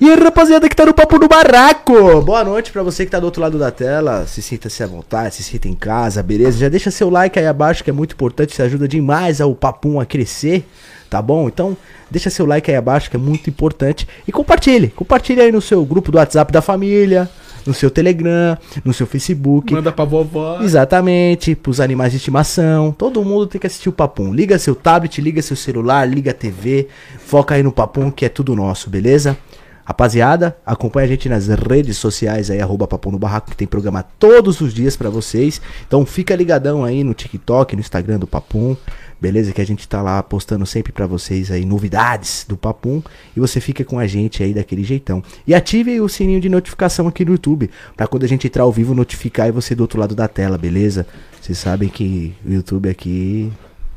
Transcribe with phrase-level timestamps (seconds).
[0.00, 2.20] E aí, rapaziada que tá no Papo no Barraco!
[2.22, 4.26] Boa noite pra você que tá do outro lado da tela.
[4.26, 6.58] Se sinta-se à vontade, se sinta em casa, beleza?
[6.58, 10.00] Já deixa seu like aí abaixo que é muito importante, isso ajuda demais ao Papum
[10.00, 10.66] a crescer,
[11.08, 11.46] tá bom?
[11.46, 11.76] Então,
[12.10, 14.08] deixa seu like aí abaixo que é muito importante.
[14.26, 17.30] E compartilhe, compartilhe aí no seu grupo do WhatsApp da família,
[17.64, 19.72] no seu Telegram, no seu Facebook.
[19.72, 20.60] Manda pra vovó.
[20.60, 22.90] Exatamente, pros animais de estimação.
[22.90, 24.34] Todo mundo tem que assistir o Papum.
[24.34, 26.88] Liga seu tablet, liga seu celular, liga a TV.
[27.24, 29.38] Foca aí no Papum que é tudo nosso, beleza?
[29.84, 34.02] Rapaziada, acompanha a gente nas redes sociais aí, arroba Papum no Barraco, que tem programa
[34.02, 35.60] todos os dias pra vocês.
[35.86, 38.74] Então fica ligadão aí no TikTok, no Instagram do Papum,
[39.20, 39.52] beleza?
[39.52, 43.02] Que a gente tá lá postando sempre pra vocês aí novidades do Papum.
[43.36, 45.22] E você fica com a gente aí daquele jeitão.
[45.46, 48.72] E ative o sininho de notificação aqui no YouTube, pra quando a gente entrar ao
[48.72, 51.06] vivo notificar e você do outro lado da tela, beleza?
[51.40, 53.52] Vocês sabem que o YouTube aqui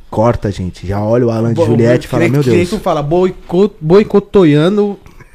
[0.09, 0.85] corta, gente.
[0.85, 2.69] Já olha o Alan de Juliette e fala, meu Deus.
[2.69, 3.73] tu fala boicot,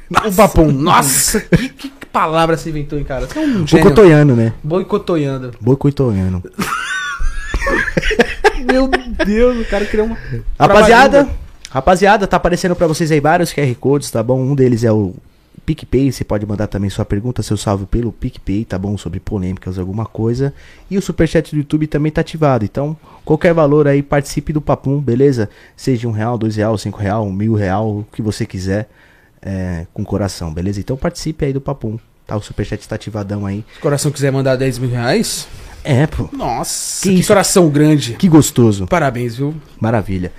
[0.09, 0.71] boicotoiando o papum.
[0.71, 3.27] Nossa, que, que palavra você inventou, hein, cara?
[3.27, 3.65] Você é um.
[3.65, 4.53] Boicotoiano, né?
[4.63, 5.51] Boicotoiando.
[5.59, 6.43] Boicotoiano.
[8.69, 8.87] Meu
[9.25, 10.17] Deus, o cara criou uma...
[10.59, 11.29] Rapaziada,
[11.69, 14.39] rapaziada, tá aparecendo pra vocês aí vários QR Codes, tá bom?
[14.39, 15.13] Um deles é o
[15.65, 18.97] PicPay, você pode mandar também sua pergunta, seu salve pelo PicPay, tá bom?
[18.97, 20.53] Sobre polêmicas, alguma coisa.
[20.89, 22.65] E o Superchat do YouTube também tá ativado.
[22.65, 25.49] Então, qualquer valor aí, participe do Papum, beleza?
[25.75, 28.89] Seja um real, dois real, cinco real, um mil real, o que você quiser,
[29.43, 30.79] é, com coração, beleza?
[30.79, 32.35] Então participe aí do Papum, tá?
[32.35, 33.63] O Superchat tá ativadão aí.
[33.73, 35.47] Se o coração quiser mandar 10 mil reais...
[35.85, 36.29] É, pô.
[36.31, 38.13] Nossa, Que que, coração grande.
[38.13, 38.87] Que gostoso.
[38.87, 39.53] Parabéns, viu?
[39.81, 40.31] Maravilha.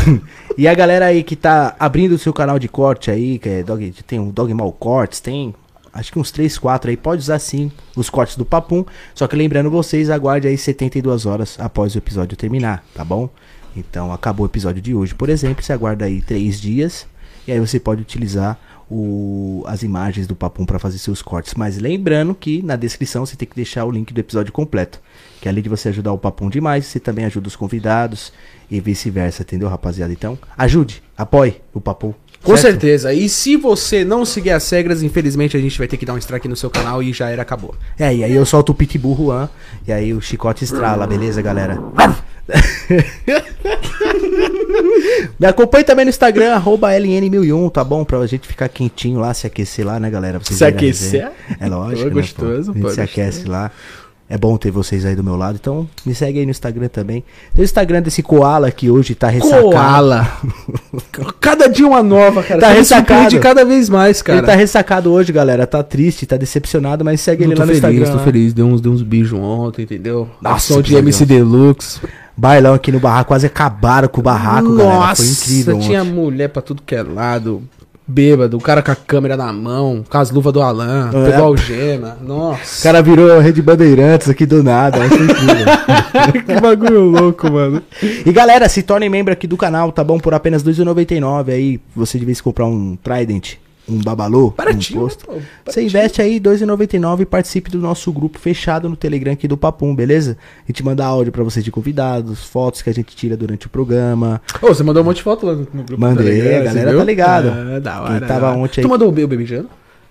[0.56, 3.62] e a galera aí que tá abrindo o seu canal de corte aí, que é
[3.62, 5.54] dog, tem um Dog Mal Cortes, tem
[5.92, 8.82] acho que uns 3, 4 aí, pode usar sim os cortes do Papum.
[9.14, 13.28] Só que lembrando vocês, aguarde aí 72 horas após o episódio terminar, tá bom?
[13.76, 17.06] Então acabou o episódio de hoje, por exemplo, você aguarda aí 3 dias
[17.48, 18.60] e aí você pode utilizar
[18.90, 21.54] o, as imagens do Papum para fazer seus cortes.
[21.54, 25.00] Mas lembrando que na descrição você tem que deixar o link do episódio completo.
[25.40, 28.34] Que além de você ajudar o Papum demais, você também ajuda os convidados
[28.70, 30.12] e vice-versa, entendeu, rapaziada?
[30.12, 32.12] Então, ajude, apoie o Papum.
[32.42, 32.72] Com certo?
[32.72, 33.14] certeza.
[33.14, 36.18] E se você não seguir as regras, infelizmente a gente vai ter que dar um
[36.18, 37.74] strike no seu canal e já era, acabou.
[37.98, 39.48] É, e aí eu solto o Pitbull Juan,
[39.86, 41.80] e aí o chicote estrala, beleza, galera?
[45.38, 48.04] Me acompanhe também no Instagram, arroba LN1001, tá bom?
[48.04, 50.38] Pra gente ficar quentinho lá, se aquecer lá, né, galera?
[50.38, 51.30] Vocês Se aquecer?
[51.60, 52.72] É lógico, Pô, né, gostoso, pô?
[52.72, 53.00] A gente pô, se gostoso.
[53.00, 53.70] aquece lá.
[54.30, 57.24] É bom ter vocês aí do meu lado, então me segue aí no Instagram também.
[57.54, 59.62] Tem o Instagram desse Koala que hoje tá ressacado.
[59.62, 60.30] Koala.
[61.40, 62.60] cada dia uma nova, cara.
[62.60, 63.22] Tá ressacado.
[63.22, 64.40] surpreende cada vez mais, cara.
[64.40, 65.66] Ele tá ressacado hoje, galera.
[65.66, 68.12] Tá triste, tá decepcionado, mas segue ele tô lá no feliz, Instagram.
[68.12, 68.24] tô né?
[68.24, 68.52] feliz.
[68.52, 70.28] Deu uns, deu uns beijos ontem, entendeu?
[70.42, 71.98] Nossa, Som de MC Deluxe.
[72.38, 74.94] Bailão aqui no barraco, quase acabaram com o barraco, galera.
[75.00, 75.78] Nossa, Foi incrível.
[75.80, 76.12] tinha ontem.
[76.12, 77.62] mulher pra tudo que é lado.
[78.10, 81.24] Bêbado, o cara com a câmera na mão, com as luvas do Alan, É.
[81.30, 82.16] pegou a algema.
[82.22, 82.82] O Nossa.
[82.82, 84.98] cara virou Rede Bandeirantes aqui do nada.
[86.46, 87.82] Que bagulho louco, mano.
[88.24, 90.18] e galera, se tornem membro aqui do canal, tá bom?
[90.18, 91.80] Por apenas R$ 2,99 aí.
[91.94, 93.54] Você de vez comprar um Trident,
[93.88, 95.26] um Babalô, Baratinho, um né, posto.
[95.26, 95.34] pô?
[95.66, 99.56] Você investe aí R$ 2,99 e participe do nosso grupo fechado no Telegram aqui do
[99.56, 100.36] Papum, beleza?
[100.64, 103.70] A gente manda áudio pra vocês de convidados, fotos que a gente tira durante o
[103.70, 104.40] programa.
[104.60, 105.98] Ô, você mandou um monte de foto lá no no grupo.
[106.00, 106.66] Mandei, ligado?
[106.66, 107.48] a Você galera tá ligado.
[107.50, 108.18] Ah, da hora.
[108.18, 109.68] Quem tava ontem aí- Tu mandou o meu beijando?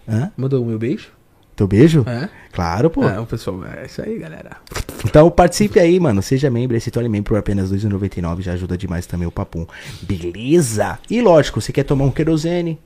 [0.08, 0.32] Hã?
[0.38, 1.10] Mandou o meu beijo?
[1.56, 2.04] Teu beijo?
[2.08, 2.30] É.
[2.52, 3.04] Claro, pô.
[3.04, 4.58] É, o pessoal, é isso aí, galera.
[5.04, 6.22] Então participe aí, mano.
[6.22, 8.42] Seja membro se torne membro por apenas R$ 2,99.
[8.42, 9.66] Já ajuda demais também o Papum.
[10.04, 11.00] Beleza?
[11.10, 12.80] E lógico, você quer tomar um querosene?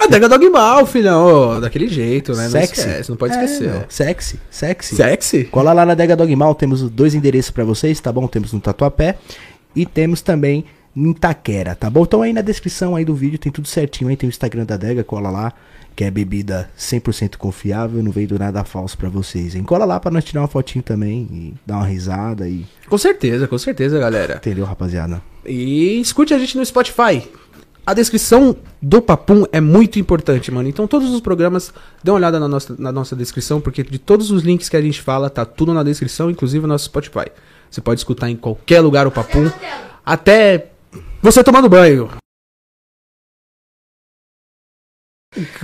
[0.00, 1.60] A Dega Dog Mal, filhão.
[1.60, 2.44] daquele jeito, né?
[2.44, 2.80] Não sexy.
[2.80, 3.70] esquece, não pode É, esquecer.
[3.70, 4.96] meu, sexy, sexy.
[4.96, 5.44] Sexy?
[5.44, 8.26] Cola lá na Dega Dogmal, temos dois endereços pra vocês, tá bom?
[8.26, 9.16] Temos no Tatuapé
[9.76, 10.64] e temos também
[10.96, 12.02] em Itaquera, tá bom?
[12.02, 14.76] Então aí na descrição aí do vídeo tem tudo certinho, aí tem o Instagram da
[14.76, 15.52] Dega, cola lá,
[15.94, 19.62] que é bebida 100% confiável, não veio do nada falso pra vocês, hein?
[19.62, 22.64] Cola lá pra nós tirar uma fotinho também e dar uma risada e...
[22.88, 24.36] Com certeza, com certeza, galera.
[24.36, 25.22] Entendeu, rapaziada?
[25.46, 27.22] E escute a gente no Spotify.
[27.86, 30.68] A descrição do Papum é muito importante, mano.
[30.68, 31.72] Então todos os programas,
[32.02, 34.82] dê uma olhada na nossa, na nossa descrição, porque de todos os links que a
[34.82, 37.30] gente fala, tá tudo na descrição, inclusive o nosso Spotify.
[37.70, 39.50] Você pode escutar em qualquer lugar o Papum,
[40.04, 40.70] até
[41.22, 42.10] você tomando banho.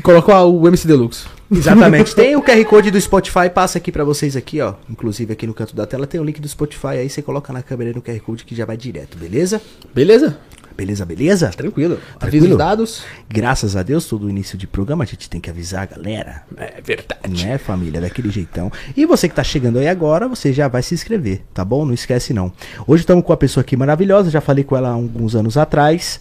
[0.02, 1.26] Colocou o MC Deluxe.
[1.50, 2.14] Exatamente.
[2.16, 4.74] tem o QR Code do Spotify, passa aqui pra vocês aqui, ó.
[4.88, 7.62] Inclusive aqui no canto da tela tem o link do Spotify, aí você coloca na
[7.62, 9.60] câmera no QR Code que já vai direto, beleza?
[9.92, 10.38] Beleza?
[10.76, 11.48] Beleza, beleza?
[11.50, 11.94] Tranquilo.
[11.94, 12.52] Avisa Tranquilo?
[12.52, 13.02] os dados.
[13.28, 16.42] Graças a Deus, todo início de programa a gente tem que avisar a galera.
[16.56, 17.44] É verdade.
[17.44, 18.00] Né, família?
[18.00, 18.70] Daquele jeitão.
[18.96, 21.84] E você que tá chegando aí agora, você já vai se inscrever, tá bom?
[21.86, 22.52] Não esquece não.
[22.86, 26.20] Hoje estamos com uma pessoa aqui maravilhosa, já falei com ela há alguns anos atrás.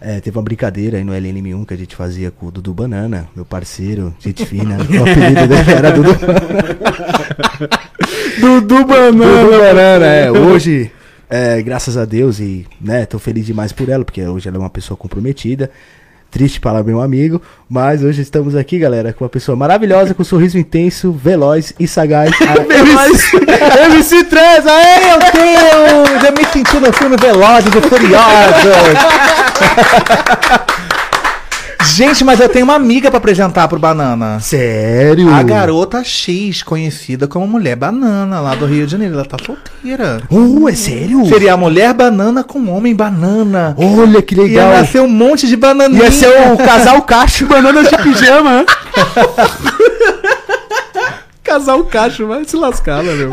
[0.00, 3.26] É, teve uma brincadeira aí no LNM1 que a gente fazia com o Dudu Banana,
[3.34, 4.76] meu parceiro, gente fina.
[4.76, 6.10] o apelido dele era Dudu
[8.40, 9.10] Dudu Banana.
[9.10, 10.30] Dudu Banana, é.
[10.30, 10.90] Hoje,
[11.28, 14.60] é, graças a Deus, e né, tô feliz demais por ela, porque hoje ela é
[14.60, 15.70] uma pessoa comprometida.
[16.30, 17.40] Triste para meu amigo,
[17.70, 21.86] mas hoje estamos aqui, galera, com uma pessoa maravilhosa, com um sorriso intenso, veloz e
[21.86, 22.32] sagaz.
[22.66, 23.30] Veloz.
[24.02, 26.24] MC3, aê, meu Deus!
[26.24, 28.24] Eu me senti no filme Velozes e Furiosos.
[31.92, 34.40] Gente, mas eu tenho uma amiga pra apresentar pro Banana.
[34.40, 35.32] Sério?
[35.32, 39.14] A garota X, conhecida como Mulher Banana, lá do Rio de Janeiro.
[39.14, 40.22] Ela tá solteira.
[40.30, 41.24] Uh, é sério?
[41.26, 43.76] Seria a Mulher Banana com Homem Banana.
[43.78, 44.70] Olha que Ia legal.
[44.72, 46.04] nascer um monte de bananinha.
[46.04, 47.46] Ia ser o casal cacho.
[47.46, 48.64] Bananas de pijama.
[51.44, 53.30] Casal cacho, vai se lascar, né, meu?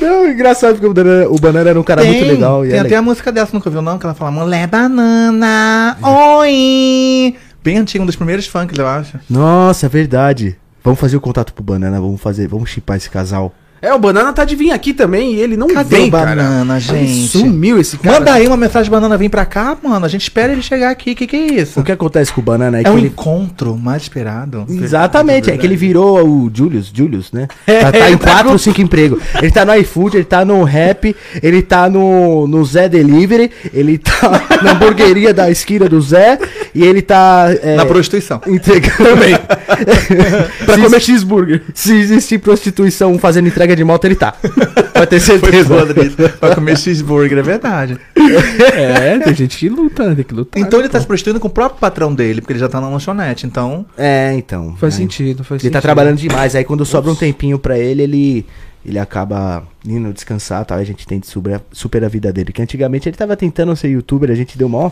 [0.00, 2.66] Não, engraçado porque o banana, o banana era um cara muito legal.
[2.66, 3.96] E Tem é até a música dessa, nunca ouviu não?
[3.96, 7.34] Que ela fala Mulher Banana, oi.
[7.62, 9.20] Bem antigo, um dos primeiros funks, eu acho.
[9.30, 10.56] Nossa, é verdade.
[10.82, 13.54] Vamos fazer o contato pro banana, vamos fazer, vamos chipar esse casal.
[13.82, 16.36] É, o Banana tá de vir aqui também e ele não Cadê vem, o cara.
[16.36, 17.26] Banana, Ele gente?
[17.36, 18.20] Sumiu esse cara.
[18.20, 20.06] Manda aí uma mensagem Banana vir pra cá, mano.
[20.06, 21.16] A gente espera ele chegar aqui.
[21.16, 21.80] Que que é isso?
[21.80, 23.08] O que acontece com o banana é, É que um ele...
[23.08, 24.64] encontro mais esperado.
[24.68, 27.48] Exatamente, é que ele virou o Julius, Julius, né?
[27.82, 29.20] Tá, tá em quatro ou cinco empregos.
[29.40, 33.98] Ele tá no iFood, ele tá no Rap, ele tá no, no Zé Delivery, ele
[33.98, 36.38] tá na hamburgueria da esquina do Zé
[36.72, 38.40] e ele tá é, Na prostituição.
[38.46, 39.36] entregando também.
[40.64, 41.62] Pra se, comer cheeseburger.
[41.74, 44.32] se existir prostituição fazendo entrega de moto, ele tá.
[44.32, 45.74] Pode ter Foi certeza.
[46.04, 46.38] isso.
[46.38, 47.98] Pra comer cheeseburger, é verdade.
[48.74, 50.14] É, tem gente que luta?
[50.14, 50.60] Tem que lutar.
[50.62, 52.88] Então ele tá se prostituindo com o próprio patrão dele, porque ele já tá na
[52.88, 53.46] lanchonete.
[53.46, 54.76] Então, É, então.
[54.76, 55.72] Faz sentido, faz Ele sentido.
[55.72, 56.54] tá trabalhando demais.
[56.54, 58.46] Aí quando sobra um tempinho pra ele, ele,
[58.84, 60.78] ele acaba indo descansar tal.
[60.78, 62.52] A gente tenta super, super a vida dele.
[62.52, 64.90] Que antigamente ele tava tentando ser youtuber, a gente deu mó,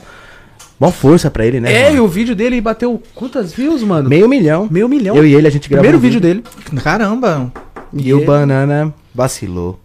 [0.78, 1.72] mó força pra ele, né?
[1.72, 2.04] É, e mano?
[2.04, 4.08] o vídeo dele bateu quantas views, mano?
[4.08, 4.66] Meio milhão.
[4.70, 5.16] Meio milhão.
[5.16, 5.82] Eu e ele, a gente gravou.
[5.82, 6.42] Primeiro um vídeo dele.
[6.82, 7.52] caramba.
[7.92, 9.78] E o Banana vacilou.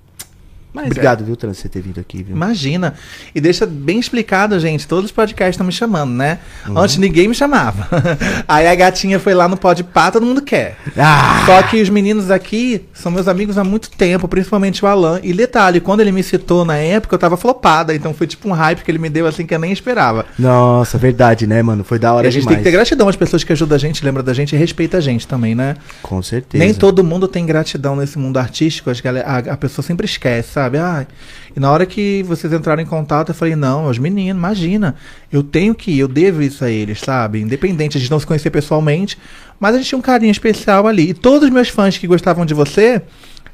[0.75, 2.36] Mas Obrigado, viu, Trans, você ter vindo aqui, viu?
[2.36, 2.95] Imagina.
[3.33, 4.86] E deixa bem explicado, gente.
[4.86, 6.39] Todos os podcasts estão me chamando, né?
[6.68, 6.77] Uhum.
[6.77, 7.88] Antes ninguém me chamava.
[8.45, 10.75] Aí a gatinha foi lá no Podpah, todo mundo quer.
[10.98, 11.44] Ah!
[11.45, 15.22] Só que os meninos aqui são meus amigos há muito tempo, principalmente o Alan.
[15.24, 17.95] E detalhe, quando ele me citou na época, eu tava flopada.
[17.95, 20.25] Então foi tipo um hype que ele me deu assim que eu nem esperava.
[20.38, 21.86] Nossa, verdade, né, mano?
[21.86, 22.57] Foi da hora a gente demais.
[22.57, 24.98] tem que ter gratidão às pessoas que ajudam a gente, lembram da gente e respeita
[24.98, 25.77] a gente também, né?
[26.01, 26.62] Com certeza.
[26.62, 28.89] Nem todo mundo tem gratidão nesse mundo artístico.
[28.89, 30.65] As galera, a, a pessoa sempre esquece, sabe?
[30.78, 31.08] Ai,
[31.56, 34.96] e na hora que vocês entraram em contato, eu falei, não, os meninos, imagina.
[35.32, 37.42] Eu tenho que ir, eu devo isso a eles, sabe?
[37.42, 39.18] Independente, a gente não se conhecer pessoalmente,
[39.60, 41.10] mas a gente tinha um carinho especial ali.
[41.10, 43.02] E todos os meus fãs que gostavam de você,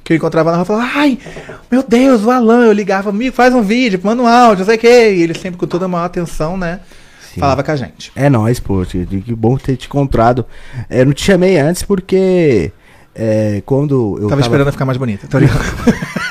[0.03, 1.17] que eu encontrava na rua, falavam, ai,
[1.71, 4.75] meu Deus, o Alan, eu ligava, amigo, faz um vídeo, manda um áudio, não sei
[4.75, 5.13] o quê.
[5.15, 6.79] E ele sempre com toda a maior atenção, né?
[7.33, 7.39] Sim.
[7.39, 8.11] Falava com a gente.
[8.13, 8.83] É nóis, pô.
[8.83, 10.45] Que bom ter te encontrado.
[10.89, 12.71] É, Eu não te chamei antes porque.
[13.15, 15.27] é, quando eu tava, esperando ficar mais bonita.
[15.27, 15.37] Tô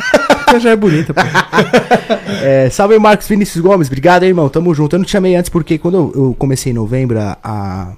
[0.58, 1.20] já é bonita, pô.
[2.42, 4.48] É, salve Marcos Vinícius Gomes, obrigado, hein, irmão.
[4.48, 4.96] Tamo junto.
[4.96, 7.92] Eu não te chamei antes porque quando eu, eu comecei em novembro a, a,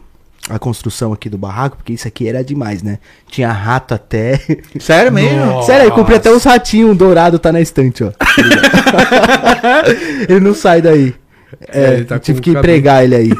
[0.50, 2.98] a construção aqui do barraco, porque isso aqui era demais, né?
[3.30, 4.40] Tinha rato até.
[4.80, 5.38] Sério mesmo?
[5.46, 5.66] Nossa.
[5.72, 8.10] Sério, eu comprei até uns ratinhos, dourado tá na estante, ó.
[10.28, 11.14] ele não sai daí.
[11.68, 12.64] É, É, tá tive que cabelo.
[12.64, 13.30] empregar ele aí.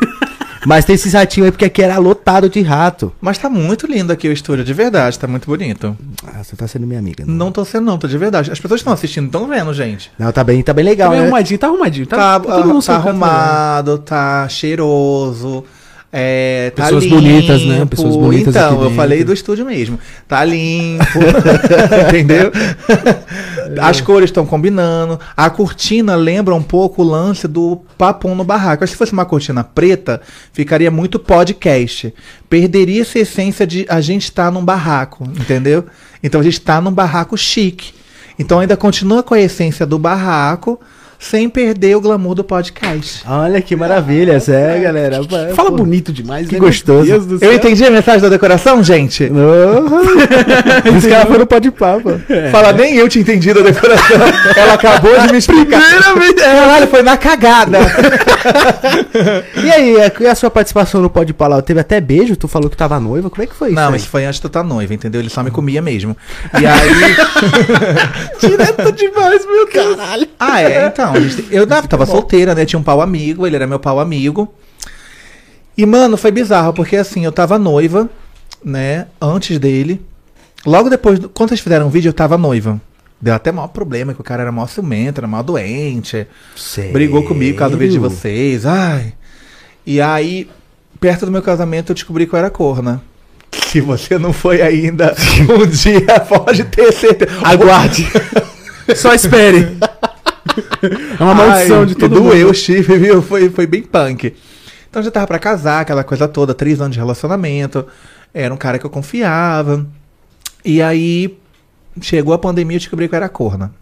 [0.66, 3.12] Mas tem esses ratinhos aí porque aqui era lotado de rato.
[3.20, 5.96] Mas tá muito lindo aqui o estúdio, de verdade, tá muito bonito.
[6.26, 7.24] Ah, você tá sendo minha amiga.
[7.26, 8.50] Não tô sendo, não, tô de verdade.
[8.50, 10.10] As pessoas que estão assistindo estão vendo, gente.
[10.18, 11.26] Não, tá bem, tá bem legal, Tá bem né?
[11.26, 12.06] arrumadinho, tá arrumadinho.
[12.06, 13.10] Tá, Tá, tá todo mundo no tá canto, né?
[13.10, 15.64] arrumado, tá cheiroso.
[16.14, 17.16] É, tá Pessoas limpo.
[17.16, 17.86] bonitas, né?
[17.86, 19.98] Pessoas bonitas Então, aqui eu falei do estúdio mesmo.
[20.28, 21.02] Tá limpo.
[22.08, 22.52] entendeu?
[23.80, 25.18] As cores estão combinando.
[25.36, 28.84] A cortina lembra um pouco o lance do papum no barraco.
[28.84, 30.20] Acho que se fosse uma cortina preta,
[30.52, 32.12] ficaria muito podcast.
[32.48, 35.84] Perderia essa essência de a gente estar num barraco, entendeu?
[36.22, 37.92] Então a gente tá num barraco chique.
[38.38, 40.80] Então ainda continua com a essência do barraco,
[41.22, 43.22] sem perder o glamour do podcast.
[43.26, 45.20] Olha que maravilha, é, galera.
[45.54, 46.60] Fala Pô, bonito demais, Que né?
[46.60, 47.06] gostoso.
[47.06, 47.52] Meu Deus do Eu céu.
[47.54, 49.24] entendi a mensagem da decoração, gente?
[49.24, 50.96] Uhum.
[50.98, 52.20] Os caras foram pode papo.
[52.50, 54.16] Fala, nem eu tinha entendido a decoração.
[54.56, 55.80] Ela acabou de me explicar.
[56.36, 57.78] Caralho, foi na cagada.
[59.62, 61.62] E aí, a- e a sua participação no Pode Palau?
[61.62, 62.34] Teve até beijo?
[62.34, 63.30] Tu falou que tava noiva?
[63.30, 63.76] Como é que foi isso?
[63.76, 63.96] Não, aí?
[63.96, 65.20] isso foi antes de tu estar noiva, entendeu?
[65.20, 66.16] Ele só me comia mesmo.
[66.60, 67.16] E aí.
[68.40, 70.26] Direto demais, meu caralho.
[70.38, 71.11] Ah, é, então.
[71.12, 72.64] A gente- Eu na- tava solteira, né?
[72.64, 74.52] Tinha um pau amigo, ele era meu pau amigo.
[75.76, 78.08] E, mano, foi bizarro, porque assim, eu tava noiva,
[78.64, 79.06] né?
[79.20, 80.00] Antes dele.
[80.66, 82.80] Logo depois, do- quando vocês fizeram o vídeo, eu tava noiva.
[83.20, 86.26] Deu até maior problema, que o cara era maior ciumento, era maior doente.
[86.56, 86.92] Sério?
[86.92, 88.66] Brigou comigo por causa do vídeo de vocês.
[88.66, 89.14] Ai.
[89.86, 90.48] E aí,
[91.00, 93.00] perto do meu casamento, eu descobri que eu era corna.
[93.68, 95.14] Se você não foi ainda,
[95.48, 97.30] um dia pode ter certeza.
[97.44, 98.06] Aguarde.
[98.96, 99.76] Só espere.
[101.18, 102.54] É uma maldição Ai, de todo doeu o mundo.
[102.54, 103.22] chifre, viu?
[103.22, 104.34] Foi, foi bem punk.
[104.90, 107.86] Então já tava pra casar, aquela coisa toda, três anos de relacionamento.
[108.34, 109.86] Era um cara que eu confiava.
[110.64, 111.36] E aí
[112.00, 113.72] chegou a pandemia e eu descobri que eu era corna.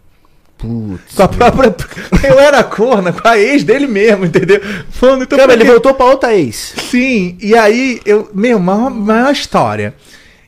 [0.57, 1.15] Putz.
[1.15, 1.75] Com a própria.
[2.23, 4.61] Eu era corna com a ex dele mesmo, entendeu?
[5.01, 6.75] Mano, então Cara, ele voltou pra outra ex.
[6.77, 8.29] Sim, e aí eu.
[8.31, 9.95] Meu, maior, maior história.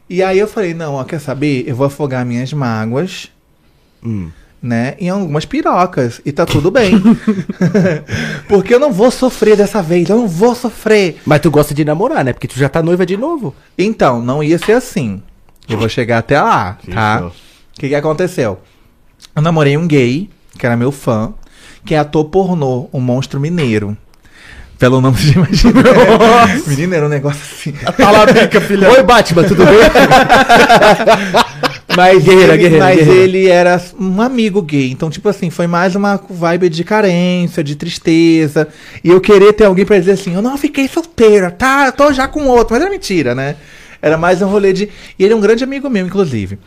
[0.08, 1.63] E aí eu falei, não, ó, quer saber?
[1.68, 3.32] Eu vou afogar minhas mágoas,
[4.03, 4.30] Hum.
[4.63, 4.96] Né?
[4.98, 6.22] Em algumas pirocas.
[6.25, 6.93] E tá tudo bem.
[8.48, 11.20] Porque eu não vou sofrer dessa vez, eu não vou sofrer.
[11.25, 12.32] Mas tu gosta de namorar, né?
[12.32, 13.53] Porque tu já tá noiva de novo.
[13.77, 15.22] Então, não ia ser assim.
[15.67, 17.25] Eu vou chegar até lá, tá?
[17.25, 17.32] O
[17.74, 18.60] que, que aconteceu?
[19.36, 21.34] Eu namorei um gay, que era meu fã,
[21.86, 23.98] que é ator pornô, um monstro mineiro.
[24.77, 25.82] Pelo nome de imagina.
[26.67, 27.72] Menino, era um negócio assim.
[27.72, 28.91] Fala, bica, filha.
[28.91, 29.75] Oi, Batman, tudo bem?
[31.96, 33.22] Mas, Guerreira, ele, guerreira, mas guerreira.
[33.24, 34.92] ele era um amigo gay.
[34.92, 38.68] Então, tipo assim, foi mais uma vibe de carência, de tristeza.
[39.04, 41.88] E eu querer ter alguém pra dizer assim, eu não fiquei solteira, tá?
[41.88, 42.74] Eu tô já com outro.
[42.74, 43.56] Mas era mentira, né?
[44.02, 44.90] Era mais um rolê de.
[45.18, 46.58] E ele é um grande amigo meu, inclusive.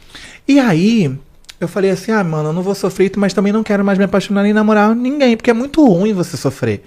[0.49, 1.11] E aí,
[1.59, 4.05] eu falei assim, ah, mano, eu não vou sofrer, mas também não quero mais me
[4.05, 6.85] apaixonar nem namorar ninguém, porque é muito ruim você sofrer.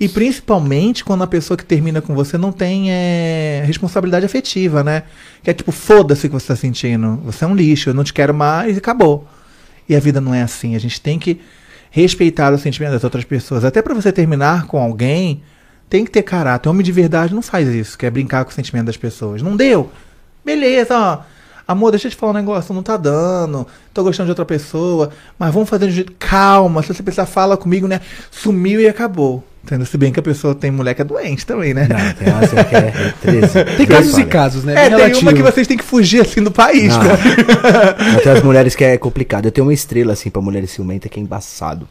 [0.00, 5.04] E principalmente quando a pessoa que termina com você não tem é, responsabilidade afetiva, né?
[5.42, 7.20] Que é tipo, foda-se o que você tá sentindo.
[7.24, 9.24] Você é um lixo, eu não te quero mais e acabou.
[9.88, 10.74] E a vida não é assim.
[10.74, 11.40] A gente tem que
[11.90, 13.64] respeitar o sentimento das outras pessoas.
[13.64, 15.42] Até pra você terminar com alguém,
[15.88, 16.68] tem que ter caráter.
[16.68, 19.42] Homem de verdade não faz isso, que é brincar com o sentimento das pessoas.
[19.42, 19.90] Não deu?
[20.44, 21.37] Beleza, ó.
[21.68, 23.66] Amor, deixa eu te falar um negócio, não tá dando.
[23.92, 26.12] Tô gostando de outra pessoa, mas vamos fazer de um jeito.
[26.18, 28.00] Calma, se você precisar, fala comigo, né?
[28.30, 29.44] Sumiu e acabou.
[29.62, 29.84] Entendeu?
[29.84, 31.86] Se bem que a pessoa tem mulher que é doente também, né?
[31.86, 33.76] Não, tem uma assim que é 13.
[33.76, 34.72] Tem casos e casos, né?
[34.72, 35.20] É, Bem tem relativo.
[35.20, 37.02] uma que vocês têm que fugir assim do país, Não.
[37.04, 37.10] né?
[38.14, 39.44] Mas tem as mulheres que é complicado.
[39.44, 41.86] Eu tenho uma estrela assim pra mulheres ciumentas que é embaçado.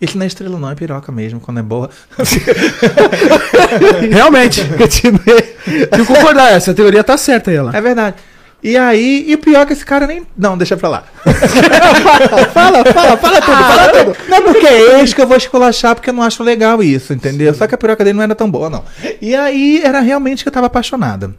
[0.00, 1.88] Isso não é estrela, não, é piroca mesmo, quando é boa.
[4.10, 4.64] Realmente.
[4.76, 5.42] Continuei.
[5.88, 7.76] Tem que concordar, essa teoria tá certa aí, ela.
[7.76, 8.16] É verdade.
[8.62, 10.26] E aí, e o pior é que esse cara nem.
[10.36, 11.04] Não, deixa pra lá.
[12.52, 14.16] fala, fala, fala tudo, fala tudo.
[14.28, 17.12] Não é porque é ex que eu vou esculachar, porque eu não acho legal isso,
[17.12, 17.54] entendeu?
[17.54, 18.84] Só que a piroca dele não era tão boa, não.
[19.22, 21.34] E aí, era realmente que eu tava apaixonada.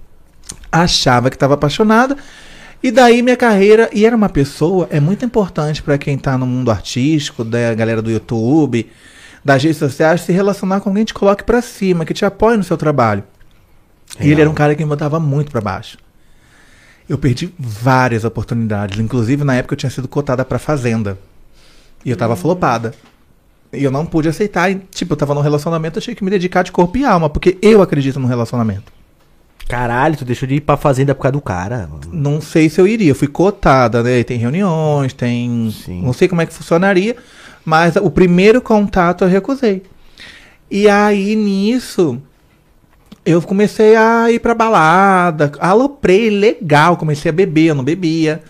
[0.71, 2.15] Achava que tava apaixonada.
[2.81, 6.45] E daí minha carreira, e era uma pessoa, é muito importante pra quem tá no
[6.45, 8.89] mundo artístico, da galera do YouTube,
[9.43, 12.55] das redes sociais, se relacionar com alguém que te coloque pra cima, que te apoie
[12.55, 13.23] no seu trabalho.
[14.21, 15.97] E ele era um cara que me botava muito pra baixo.
[17.09, 18.99] Eu perdi várias oportunidades.
[18.99, 21.17] Inclusive, na época eu tinha sido cotada pra Fazenda.
[22.05, 22.93] E eu tava flopada.
[23.73, 24.71] E eu não pude aceitar.
[24.71, 27.29] E, tipo, eu tava num relacionamento, eu tinha que me dedicar de corpo e alma,
[27.29, 28.93] porque eu acredito no relacionamento.
[29.67, 31.89] Caralho, tu deixou de ir pra fazenda por causa do cara.
[32.11, 33.11] Não sei se eu iria.
[33.11, 34.23] Eu fui cotada, né?
[34.23, 35.71] Tem reuniões, tem.
[35.71, 36.01] Sim.
[36.01, 37.15] Não sei como é que funcionaria.
[37.65, 39.83] Mas o primeiro contato eu recusei.
[40.71, 42.21] E aí, nisso,
[43.25, 45.51] eu comecei a ir pra balada.
[45.59, 46.97] Aloprei legal.
[46.97, 48.41] Comecei a beber, eu não bebia.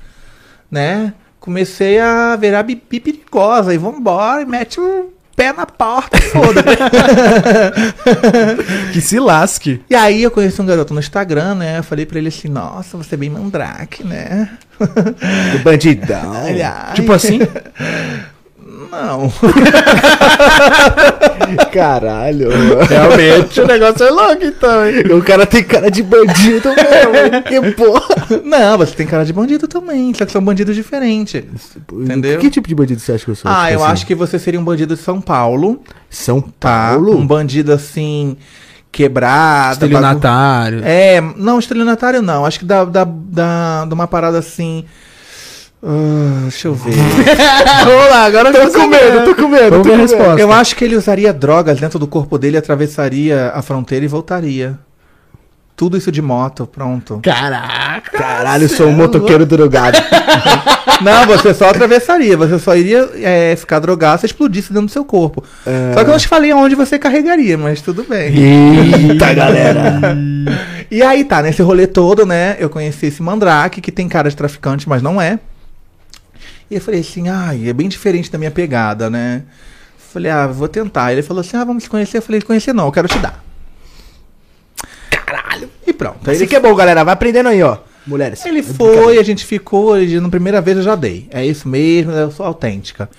[0.70, 1.14] Né?
[1.40, 3.74] Comecei a virar bibi perigosa.
[3.74, 6.62] E vambora, e mete o pé na porta, foda
[8.92, 9.82] Que se lasque.
[9.90, 11.78] E aí eu conheci um garoto no Instagram, né?
[11.78, 14.50] Eu falei pra ele assim, nossa, você é bem mandrake, né?
[14.78, 16.34] Do bandidão.
[16.46, 17.40] Aliás, Tipo assim?
[18.92, 19.32] Não.
[21.72, 22.50] Caralho.
[22.88, 25.04] Realmente, o negócio é louco, então, hein?
[25.14, 27.44] O cara tem cara de bandido mesmo.
[27.44, 28.16] Que porra.
[28.44, 31.44] Não, você tem cara de bandido também, só que são bandidos diferentes.
[31.92, 32.40] Entendeu?
[32.40, 33.50] Que tipo de bandido você acha que eu sou?
[33.52, 36.90] Ah, Tipo eu assim, acho que você seria um bandido de São Paulo, São tá?
[36.92, 37.18] Paulo?
[37.18, 38.38] Um bandido assim,
[38.92, 39.80] quebrado.
[39.80, 40.82] bagun- Estelionatário.
[40.84, 42.46] É, não, estelionatário não.
[42.46, 44.86] Acho que dá, dá, dá, dá uma parada assim.
[45.82, 46.94] Ah, deixa eu ver.
[47.86, 49.70] Vamos lá, agora Tô com medo, tô com medo.
[49.70, 50.42] Vamos tô ver a resposta.
[50.42, 54.78] Eu acho que ele usaria drogas dentro do corpo dele, atravessaria a fronteira e voltaria.
[55.78, 57.22] Tudo isso de moto, pronto.
[57.24, 58.12] Caraca.
[58.12, 59.98] Caralho, eu sou um motoqueiro drogado.
[61.02, 65.06] Não, você só atravessaria, você só iria é, ficar drogado se explodisse dentro do seu
[65.06, 65.42] corpo.
[65.66, 65.94] É.
[65.94, 68.36] Só que eu não te falei aonde você carregaria, mas tudo bem.
[68.36, 70.18] Eita, galera.
[70.92, 72.58] E aí tá, nesse rolê todo, né?
[72.60, 75.38] Eu conheci esse mandrake, que tem cara de traficante, mas não é.
[76.70, 79.44] E eu falei assim, ai, é bem diferente da minha pegada, né?
[79.98, 81.12] Falei, ah, vou tentar.
[81.12, 82.18] Ele falou assim, ah, vamos se conhecer.
[82.18, 83.44] Eu falei, conhecer não, eu quero te dar.
[85.10, 85.70] Caralho.
[85.86, 86.28] E pronto.
[86.30, 87.04] Aí Esse ele que é bom, galera.
[87.04, 87.78] Vai aprendendo aí, ó.
[88.06, 88.44] Mulheres.
[88.46, 91.28] ele foi, a gente ficou, ele, na primeira vez eu já dei.
[91.30, 93.10] É isso mesmo, eu sou autêntica.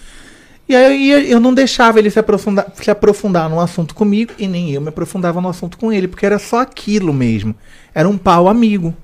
[0.69, 4.49] E aí eu, eu não deixava ele se aprofundar, se aprofundar num assunto comigo e
[4.49, 7.55] nem eu me aprofundava no assunto com ele, porque era só aquilo mesmo.
[7.95, 8.95] Era um pau amigo.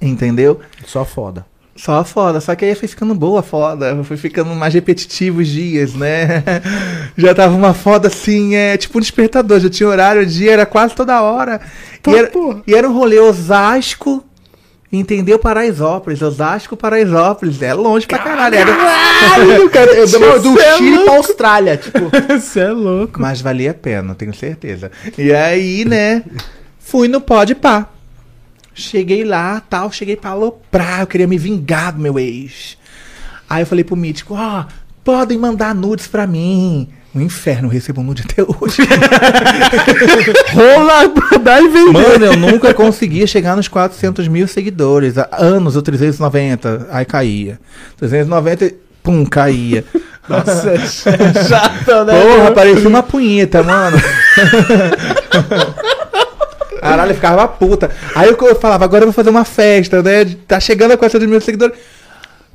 [0.00, 0.60] Entendeu?
[0.86, 1.44] Só foda.
[1.82, 5.48] Só foda, só que aí foi ficando boa a foda, foi ficando mais repetitivo os
[5.48, 6.44] dias, né?
[7.18, 10.64] Já tava uma foda assim, é tipo um despertador, já tinha horário, o dia era
[10.64, 11.60] quase toda hora.
[12.06, 12.62] E, era, porra.
[12.68, 14.22] e era um rolê Osasco,
[14.92, 15.40] entendeu?
[15.40, 18.54] Paraisópolis, Osasco, Paraisópolis, é longe pra caralho.
[18.54, 18.76] Era...
[18.76, 19.92] Caralho, cara.
[19.92, 21.04] Eu do é Chile louco.
[21.04, 21.98] pra Austrália, tipo.
[22.38, 23.20] Você é louco.
[23.20, 24.88] Mas valia a pena, tenho certeza.
[25.18, 26.22] E aí, né,
[26.78, 27.88] fui no Pode Pá.
[28.74, 32.78] Cheguei lá, tal, cheguei pra aloprar, eu queria me vingar do meu ex.
[33.48, 34.64] Aí eu falei pro Mítico, ó,
[35.04, 36.88] podem mandar nudes pra mim.
[37.14, 38.80] Um inferno, eu recebo nude até hoje.
[40.54, 41.92] Rola pra dar e vender.
[41.92, 45.18] Mano, eu nunca conseguia chegar nos 400 mil seguidores.
[45.18, 47.60] Há anos, o 390, aí caía.
[47.98, 49.84] 390, e pum, caía.
[50.26, 50.78] Nossa, é
[51.44, 52.18] chato, né?
[52.18, 53.98] Porra, parecia uma punheta, mano.
[56.82, 57.90] Caralho, eu ficava puta.
[58.12, 60.24] Aí eu, eu falava, agora eu vou fazer uma festa, né?
[60.48, 61.78] Tá chegando a 400 mil seguidores.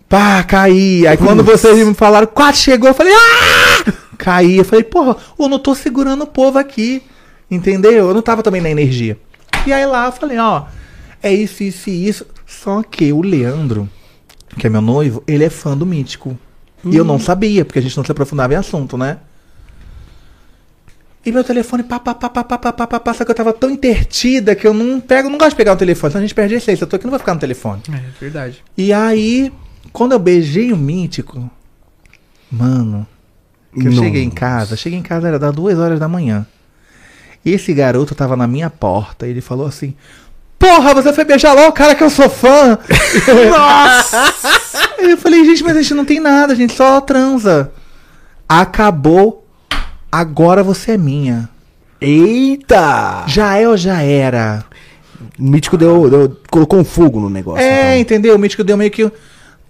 [0.09, 1.07] Pá, caí.
[1.07, 3.93] Aí quando vocês me falaram, quase chegou, eu falei, ah!
[4.17, 4.57] Caí.
[4.57, 7.01] Eu falei, porra, eu não tô segurando o povo aqui.
[7.49, 8.09] Entendeu?
[8.09, 9.17] Eu não tava também na energia.
[9.65, 10.63] E aí lá eu falei, ó,
[11.23, 12.25] é isso, isso e isso.
[12.45, 13.89] Só que o Leandro,
[14.57, 16.37] que é meu noivo, ele é fã do Mítico.
[16.83, 19.17] E eu não sabia, porque a gente não se aprofundava em assunto, né?
[21.27, 23.35] E meu telefone, pá, pá, pá, pá, pá, pá, pá, pá, pá, só que eu
[23.35, 26.25] tava tão intertida que eu não pego, não gosto de pegar o telefone, senão a
[26.25, 26.85] gente perde a essência.
[26.85, 27.81] Eu tô aqui, não vou ficar no telefone.
[27.91, 28.63] É verdade.
[28.77, 29.51] E aí,
[29.91, 31.51] quando eu beijei o mítico,
[32.49, 33.05] mano,
[33.73, 34.03] que eu Nossa.
[34.05, 36.47] cheguei em casa, cheguei em casa era das duas horas da manhã.
[37.43, 39.95] E esse garoto tava na minha porta e ele falou assim:
[40.57, 42.79] Porra, você foi beijar lá o cara que eu sou fã!
[43.51, 44.33] Nossa!
[44.97, 47.69] eu falei, gente, mas a gente não tem nada, a gente só transa.
[48.47, 49.45] Acabou,
[50.11, 51.49] agora você é minha.
[51.99, 53.23] Eita!
[53.27, 54.63] Já é ou já era?
[55.39, 57.61] O mítico deu, deu- colocou um fogo no negócio.
[57.63, 58.01] É, então.
[58.01, 58.35] entendeu?
[58.35, 59.09] O mítico deu meio que.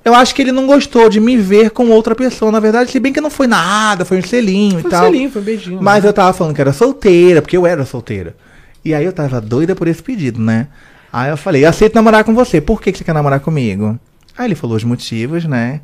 [0.04, 2.52] Eu acho que ele não gostou de me ver com outra pessoa.
[2.52, 5.06] Na verdade, se bem que não foi nada, foi um selinho Foi e tal.
[5.06, 5.80] selinho, foi um beijinho.
[5.82, 6.10] Mas né?
[6.10, 8.36] eu tava falando que era solteira, porque eu era solteira.
[8.86, 10.68] E aí eu tava doida por esse pedido, né?
[11.12, 12.62] Aí eu falei, eu aceito namorar com você.
[12.62, 14.00] Por que, que você quer namorar comigo?
[14.38, 15.82] Aí ele falou os motivos, né?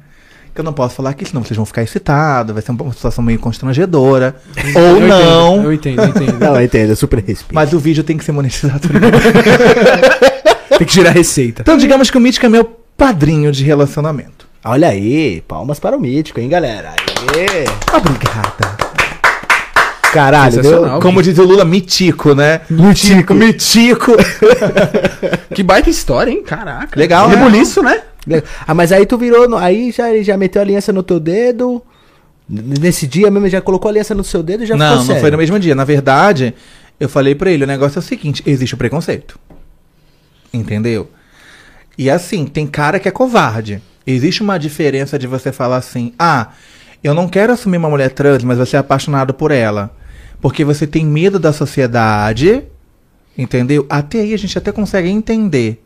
[0.53, 3.23] Que eu não posso falar aqui, senão vocês vão ficar excitados, vai ser uma situação
[3.23, 4.35] meio constrangedora.
[4.75, 5.63] Ou Eu entendo, não.
[5.63, 6.39] Eu entendo, eu entendo.
[6.39, 7.53] Não, eu entendo, eu super respeito.
[7.55, 8.87] Mas o vídeo tem que ser monetizado.
[10.77, 11.61] Tem que tirar receita.
[11.61, 12.65] então, digamos que o Mítico é meu
[12.97, 14.47] padrinho de relacionamento.
[14.65, 16.93] Olha aí, palmas para o mítico, hein, galera?
[17.35, 17.65] Aê!
[17.95, 18.75] Obrigada.
[20.11, 20.91] Caralho, Sensacional.
[20.91, 20.99] deu...
[20.99, 22.61] Como diz o Lula, mitico, né?
[22.69, 23.33] Mitico.
[23.33, 24.13] Mitico.
[25.53, 26.41] Que baita história, hein?
[26.43, 26.99] Caraca.
[26.99, 27.35] Legal, né?
[27.35, 28.01] Rebuliço, né?
[28.65, 31.81] Ah, mas aí tu virou, no- aí já, já meteu a aliança no teu dedo.
[32.49, 35.05] Nesse dia mesmo já colocou a aliança no seu dedo e já não, ficou não
[35.05, 35.21] sério.
[35.21, 35.75] foi no mesmo dia.
[35.75, 36.53] Na verdade,
[36.99, 39.39] eu falei pra ele, o negócio é o seguinte, existe o preconceito.
[40.53, 41.09] Entendeu?
[41.97, 43.81] E assim, tem cara que é covarde.
[44.05, 46.49] Existe uma diferença de você falar assim, ah,
[47.03, 49.95] eu não quero assumir uma mulher trans, mas você é apaixonado por ela.
[50.41, 52.63] Porque você tem medo da sociedade,
[53.37, 53.85] entendeu?
[53.89, 55.82] Até aí a gente até consegue entender.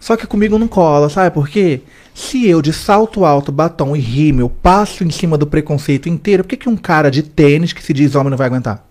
[0.00, 1.82] Só que comigo não cola, sabe por quê?
[2.14, 6.50] Se eu de salto alto, batom e rímel passo em cima do preconceito inteiro, por
[6.50, 8.84] que, que um cara de tênis que se diz homem não vai aguentar?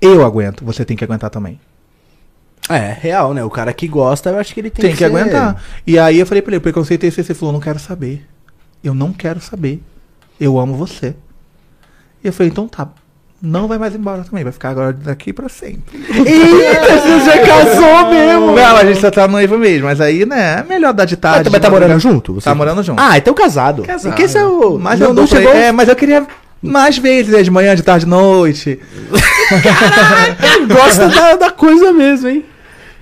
[0.00, 1.60] Eu aguento, você tem que aguentar também.
[2.68, 3.42] É, real, né?
[3.42, 5.62] O cara que gosta, eu acho que ele tem, Tem, que, ser- aguentar.
[5.86, 8.26] E aí eu falei pra ele, o preconceito é esse, você falou, não quero saber.
[8.84, 9.82] Eu não quero saber.
[10.38, 11.16] Eu amo você.
[12.22, 12.88] E eu falei, então tá.
[13.40, 15.96] Não vai mais embora também, vai ficar agora daqui pra sempre.
[16.10, 18.52] Eita, você já casou mesmo!
[18.52, 21.18] Não, a gente só tá noivo mesmo, mas aí, né, é melhor dar de Ah,
[21.18, 21.48] tarde.
[21.50, 22.34] mas tá de morando junto?
[22.34, 22.44] Você?
[22.46, 23.00] Tá morando junto.
[23.00, 23.84] Ah, então casado.
[23.84, 24.10] Casado.
[24.10, 24.76] Porque esse é o...
[24.78, 25.52] Mas não, eu não chegou...
[25.52, 26.26] É, mas eu queria
[26.60, 28.80] mais vezes, né, de manhã, de tarde, de noite.
[30.68, 32.44] Gosta da, da coisa mesmo, hein?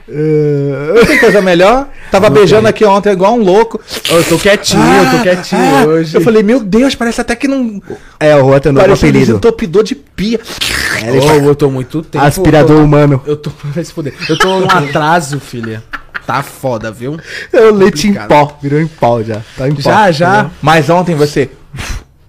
[0.08, 1.88] Não tem coisa melhor?
[2.10, 3.80] Tava beijando aqui ontem igual um louco.
[4.08, 6.14] Eu tô quietinho, eu tô quietinho Ah, hoje.
[6.16, 7.82] Eu falei, meu Deus, parece até que não.
[8.20, 9.26] É, o Rota não é Parece um apelido.
[9.26, 10.40] desentupidor de pia.
[11.02, 12.24] É, ele Oh, eu tô muito tempo.
[12.24, 13.20] Aspirador humano.
[13.26, 13.50] Eu tô.
[13.74, 14.14] Vai se foder.
[14.28, 15.82] Eu tô num atraso, filha.
[16.26, 17.18] Tá foda, viu?
[17.52, 18.56] É o leite em pó.
[18.62, 19.40] Virou em pau já.
[19.56, 19.80] Tá em pó.
[19.82, 20.50] Já, já.
[20.62, 21.50] Mas ontem você.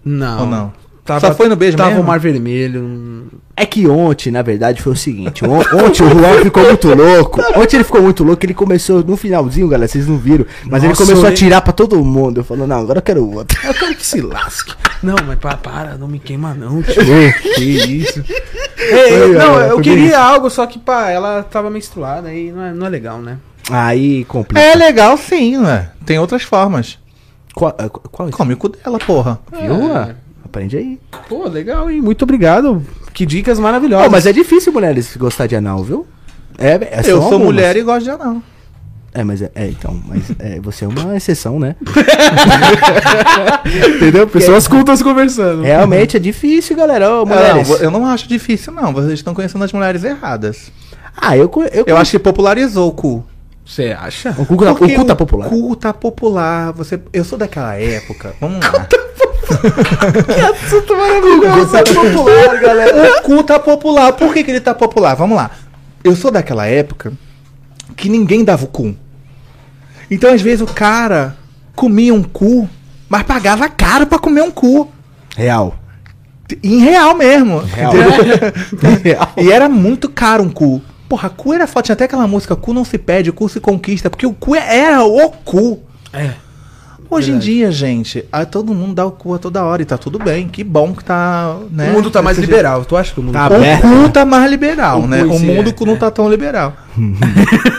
[0.03, 0.41] Não.
[0.41, 0.73] Ou não?
[1.07, 2.03] Tava, Só foi no beijo Tava mesmo?
[2.03, 3.31] o mar vermelho.
[3.55, 5.43] É que ontem, na verdade, foi o seguinte.
[5.43, 7.41] on- Ontem o Juan ficou muito louco.
[7.59, 8.45] Ontem ele ficou muito louco.
[8.45, 9.87] Ele começou no finalzinho, galera.
[9.87, 10.45] Vocês não viram.
[10.65, 12.41] Mas ele Nossa, começou a tirar pra todo mundo.
[12.41, 13.57] Eu falando, não, agora eu quero outro.
[13.65, 14.73] Eu quero que se lasque.
[15.01, 16.93] Não, mas para, para, não me queima não, tio.
[17.55, 18.23] que isso.
[18.77, 22.73] Ei, não, eu queria bem algo, só que, pá, ela tava menstruada e não é,
[22.73, 23.37] não é legal, né?
[23.69, 24.61] Aí complica.
[24.61, 25.89] É legal sim, ué.
[26.05, 26.99] Tem outras formas.
[27.55, 28.37] Qual, é, qual isso?
[28.37, 29.39] Come o cu dela, porra.
[29.51, 29.97] Viu?
[29.97, 30.15] É.
[30.47, 30.97] Aprende aí.
[31.27, 32.01] Pô, legal, hein?
[32.01, 32.81] Muito obrigado.
[33.13, 34.07] Que dicas maravilhosas.
[34.07, 36.07] Ó, mas é difícil mulheres gostar de anal, viu?
[36.57, 37.43] É, é Eu sou algumas.
[37.45, 38.37] mulher e gosto de anal.
[39.13, 41.75] É, mas é, é, então, mas é, você é uma exceção, né?
[43.97, 44.27] Entendeu?
[44.27, 45.63] Pessoas cultas conversando.
[45.63, 47.09] realmente é difícil, galera.
[47.09, 47.69] Ô, Não, mulheres.
[47.81, 48.93] eu não acho difícil, não.
[48.93, 50.71] Vocês estão conhecendo as mulheres erradas.
[51.15, 53.25] Ah, eu, co- eu, Eu acho que popularizou o cu.
[53.65, 54.33] Você acha?
[54.37, 55.47] o cu, tá- o cu tá popular.
[55.47, 56.71] O cu tá popular.
[56.73, 58.33] Você, eu sou daquela época.
[58.39, 58.87] Vamos lá.
[60.49, 61.71] assunto maravilhoso.
[61.71, 63.19] tá popular, galera.
[63.19, 64.13] o cu tá popular.
[64.13, 65.15] Por que, que ele tá popular?
[65.15, 65.51] Vamos lá.
[66.03, 67.13] Eu sou daquela época
[67.95, 68.95] que ninguém dava o cu.
[70.09, 71.35] Então, às vezes, o cara
[71.75, 72.69] comia um cu,
[73.09, 74.89] mas pagava caro pra comer um cu.
[75.35, 75.75] Real.
[76.63, 77.59] Em real mesmo.
[77.59, 77.93] Real.
[79.03, 79.33] Real.
[79.37, 80.81] E era muito caro um cu.
[81.09, 81.83] Porra, cu era foda.
[81.83, 84.09] Tinha até aquela música, cu não se pede, cu se conquista.
[84.09, 85.79] Porque o cu era o cu.
[86.13, 86.31] É.
[87.09, 87.51] Hoje em Verdade.
[87.51, 90.47] dia, gente, a todo mundo dá o cu a toda hora e tá tudo bem.
[90.47, 91.57] Que bom que tá.
[91.71, 92.83] Né, O mundo tá mais liberal.
[92.85, 93.55] Tu acha que o mundo Tá jeito.
[93.63, 93.85] aberto.
[93.87, 95.21] O cu tá mais liberal, O né?
[95.21, 96.75] em O mundo é, não tá tão liberal.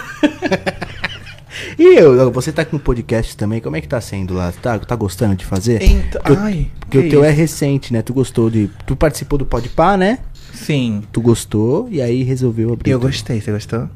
[1.79, 4.53] E eu, você tá aqui no podcast também, como é que tá sendo lá?
[4.61, 5.81] Tá, tá gostando de fazer?
[5.81, 7.37] Então, ai, porque que o teu é isso?
[7.39, 8.03] recente, né?
[8.03, 8.69] Tu gostou de.
[8.85, 10.19] Tu participou do Podpah, né?
[10.53, 11.05] Sim.
[11.13, 12.91] Tu gostou e aí resolveu abrir.
[12.91, 13.09] Eu tudo.
[13.09, 13.89] gostei, você gostou?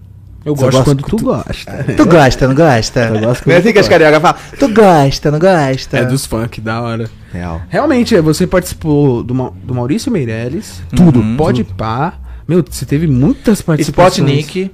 [0.45, 1.85] Eu gosto quando tu, tu- gosta.
[1.97, 3.01] Tu gosta, não gosta?
[3.01, 3.91] Eu gosto Não é quando assim tu que as gosta.
[3.91, 4.37] carioca falam?
[4.59, 5.99] Tu gosta, não gosta?
[5.99, 7.09] É dos funk, da hora.
[7.33, 7.63] Real.
[7.69, 11.37] Realmente, você participou do, Ma- do Maurício Meirelles, tudo, Uhum.
[11.37, 12.15] pode pá.
[12.49, 14.19] Meu, você teve muitas participações.
[14.19, 14.71] Spotnik.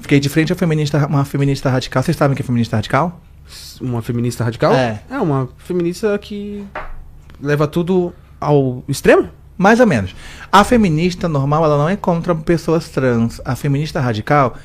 [0.00, 2.02] Fiquei de frente a feminista, uma feminista radical.
[2.02, 3.20] Vocês sabem o que é feminista radical?
[3.80, 4.72] Uma feminista radical?
[4.74, 5.00] É.
[5.10, 6.64] É, uma feminista que
[7.40, 9.28] leva tudo ao extremo?
[9.58, 10.14] Mais ou menos.
[10.50, 13.40] A feminista normal, ela não é contra pessoas trans.
[13.44, 14.56] A feminista radical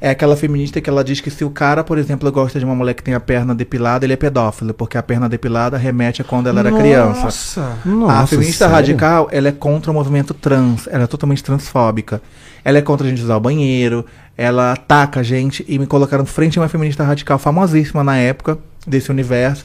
[0.00, 2.74] é aquela feminista que ela diz que se o cara, por exemplo, gosta de uma
[2.74, 6.24] mulher que tem a perna depilada, ele é pedófilo, porque a perna depilada remete a
[6.24, 7.22] quando ela era criança.
[7.22, 7.78] Nossa.
[7.84, 8.74] Nossa, a feminista sério?
[8.74, 12.20] radical, ela é contra o movimento trans, ela é totalmente transfóbica.
[12.64, 14.04] Ela é contra a gente usar o banheiro,
[14.36, 18.58] ela ataca a gente e me colocaram frente a uma feminista radical famosíssima na época
[18.86, 19.64] desse universo.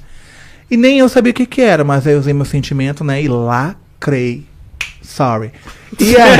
[0.69, 3.21] E nem eu sabia o que que era, mas aí eu usei meu sentimento, né,
[3.21, 4.45] e lacrei.
[5.01, 5.51] Sorry.
[5.99, 6.31] E aí...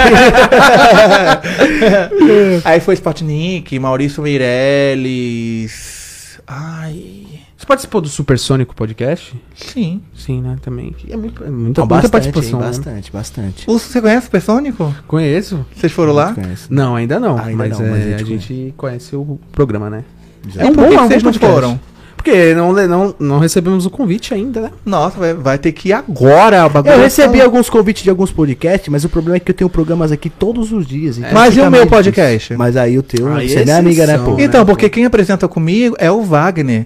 [2.64, 6.00] aí foi Spotnik, Maurício Meirelles...
[6.48, 7.26] Ai...
[7.58, 9.40] Você participou do Supersônico Podcast?
[9.56, 10.02] Sim.
[10.16, 10.58] Sim, né?
[10.64, 10.96] Também.
[11.08, 12.60] É, muito, é muita, muita bastante, participação.
[12.60, 12.72] hein, né?
[12.72, 13.70] bastante, bastante.
[13.70, 14.96] O- Você conhece o Supersônico?
[15.08, 15.64] Conheço?
[15.76, 16.34] Vocês foram lá?
[16.34, 16.66] Conhece.
[16.72, 17.38] Não, ainda não.
[17.38, 20.04] Ainda mas, não, é, mas a a gente gente conhece o programa, né?
[20.50, 20.64] Já.
[20.64, 21.54] É um bom, que é um vocês não podcast.
[21.62, 21.80] foram?
[22.22, 24.72] Porque não, não, não recebemos o convite ainda, né?
[24.86, 26.66] Nossa, vai, vai ter que ir agora.
[26.66, 27.46] O bagulho Eu vai recebi falar.
[27.46, 30.72] alguns convites de alguns podcasts, mas o problema é que eu tenho programas aqui todos
[30.72, 31.18] os dias.
[31.18, 31.90] então Mas e o meu difícil.
[31.90, 32.56] podcast?
[32.56, 34.36] Mas aí o teu, Aí você é não é amiga, né, pô?
[34.36, 34.44] né?
[34.44, 36.86] Então, porque quem apresenta comigo é o Wagner.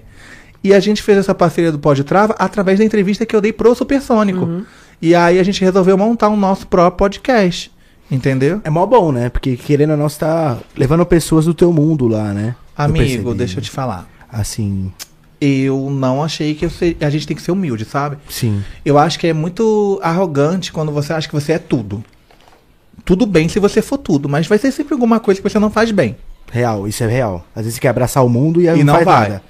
[0.64, 3.52] E a gente fez essa parceria do Pode Trava através da entrevista que eu dei
[3.52, 4.40] pro Supersônico.
[4.46, 4.64] Uhum.
[5.00, 7.70] E aí a gente resolveu montar o nosso próprio podcast.
[8.10, 8.60] Entendeu?
[8.64, 9.28] É mó bom, né?
[9.28, 12.54] Porque querendo ou não, você tá levando pessoas do teu mundo lá, né?
[12.78, 13.34] Eu Amigo, percebi.
[13.34, 14.08] deixa eu te falar.
[14.30, 14.92] Assim,
[15.40, 18.16] Eu não achei que ser- a gente tem que ser humilde, sabe?
[18.28, 18.62] sim.
[18.84, 22.02] Eu acho que é muito arrogante quando você acha que você é tudo.
[23.04, 25.70] Tudo bem se você for tudo, mas vai ser sempre alguma coisa que você não
[25.70, 26.16] faz bem.
[26.50, 27.46] Real, isso é real.
[27.54, 29.28] Às vezes você quer abraçar o mundo e E não, não vai.
[29.28, 29.42] nada.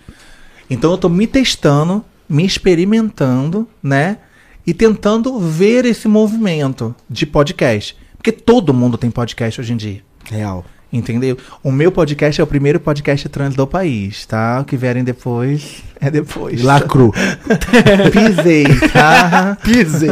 [0.68, 4.18] Então eu tô me testando, me experimentando, né?
[4.66, 7.96] E tentando ver esse movimento de podcast.
[8.16, 10.02] Porque todo mundo tem podcast hoje em dia.
[10.28, 10.64] Real.
[10.96, 11.36] Entendeu?
[11.62, 14.60] O meu podcast é o primeiro podcast trans do país, tá?
[14.60, 16.62] O que vierem depois é depois.
[16.62, 17.12] Lacro.
[18.12, 19.58] Pisei, tá?
[19.62, 20.08] Pisei.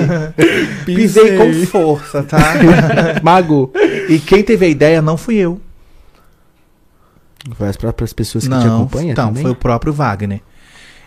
[0.85, 2.39] Pisei com força, tá?
[3.25, 3.73] Mago.
[4.09, 5.61] E quem teve a ideia não fui eu.
[7.57, 9.43] Foi as próprias pessoas que te Não, acompanham então, também?
[9.43, 10.41] foi o próprio Wagner.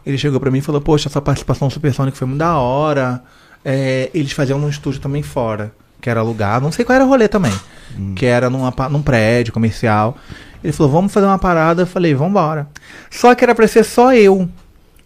[0.06, 3.22] Ele chegou pra mim e falou, poxa, sua participação no Supersonic foi muito da hora.
[3.64, 5.72] É, eles faziam num estúdio também fora,
[6.08, 6.64] que era alugado.
[6.64, 7.52] Não sei qual era o rolê também.
[8.00, 8.14] Hum.
[8.16, 10.18] Que era numa, num prédio comercial.
[10.64, 11.82] Ele falou, vamos fazer uma parada.
[11.82, 12.66] Eu falei, vambora.
[13.12, 14.48] Só que era pra ser só eu,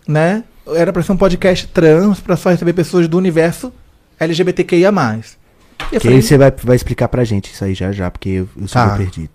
[0.08, 0.44] né?
[0.76, 3.74] Era pra ser um podcast trans, pra só receber pessoas do universo
[4.20, 4.92] LGBTQIA+.
[4.92, 8.12] E eu Que falei, aí você vai, vai explicar pra gente isso aí já já,
[8.12, 8.96] porque eu, eu sou Tá.
[8.96, 9.32] perdido.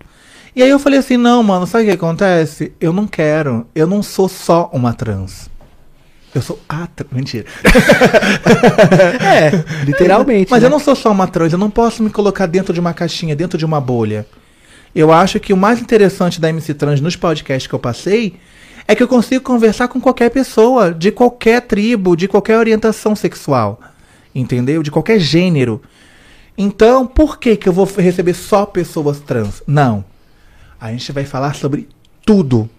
[0.55, 2.71] E aí eu falei assim, não, mano, sabe o que acontece?
[2.79, 5.49] Eu não quero, eu não sou só uma trans.
[6.37, 7.11] Eu sou a trans.
[7.11, 7.45] Mentira.
[9.19, 10.51] É, literalmente.
[10.51, 10.67] Mas né?
[10.67, 13.35] eu não sou só uma trans, eu não posso me colocar dentro de uma caixinha,
[13.35, 14.25] dentro de uma bolha.
[14.93, 18.35] Eu acho que o mais interessante da MC Trans nos podcasts que eu passei
[18.87, 23.79] é que eu consigo conversar com qualquer pessoa, de qualquer tribo, de qualquer orientação sexual.
[24.33, 24.83] Entendeu?
[24.83, 25.81] De qualquer gênero.
[26.55, 29.63] Então, por que, que eu vou receber só pessoas trans?
[29.65, 30.05] Não.
[30.79, 31.87] A gente vai falar sobre
[32.25, 32.69] tudo.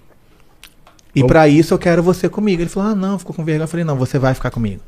[1.14, 2.62] E pra isso eu quero você comigo.
[2.62, 3.64] Ele falou: ah, não, ficou com vergonha.
[3.64, 4.80] Eu falei: não, você vai ficar comigo.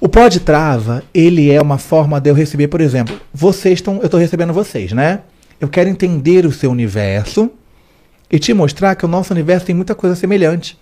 [0.00, 4.06] O Pod Trava, ele é uma forma de eu receber, por exemplo, vocês estão, eu
[4.06, 5.20] estou recebendo vocês, né?
[5.60, 7.50] Eu quero entender o seu universo
[8.30, 10.78] e te mostrar que o nosso universo tem muita coisa semelhante.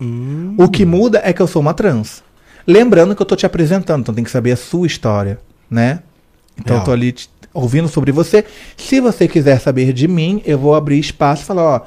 [0.00, 0.54] Hum.
[0.58, 2.22] O que muda é que eu sou uma trans.
[2.64, 6.00] Lembrando que eu tô te apresentando, então tem que saber a sua história, né?
[6.56, 6.82] Então Real.
[6.82, 8.44] eu tô ali te- ouvindo sobre você.
[8.76, 11.80] Se você quiser saber de mim, eu vou abrir espaço e falar, ó,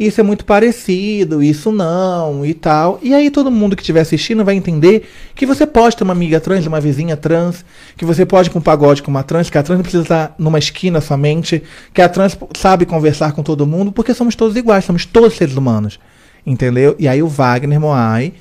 [0.00, 2.98] isso é muito parecido, isso não e tal.
[3.02, 6.40] E aí todo mundo que estiver assistindo vai entender que você pode ter uma amiga
[6.40, 7.62] trans, uma vizinha trans,
[7.98, 10.02] que você pode ir com um pagode com uma trans, que a trans não precisa
[10.02, 14.56] estar numa esquina somente, que a trans sabe conversar com todo mundo, porque somos todos
[14.56, 16.00] iguais, somos todos seres humanos.
[16.46, 16.96] Entendeu?
[16.98, 18.32] E aí o Wagner Moai,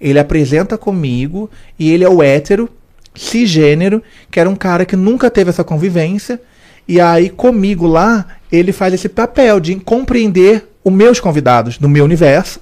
[0.00, 2.68] ele apresenta comigo e ele é o hétero,
[3.12, 4.00] cisgênero,
[4.30, 6.40] que era um cara que nunca teve essa convivência.
[6.86, 12.04] E aí comigo lá, ele faz esse papel de compreender os meus convidados do meu
[12.04, 12.60] universo.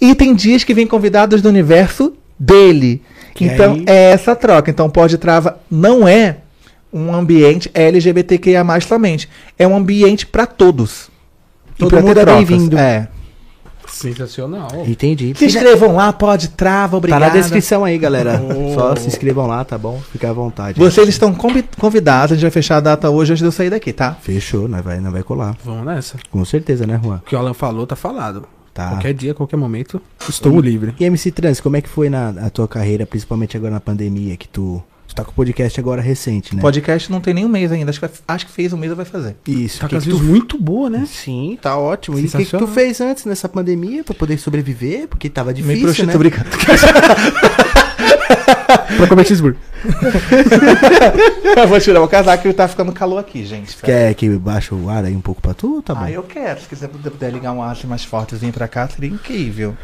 [0.00, 3.02] E tem dias que vem convidados do universo dele.
[3.34, 4.70] Que então aí- é essa troca.
[4.70, 6.38] Então pode trava não é
[6.92, 11.10] um ambiente LGBTQIA+ somente, é um ambiente para todos.
[11.76, 12.78] E Todo mundo é bem-vindo.
[12.78, 13.08] É.
[13.98, 14.68] Sensacional.
[14.86, 15.34] Entendi.
[15.36, 17.20] Se inscrevam lá, pode trava, Tá obrigado.
[17.20, 18.40] na descrição aí, galera.
[18.42, 18.74] Oh.
[18.74, 20.00] Só se inscrevam lá, tá bom?
[20.12, 20.78] Fica à vontade.
[20.78, 23.70] Vocês estão convi- convidados, a gente vai fechar a data hoje antes de eu sair
[23.70, 24.14] daqui, tá?
[24.20, 25.56] Fechou, nós vai, nós vai colar.
[25.64, 26.16] Vamos nessa.
[26.30, 27.16] Com certeza, né, Juan?
[27.16, 28.44] O que o Alan falou, tá falado.
[28.72, 28.90] Tá.
[28.90, 30.94] Qualquer dia, qualquer momento, estou livre.
[31.00, 34.36] E MC Trans, como é que foi na a tua carreira, principalmente agora na pandemia,
[34.36, 34.80] que tu
[35.18, 36.62] tá com o podcast agora recente, né?
[36.62, 37.90] Podcast não tem nem um mês ainda.
[37.90, 39.34] Acho que, vai- acho que fez um mês ou vai fazer.
[39.46, 39.80] Isso.
[39.80, 40.22] Tá com as tu...
[40.22, 41.04] muito boa, né?
[41.06, 42.18] Sim, tá ótimo.
[42.20, 45.08] E o que, que tu fez antes nessa pandemia pra poder sobreviver?
[45.08, 46.18] Porque tava Me difícil, prostitui, né?
[46.18, 46.48] brincando.
[48.96, 49.58] pra comer cheeseburger.
[51.56, 53.76] eu vou tirar o casaco que tá ficando calor aqui, gente.
[53.78, 55.82] Quer que baixe o ar aí um pouco pra tu?
[55.82, 56.02] Tá bom.
[56.04, 56.60] Ah, eu quero.
[56.60, 59.76] Se quiser puder, ligar um ar mais fortezinho pra cá, seria incrível.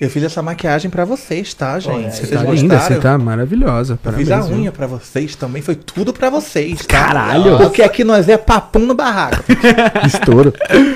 [0.00, 1.92] Eu fiz essa maquiagem pra vocês, tá, gente?
[1.92, 3.98] Olha, Você vocês tá linda, gostaram, você tá maravilhosa.
[4.04, 6.86] Eu fiz a unha pra vocês também, foi tudo pra vocês, tá?
[6.86, 7.58] Caralho!
[7.58, 9.42] Porque aqui nós é papum no barraco.
[10.06, 10.54] Estouro.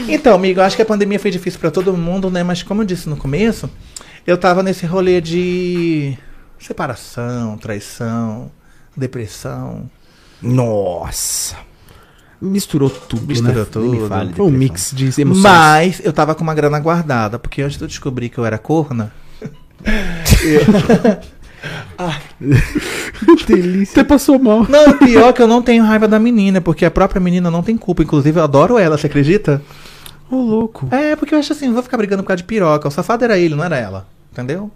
[0.09, 2.45] Então, amigo, eu acho que a pandemia foi difícil pra todo mundo, né?
[2.45, 3.69] Mas como eu disse no começo,
[4.25, 6.17] eu tava nesse rolê de
[6.61, 8.53] separação, traição,
[8.97, 9.91] depressão.
[10.41, 11.57] Nossa.
[12.42, 13.66] Misturou tudo, Misturou né?
[13.70, 14.09] tudo.
[14.09, 14.35] Fale.
[14.35, 15.42] Foi um mix de emoções.
[15.42, 18.59] Mas eu tava com uma grana guardada, porque antes de eu descobrir que eu era
[18.59, 19.12] corna,
[23.46, 23.94] delícia.
[23.94, 24.66] Você passou mal.
[24.68, 27.76] Não, pior que eu não tenho raiva da menina, porque a própria menina não tem
[27.76, 28.02] culpa.
[28.02, 29.62] Inclusive, eu adoro ela, você acredita?
[30.31, 30.88] Ô, louco.
[30.90, 32.88] É, porque eu acho assim, não vou ficar brigando por causa de piroca.
[32.88, 34.09] O safado era ele, não era ela.
[34.33, 34.70] Entendeu?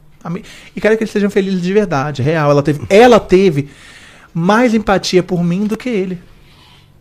[0.75, 2.51] E quero que eles sejam felizes de verdade, real.
[2.51, 3.69] Ela teve, ela teve
[4.35, 6.19] mais empatia por mim do que ele.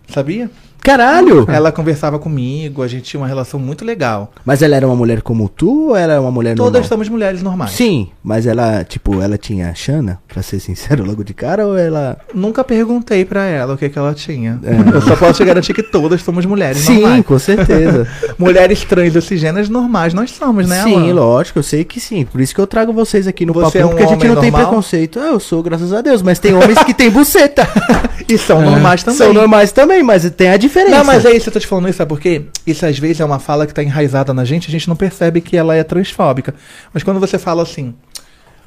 [0.08, 0.50] Sabia?
[0.86, 1.46] Caralho!
[1.50, 4.32] Ela conversava comigo, a gente tinha uma relação muito legal.
[4.46, 6.88] Mas ela era uma mulher como tu ou era uma mulher Todas normal?
[6.90, 7.72] somos mulheres normais.
[7.72, 12.18] Sim, mas ela, tipo, ela tinha Xana, pra ser sincero, logo de cara, ou ela.
[12.34, 14.60] Nunca perguntei pra ela o que, que ela tinha.
[14.64, 14.96] É.
[14.96, 17.26] Eu só posso te garantir que todas somos mulheres Sim, normais.
[17.26, 18.08] com certeza.
[18.38, 21.14] Mulheres trans oxigêneras normais nós somos, né, sim, Alan?
[21.14, 22.26] lógico, eu sei que sim.
[22.26, 24.28] Por isso que eu trago vocês aqui no Você papo, é um porque a gente
[24.28, 24.68] não tem normal?
[24.70, 25.20] preconceito.
[25.20, 27.68] Ah, eu sou, graças a Deus, mas tem homens que têm buceta.
[28.28, 29.18] E são normais também.
[29.20, 30.75] São normais também, mas tem a diferença.
[30.90, 32.44] Não, mas é isso, eu tô te falando isso, sabe por quê?
[32.68, 35.42] Isso às vezes é uma fala que tá enraizada na gente, a gente não percebe
[35.42, 36.54] que ela é transfóbica.
[36.94, 37.94] Mas quando você fala assim,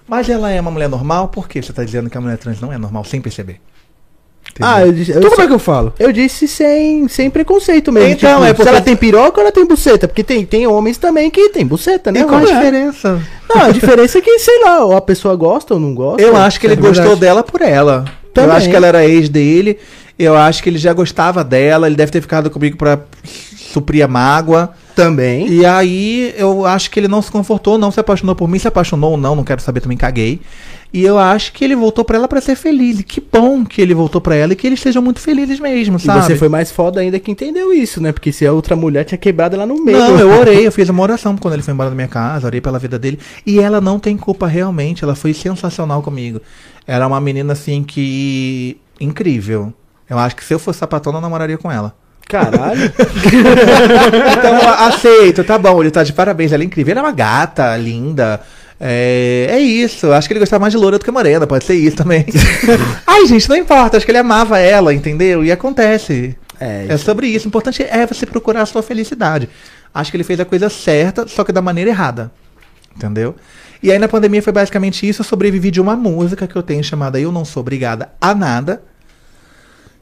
[0.06, 2.60] mas ela é uma mulher normal, por que você tá dizendo que a mulher trans
[2.60, 3.60] não é normal sem perceber?
[4.60, 5.10] Ah, eu disse.
[5.12, 5.92] Eu, Então como é que eu falo?
[5.98, 8.08] eu disse sem, sem preconceito mesmo.
[8.10, 10.08] Então, tipo, é Se porque- ela tem piroca ou ela tem buceta?
[10.08, 12.20] Porque tem, tem homens também que tem buceta, né?
[12.20, 13.20] E qual a Mas- diferença?
[13.48, 16.22] Não, a diferença é que, sei lá, ou a pessoa gosta ou não gosta.
[16.22, 18.04] Eu acho que ele é gostou dela por ela.
[18.32, 18.50] Também.
[18.50, 19.78] Eu acho que ela era ex dele.
[20.18, 21.86] Eu acho que ele já gostava dela.
[21.86, 22.98] Ele deve ter ficado comigo pra
[23.56, 24.70] suprir a mágoa.
[24.96, 25.46] Também.
[25.48, 28.66] E aí eu acho que ele não se confortou, não se apaixonou por mim, se
[28.66, 30.40] apaixonou ou não, não quero saber, também caguei.
[30.92, 32.98] E eu acho que ele voltou pra ela pra ser feliz.
[32.98, 35.98] E que bom que ele voltou pra ela e que eles sejam muito felizes mesmo,
[35.98, 36.24] E sabe?
[36.24, 38.10] você foi mais foda ainda que entendeu isso, né?
[38.10, 39.98] Porque se a outra mulher tinha quebrado ela no meio.
[39.98, 42.60] Não, eu orei, eu fiz uma oração quando ele foi embora da minha casa, orei
[42.60, 43.20] pela vida dele.
[43.46, 46.40] E ela não tem culpa realmente, ela foi sensacional comigo.
[46.86, 48.78] Era uma menina assim que.
[48.98, 49.72] incrível.
[50.08, 51.94] Eu acho que se eu fosse sapatão, eu namoraria com ela.
[52.28, 52.92] Caralho.
[54.38, 56.92] Então, aceito, tá bom, ele tá de parabéns, ela é incrível.
[56.92, 58.40] Ela é uma gata, linda.
[58.80, 61.74] É, é isso, acho que ele gostava mais de loura do que morena, pode ser
[61.74, 62.24] isso também.
[63.06, 65.44] Ai, gente, não importa, acho que ele amava ela, entendeu?
[65.44, 66.36] E acontece.
[66.60, 67.46] É, É sobre isso.
[67.46, 69.48] O importante é você procurar a sua felicidade.
[69.92, 72.30] Acho que ele fez a coisa certa, só que da maneira errada.
[72.96, 73.34] Entendeu?
[73.82, 75.22] E aí na pandemia foi basicamente isso.
[75.22, 78.82] Eu sobrevivi de uma música que eu tenho chamada Eu Não Sou Obrigada a Nada.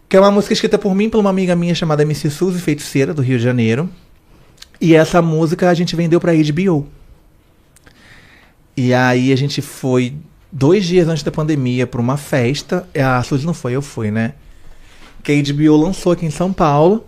[0.09, 3.12] Que é uma música escrita por mim por uma amiga minha chamada MC Suzy Feiticeira,
[3.12, 3.88] do Rio de Janeiro.
[4.81, 6.87] E essa música a gente vendeu pra HBO.
[8.77, 10.14] E aí a gente foi
[10.53, 12.87] dois dias antes da pandemia pra uma festa.
[12.95, 14.35] A Suzy não foi, eu fui, né?
[15.23, 17.07] Que a HBO lançou aqui em São Paulo.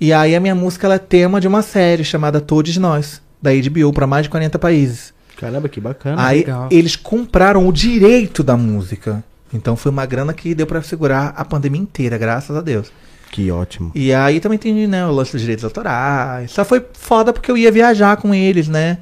[0.00, 3.50] E aí a minha música ela é tema de uma série chamada Todos Nós, da
[3.52, 5.12] HBO, pra mais de 40 países.
[5.36, 6.24] Caramba, que bacana.
[6.24, 6.68] Aí legal.
[6.70, 9.22] eles compraram o direito da música.
[9.52, 12.90] Então foi uma grana que deu pra segurar a pandemia inteira, graças a Deus.
[13.30, 13.90] Que ótimo.
[13.94, 16.50] E aí também tem, né, o lance dos direitos autorais.
[16.50, 18.98] Só foi foda porque eu ia viajar com eles, né?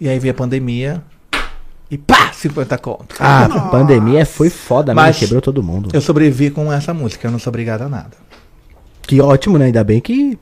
[0.00, 1.02] E aí veio a pandemia.
[1.90, 3.14] E pá, 50 conto.
[3.20, 5.90] Ah, a pandemia foi foda, Mas- mas quebrou todo mundo.
[5.92, 8.16] Eu sobrevivi com essa música, eu não sou obrigado a nada.
[9.02, 9.66] Que ótimo, né?
[9.66, 10.36] Ainda bem que,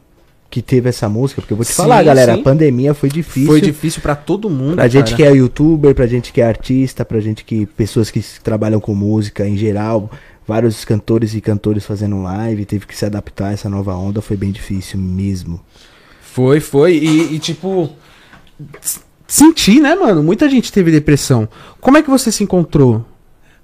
[0.55, 2.41] que teve essa música, porque eu vou te Sim, falar, galera, sim.
[2.41, 3.49] a pandemia foi difícil.
[3.49, 4.77] Foi difícil pra todo mundo.
[4.77, 5.17] Pra gente cara.
[5.17, 7.67] que é youtuber, pra gente que é artista, pra gente que.
[7.67, 10.09] pessoas que trabalham com música em geral,
[10.47, 14.37] vários cantores e cantores fazendo live, teve que se adaptar a essa nova onda, foi
[14.37, 15.61] bem difícil mesmo.
[16.23, 16.99] Foi, foi.
[16.99, 17.91] E, e, tipo.
[19.27, 20.23] Senti, né, mano?
[20.23, 21.49] Muita gente teve depressão.
[21.81, 23.05] Como é que você se encontrou?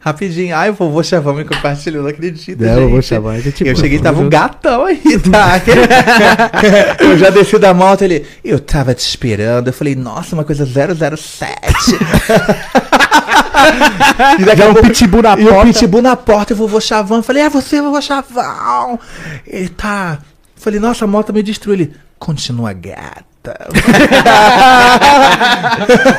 [0.02, 2.58] Rapidinho, ai, o vovô Chavão me compartilhou, não acredito.
[2.58, 2.84] Não, o gente.
[2.88, 4.98] vovô Chavão, é tipo- eu cheguei e tava um gatão aí,
[5.30, 5.60] tá?
[7.04, 8.24] eu já desci da moto, ele.
[8.42, 9.66] Eu tava te esperando.
[9.68, 11.98] Eu falei, nossa, uma coisa 007.
[14.40, 15.66] e daqui a um pitbull na e o porta.
[15.72, 17.18] pitbull na porta e o vovô Chavão.
[17.18, 18.98] Eu falei, é você, vovô Chavão.
[19.46, 20.18] Ele tá.
[20.60, 21.74] Eu falei, nossa, a moto me destruiu.
[21.74, 23.66] Ele, continua gata.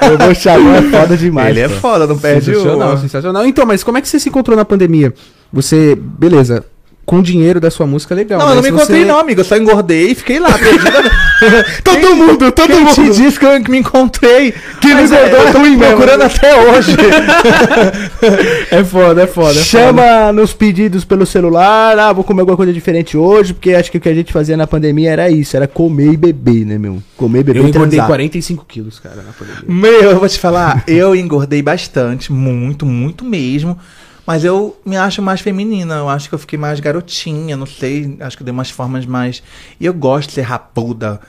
[0.01, 1.51] O vovô Chavão é foda demais.
[1.51, 1.75] ele é pô.
[1.75, 2.97] foda, não perde sensacional, o.
[2.97, 3.45] sensacional.
[3.45, 5.13] Então, mas como é que você se encontrou na pandemia?
[5.54, 6.65] Você, beleza,
[7.06, 8.40] com o dinheiro da sua música legal.
[8.40, 9.42] Não, eu não me encontrei você- não, amigo.
[9.42, 10.50] Eu só engordei e fiquei lá.
[11.84, 12.94] Todo mundo, todo Quem mundo.
[12.94, 14.54] te disse que eu me encontrei?
[14.80, 15.86] Que Mas não é, engordou, eu tô me mesmo.
[15.88, 16.96] procurando até hoje.
[18.72, 19.60] É foda, é foda.
[19.60, 23.92] é Chama nos pedidos pelo celular, ah, vou comer alguma coisa diferente hoje, porque acho
[23.92, 26.78] que o que a gente fazia na pandemia era isso, era comer e beber, né,
[26.78, 27.02] meu?
[27.18, 28.08] Comer, beber Eu e engordei transar.
[28.08, 29.64] 45 quilos, cara, na pandemia.
[29.68, 33.78] Meu, eu vou te falar, eu engordei bastante, muito, muito mesmo.
[34.25, 38.17] Mas eu me acho mais feminina, eu acho que eu fiquei mais garotinha, não sei,
[38.21, 39.41] acho que eu dei umas formas mais.
[39.79, 41.19] E eu gosto de ser rapuda,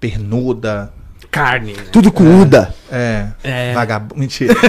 [0.00, 0.92] pernuda,
[1.30, 1.74] Carne.
[1.92, 2.74] Tudo com Uda.
[2.90, 3.72] é, É.
[3.72, 4.16] vagabundo.
[4.18, 4.52] Mentira.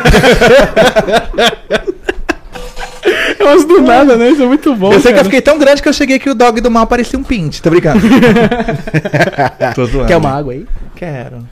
[3.43, 4.29] Mas do nada, né?
[4.29, 4.93] Isso é muito bom.
[4.93, 5.23] eu sei que eu cara.
[5.25, 7.69] fiquei tão grande que eu cheguei que o dog do mal parecia um pinte, tô
[7.71, 7.99] brincando.
[9.73, 10.07] Tô zoando.
[10.07, 10.65] Quer uma água aí?
[10.95, 11.47] Quero.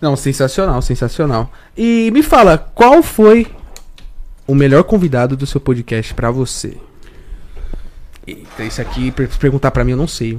[0.00, 1.50] Não, sensacional, sensacional.
[1.76, 3.46] E me fala, qual foi
[4.46, 6.76] o melhor convidado do seu podcast pra você?
[8.26, 10.38] Eita, isso aqui, per- perguntar pra mim, eu não sei.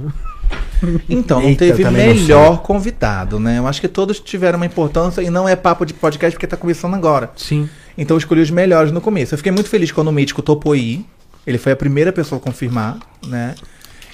[1.08, 3.58] Então, não Eita, teve também não melhor convidado, né?
[3.58, 6.56] Eu acho que todos tiveram uma importância e não é papo de podcast porque tá
[6.56, 7.30] começando agora.
[7.36, 7.68] Sim.
[7.96, 9.34] Então eu escolhi os melhores no começo.
[9.34, 11.04] Eu fiquei muito feliz quando o Mítico topou ir.
[11.46, 13.54] Ele foi a primeira pessoa a confirmar, né?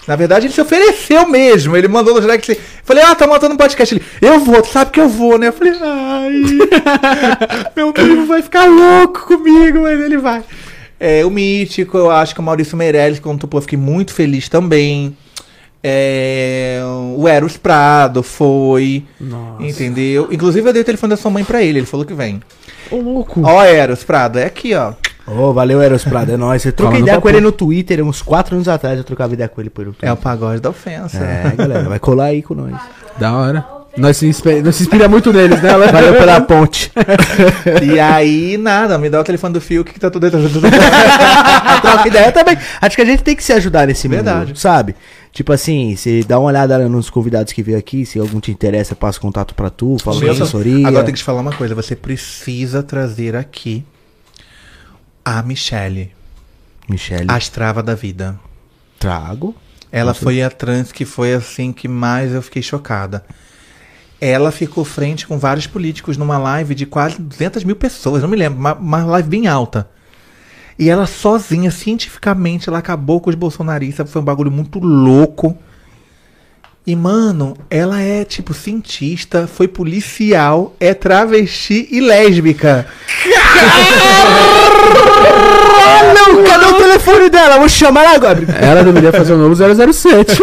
[0.06, 1.76] Na verdade, ele se ofereceu mesmo.
[1.76, 2.58] Ele mandou no direct.
[2.82, 3.94] Falei, ah, tá montando um podcast.
[3.94, 5.48] Ele, eu vou, tu sabe que eu vou, né?
[5.48, 6.42] Eu falei, ai,
[7.76, 10.42] meu primo vai ficar louco comigo, mas ele vai.
[10.98, 14.48] É, o Mítico, eu acho que o Maurício Meirelles, quando topou, eu fiquei muito feliz
[14.48, 15.16] também.
[15.82, 16.80] É,
[17.16, 19.64] o Eros Prado foi, Nossa.
[19.64, 20.28] entendeu?
[20.30, 22.42] Inclusive, eu dei o telefone da sua mãe pra ele, ele falou que vem.
[22.90, 23.40] Ô, louco.
[23.42, 24.92] Ó, Eros Prado, é aqui, ó.
[25.30, 26.64] Ô, valeu, Eros Prado, é nóis.
[26.64, 29.60] Eu troquei ideia com ele no Twitter, uns 4 anos atrás eu trocava ideia com
[29.60, 30.08] ele por Twitter.
[30.08, 31.18] É o pagode da ofensa.
[31.18, 32.74] É, galera, vai colar aí com nós.
[33.18, 33.80] Da hora.
[33.96, 35.70] Nós se, inspira, nós se inspira muito neles, né?
[35.70, 35.86] Alan?
[35.88, 36.92] Valeu pela ponte.
[37.82, 40.48] E aí, nada, me dá o telefone do Fio, o que, tá tudo dentro.
[41.82, 42.56] Troca ideia também.
[42.80, 44.58] Acho que a gente tem que se ajudar nesse mundo, Verdade.
[44.58, 44.94] sabe?
[45.32, 48.94] Tipo assim, você dá uma olhada nos convidados que veio aqui, se algum te interessa,
[48.94, 50.86] passa contato pra tu, fala com assessoria.
[50.86, 53.84] Agora tem que te falar uma coisa, você precisa trazer aqui
[55.24, 56.12] a Michelle,
[56.88, 58.38] Michele, a estrava da vida.
[58.98, 59.54] trago.
[59.92, 63.24] Ela foi a trans que foi assim que mais eu fiquei chocada.
[64.20, 68.37] Ela ficou frente com vários políticos numa live de quase 200 mil pessoas, não me
[68.37, 69.88] lembro, uma, uma live bem alta.
[70.78, 75.56] E ela sozinha, cientificamente, ela acabou com os bolsonaristas, foi um bagulho muito louco.
[76.87, 82.87] E, mano, ela é, tipo, cientista, foi policial, é travesti e lésbica.
[86.15, 87.59] Não, cadê o telefone dela?
[87.59, 88.38] Vou chamar ela agora.
[88.61, 90.40] Ela deveria fazer o novo 007.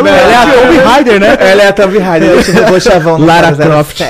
[0.00, 1.36] Ela é a Tomb Raider, né?
[1.40, 3.68] Ela é a Tomb Raider, deixa eu vou chavão Lara 007.
[3.68, 4.00] Croft.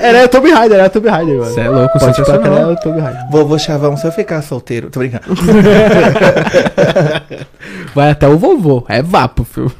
[0.00, 1.50] Ela é a Tomb Raider, ela é a Tomb Raider, mano.
[1.52, 2.58] Você é louco, Pode falar que sensacional.
[2.58, 3.20] ela é a Tomb Raider.
[3.30, 4.90] Vovô Chavão, se eu ficar solteiro.
[4.90, 5.24] Tô brincando.
[7.94, 8.84] Vai até o vovô.
[8.88, 9.72] É vapo, filho.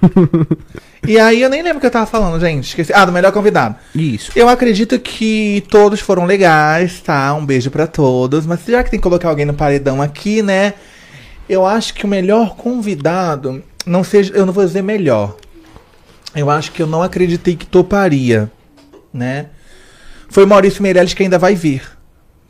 [1.06, 2.68] e aí eu nem lembro o que eu tava falando, gente.
[2.68, 2.92] Esqueci.
[2.94, 3.74] Ah, do melhor convidado.
[3.94, 4.30] Isso.
[4.36, 7.34] Eu acredito que todos foram legais, tá?
[7.34, 8.46] Um beijo pra todos.
[8.46, 10.74] Mas já que tem que colocar alguém no paredão aqui, né?
[11.48, 13.62] Eu acho que o melhor convidado.
[13.84, 14.32] Não seja.
[14.32, 15.36] Eu não vou dizer melhor.
[16.34, 18.50] Eu acho que eu não acreditei que toparia,
[19.12, 19.46] né?
[20.28, 21.82] Foi o Maurício Meirelles que ainda vai vir.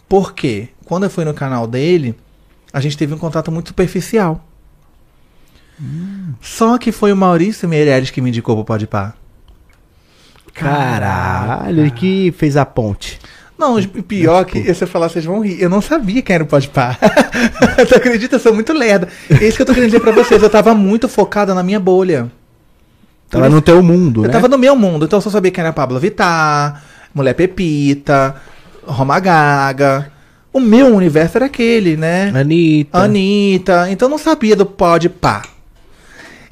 [0.09, 0.69] Por quê?
[0.87, 2.15] Quando eu fui no canal dele,
[2.73, 4.43] a gente teve um contato muito superficial.
[6.41, 9.15] Só que foi o Maurício Meirelles que me indicou pro Podpah.
[10.53, 13.19] Caralho, ele que fez a ponte.
[13.59, 15.61] Não, o pior que se eu falar, vocês vão rir.
[15.61, 16.97] Eu não sabia quem era o Podpah.
[17.89, 18.37] tu acredita?
[18.37, 19.09] Eu sou muito lerda.
[19.31, 20.43] É isso que eu tô querendo dizer pra vocês.
[20.43, 22.31] Eu tava muito focada na minha bolha.
[23.31, 24.33] Tava no teu mundo, Eu né?
[24.33, 28.37] tava no meu mundo, então eu só sabia quem era Pablo Vittar, Mulher Pepita,
[28.85, 30.13] Roma Gaga.
[30.53, 32.31] O meu universo era aquele, né?
[32.33, 32.99] Anitta.
[32.99, 33.91] Anitta.
[33.91, 35.43] Então eu não sabia do pode pá.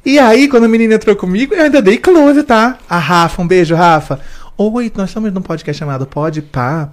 [0.05, 2.77] E aí, quando a menina entrou comigo, eu ainda dei close, tá?
[2.89, 4.19] A Rafa, um beijo, Rafa.
[4.57, 6.89] Oi, nós estamos num podcast chamado Pode Pá.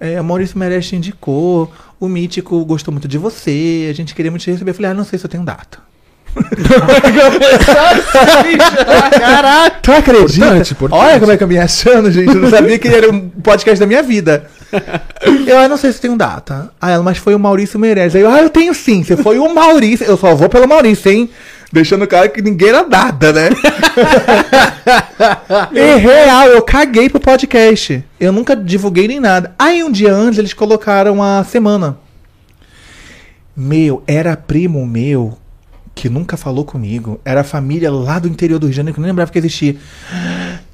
[0.00, 1.70] É, o Maurício Meirelles te indicou.
[2.00, 3.86] O Mítico gostou muito de você.
[3.88, 4.72] A gente queria muito te receber.
[4.72, 5.78] Eu falei, ah, não sei se eu tenho data.
[9.16, 10.56] Caraca, tu acredita?
[10.56, 10.76] Importante.
[10.90, 12.34] Olha como é que eu me achando, gente.
[12.34, 14.50] Eu não sabia que ele era um podcast da minha vida.
[15.46, 16.70] Eu ah, não sei se tem um data.
[16.80, 18.14] Ah, ela, mas foi o Maurício Meirelles.
[18.14, 19.02] Aí eu, ah, eu tenho sim.
[19.02, 20.06] Você foi o Maurício.
[20.06, 21.30] Eu só vou pelo Maurício, hein?
[21.72, 23.50] Deixando claro que ninguém era nada, né?
[25.72, 28.04] e real, eu caguei pro podcast.
[28.18, 29.54] Eu nunca divulguei nem nada.
[29.58, 31.96] Aí um dia antes eles colocaram a semana.
[33.56, 35.38] Meu, era primo meu
[35.94, 37.20] que nunca falou comigo.
[37.24, 39.38] Era a família lá do interior do Rio de Janeiro que eu nem lembrava que
[39.38, 39.76] existia.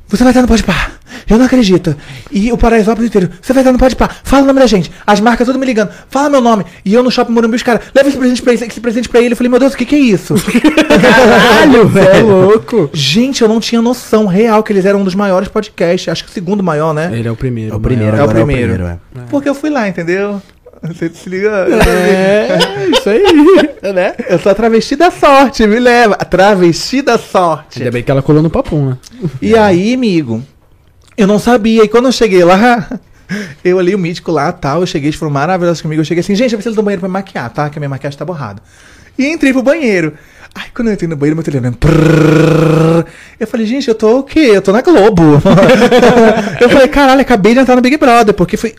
[0.09, 0.91] Você vai estar no Pode Pá.
[1.29, 1.97] Eu não acredito.
[2.31, 3.29] E o Paraisópolis inteiro.
[3.43, 4.09] Você vai estar no Pode Pá.
[4.23, 4.91] Fala o nome da gente.
[5.05, 5.91] As marcas tudo me ligando.
[6.09, 6.65] Fala meu nome.
[6.85, 9.21] E eu no Shopping Morumbi, os caras, leva esse presente pra ele, esse presente pra
[9.21, 9.33] ele.
[9.33, 10.35] Eu falei, meu Deus, o que que é isso?
[11.01, 12.91] Caralho, Você é louco.
[12.93, 16.09] gente, eu não tinha noção real que eles eram um dos maiores podcasts.
[16.09, 17.11] Acho que o segundo maior, né?
[17.13, 17.75] Ele é o primeiro.
[17.75, 18.85] É o primeiro, É o agora primeiro.
[18.85, 18.99] é.
[19.29, 20.41] Porque eu fui lá, entendeu?
[20.87, 21.67] Você se liga?
[21.87, 22.59] É,
[22.91, 23.93] isso aí.
[23.93, 24.15] né?
[24.29, 26.15] Eu sou a travesti da sorte, me leva.
[26.15, 27.79] A travesti da sorte.
[27.81, 28.99] Ainda bem que ela colou no papum, né?
[29.41, 30.43] E aí, amigo,
[31.17, 31.85] eu não sabia.
[31.85, 32.89] E quando eu cheguei lá,
[33.65, 36.01] eu ali, o mítico lá tal, eu cheguei, eles foram maravilhosos comigo.
[36.01, 37.69] Eu cheguei assim, gente, eu preciso do banheiro pra me maquiar, tá?
[37.71, 38.63] Que a minha maquiagem tá borrada.
[39.19, 40.13] E entrei pro banheiro.
[40.55, 41.77] Aí quando eu entrei no banheiro, meu telefone.
[43.39, 44.53] Eu falei, gente, eu tô o quê?
[44.55, 45.23] Eu tô na Globo.
[46.61, 48.75] eu falei, caralho, acabei de entrar no Big Brother, porque foi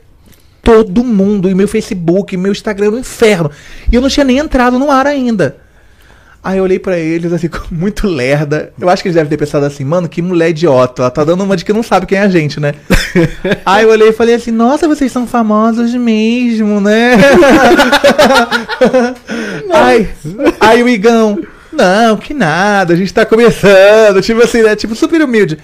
[0.68, 3.50] todo mundo, e meu Facebook, meu Instagram no inferno.
[3.90, 5.56] E eu não tinha nem entrado no ar ainda.
[6.44, 8.74] Aí eu olhei pra eles, assim, muito lerda.
[8.78, 11.04] Eu acho que eles devem ter pensado assim, mano, que mulher idiota.
[11.04, 12.74] Ela tá dando uma de que não sabe quem é a gente, né?
[13.66, 17.16] aí eu olhei e falei assim, nossa, vocês são famosos mesmo, né?
[19.72, 20.10] aí,
[20.60, 21.40] aí o Igão,
[21.72, 24.22] não, que nada, a gente tá começando.
[24.22, 24.76] Tipo assim, né?
[24.76, 25.58] Tipo, super humilde.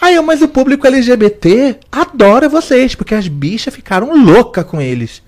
[0.00, 5.22] Aí eu, mas o público LGBT adora vocês, porque as bichas ficaram loucas com eles.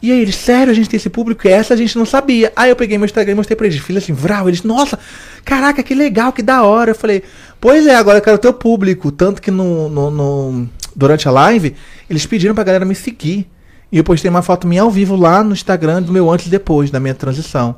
[0.00, 2.52] E aí eles, sério, a gente tem esse público e essa a gente não sabia.
[2.54, 4.98] Aí eu peguei meu Instagram e mostrei pra eles, fiz assim, vral, eles, nossa,
[5.44, 6.92] caraca, que legal, que da hora.
[6.92, 7.22] Eu falei,
[7.60, 9.10] pois é, agora eu quero o teu público.
[9.10, 11.74] Tanto que no, no, no- durante a live,
[12.08, 13.48] eles pediram pra galera me seguir.
[13.90, 16.50] E eu postei uma foto minha ao vivo lá no Instagram do meu antes e
[16.50, 17.74] depois, da minha transição.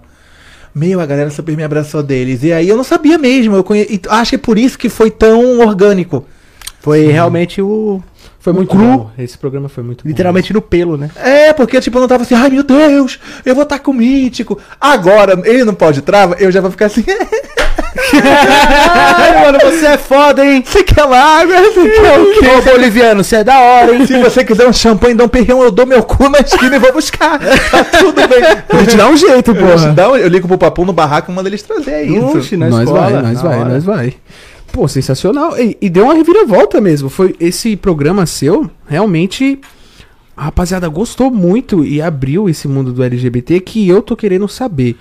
[0.74, 2.42] Meu, a galera super me abraçou deles.
[2.42, 3.56] E aí eu não sabia mesmo.
[3.56, 4.00] Eu conhe...
[4.08, 6.24] Acho que é por isso que foi tão orgânico.
[6.80, 8.02] Foi realmente o.
[8.40, 9.10] Foi muito cru, bom.
[9.18, 10.08] Esse programa foi muito bom.
[10.08, 11.10] Literalmente no pelo, né?
[11.16, 13.94] É, porque tipo, eu não tava assim, ai meu Deus, eu vou estar com o
[13.94, 14.58] mítico.
[14.80, 17.04] Agora, ele não pode trava, eu já vou ficar assim.
[18.12, 20.62] Ai, mano, você é foda, hein?
[20.66, 21.54] Você quer água?
[21.60, 22.46] Você quer o quê?
[22.48, 24.06] Ô, boliviano, você é da hora, hein?
[24.06, 26.78] Se você quiser um champanhe, dá um perrão, eu dou meu cu na esquina e
[26.78, 27.38] vou buscar.
[27.38, 28.42] Tá tudo bem.
[28.72, 29.92] A gente dá um jeito, Eu, porra.
[29.92, 32.38] dá um- eu ligo pro papo no barraco e mando eles trazer isso.
[32.38, 34.14] Oxi, na nós escola, vai, nós vai, nós vai.
[34.72, 35.58] Pô, sensacional.
[35.58, 37.08] E, e deu uma reviravolta mesmo.
[37.08, 39.60] Foi esse programa seu, realmente.
[40.36, 44.96] A rapaziada gostou muito e abriu esse mundo do LGBT que eu tô querendo saber.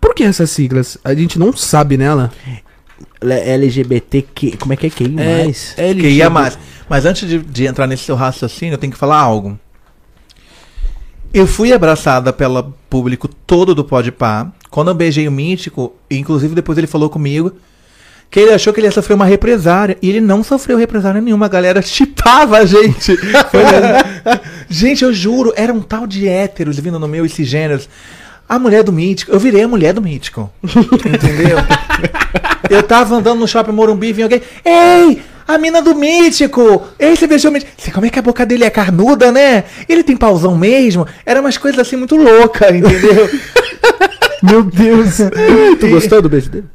[0.00, 0.98] Por que essas siglas?
[1.02, 2.30] A gente não sabe nela.
[3.20, 4.56] LGBTQ.
[4.58, 5.74] Como é que é QI mais?
[5.76, 6.58] É, Que ia mais.
[6.88, 9.58] Mas antes de, de entrar nesse seu raciocínio, eu tenho que falar algo.
[11.32, 14.52] Eu fui abraçada pelo público todo do Podpah.
[14.70, 17.52] Quando eu beijei o Mítico, e inclusive depois ele falou comigo
[18.30, 19.96] que ele achou que ele ia sofrer uma represária.
[20.02, 21.46] E ele não sofreu represária nenhuma.
[21.46, 23.16] A galera chipava a gente.
[24.68, 27.88] Gente, eu juro, era um tal de héteros vindo no meu e cisgêneros.
[28.46, 29.32] A mulher do Mítico.
[29.32, 30.50] Eu virei a mulher do Mítico.
[30.62, 31.58] Entendeu?
[32.68, 34.42] Eu tava andando no shopping Morumbi e vinha alguém.
[34.62, 35.22] Ei!
[35.46, 36.86] A mina do Mítico!
[36.98, 37.72] Ei, você beijou o Mítico.
[37.78, 39.64] Sei como é que a boca dele é carnuda, né?
[39.88, 41.06] Ele tem pauzão mesmo.
[41.24, 43.30] Era umas coisas assim muito loucas, entendeu?
[44.42, 45.16] Meu Deus.
[45.80, 46.66] Tu gostou do beijo dele?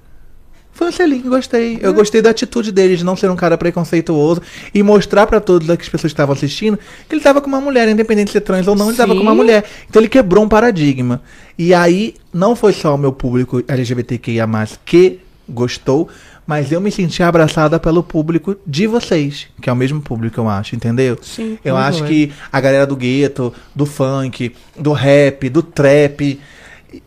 [0.74, 1.78] Foi um selinho, gostei.
[1.82, 4.42] Eu gostei da atitude dele de não ser um cara preconceituoso
[4.74, 7.88] e mostrar pra todas as pessoas que estavam assistindo que ele tava com uma mulher,
[7.88, 9.38] independente de ser trans ou não, ele tava com uma Sim.
[9.38, 9.64] mulher.
[9.88, 11.22] Então ele quebrou um paradigma.
[11.58, 14.50] E aí, não foi só o meu público LGBTQIA,
[14.84, 16.10] que gostou,
[16.48, 20.50] mas eu me senti abraçada pelo público de vocês, que é o mesmo público, eu
[20.50, 21.18] acho, entendeu?
[21.22, 21.60] Sim.
[21.64, 26.40] Eu acho que a galera do gueto, do funk, do rap, do trap,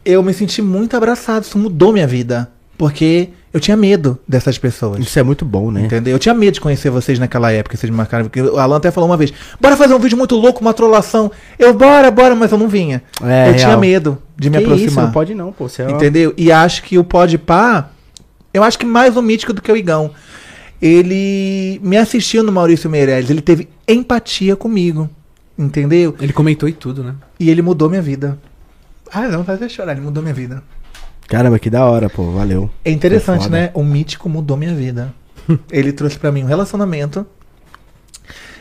[0.04, 1.44] eu me senti muito abraçado.
[1.44, 2.50] Isso mudou minha vida.
[2.78, 5.00] Porque eu tinha medo dessas pessoas.
[5.00, 5.82] Isso é muito bom, né?
[5.82, 6.14] Entendeu?
[6.14, 8.24] Eu tinha medo de conhecer vocês naquela época, vocês me marcaram.
[8.26, 11.30] Porque o Alan até falou uma vez: bora fazer um vídeo muito louco, uma trollação.
[11.59, 13.02] Eu, bora, bora, mas eu não vinha.
[13.22, 13.80] É, eu tinha real.
[13.80, 14.88] medo de me Que aproximar.
[14.90, 15.68] Isso, não pode não, pô.
[15.68, 16.34] Você é uma- Entendeu?
[16.36, 17.88] E acho que o Pode Pá,
[18.52, 20.11] eu acho que mais um mítico do que o Igão.
[20.80, 25.09] Ele me assistiu no Maurício Meirelles, ele teve empatia comigo.
[25.59, 26.14] Entendeu?
[26.20, 27.14] Ele comentou e tudo, né?
[27.40, 28.38] E ele mudou minha vida.
[29.11, 30.62] Ah, não vai chorar, ele mudou minha vida.
[31.29, 32.31] Caramba, que da hora, pô.
[32.33, 32.70] Valeu.
[32.85, 33.70] É interessante, né?
[33.74, 35.12] O mítico mudou minha vida.
[35.70, 37.27] ele trouxe pra mim um relacionamento.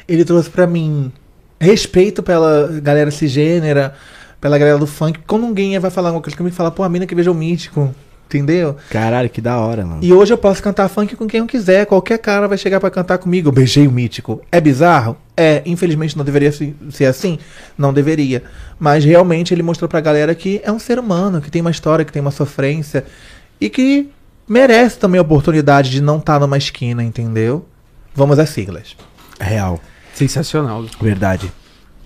[0.08, 1.12] Ele trouxe pra mim
[1.60, 3.96] respeito pela galera cisgênera,
[4.40, 5.20] pela galera do funk.
[5.26, 7.94] Quando alguém vai falar alguma coisa comigo, fala, pô, a mina que beijou o mítico.
[8.28, 8.76] Entendeu?
[8.90, 10.00] Caralho, que da hora, mano.
[10.04, 11.86] E hoje eu posso cantar funk com quem eu quiser.
[11.86, 13.50] Qualquer cara vai chegar pra cantar comigo.
[13.50, 14.42] Eu beijei o mítico.
[14.52, 15.16] É bizarro?
[15.38, 15.62] É.
[15.66, 17.38] Infelizmente não deveria se- ser assim?
[17.78, 18.44] Não deveria.
[18.80, 22.04] Mas realmente ele mostrou pra galera que é um ser humano, que tem uma história,
[22.04, 23.06] que tem uma sofrência.
[23.62, 24.10] E que
[24.50, 27.66] merece também a oportunidade de não estar numa esquina, entendeu?
[28.14, 28.96] Vamos às siglas.
[29.40, 29.80] Real.
[30.16, 30.84] Sensacional.
[31.00, 31.52] Verdade.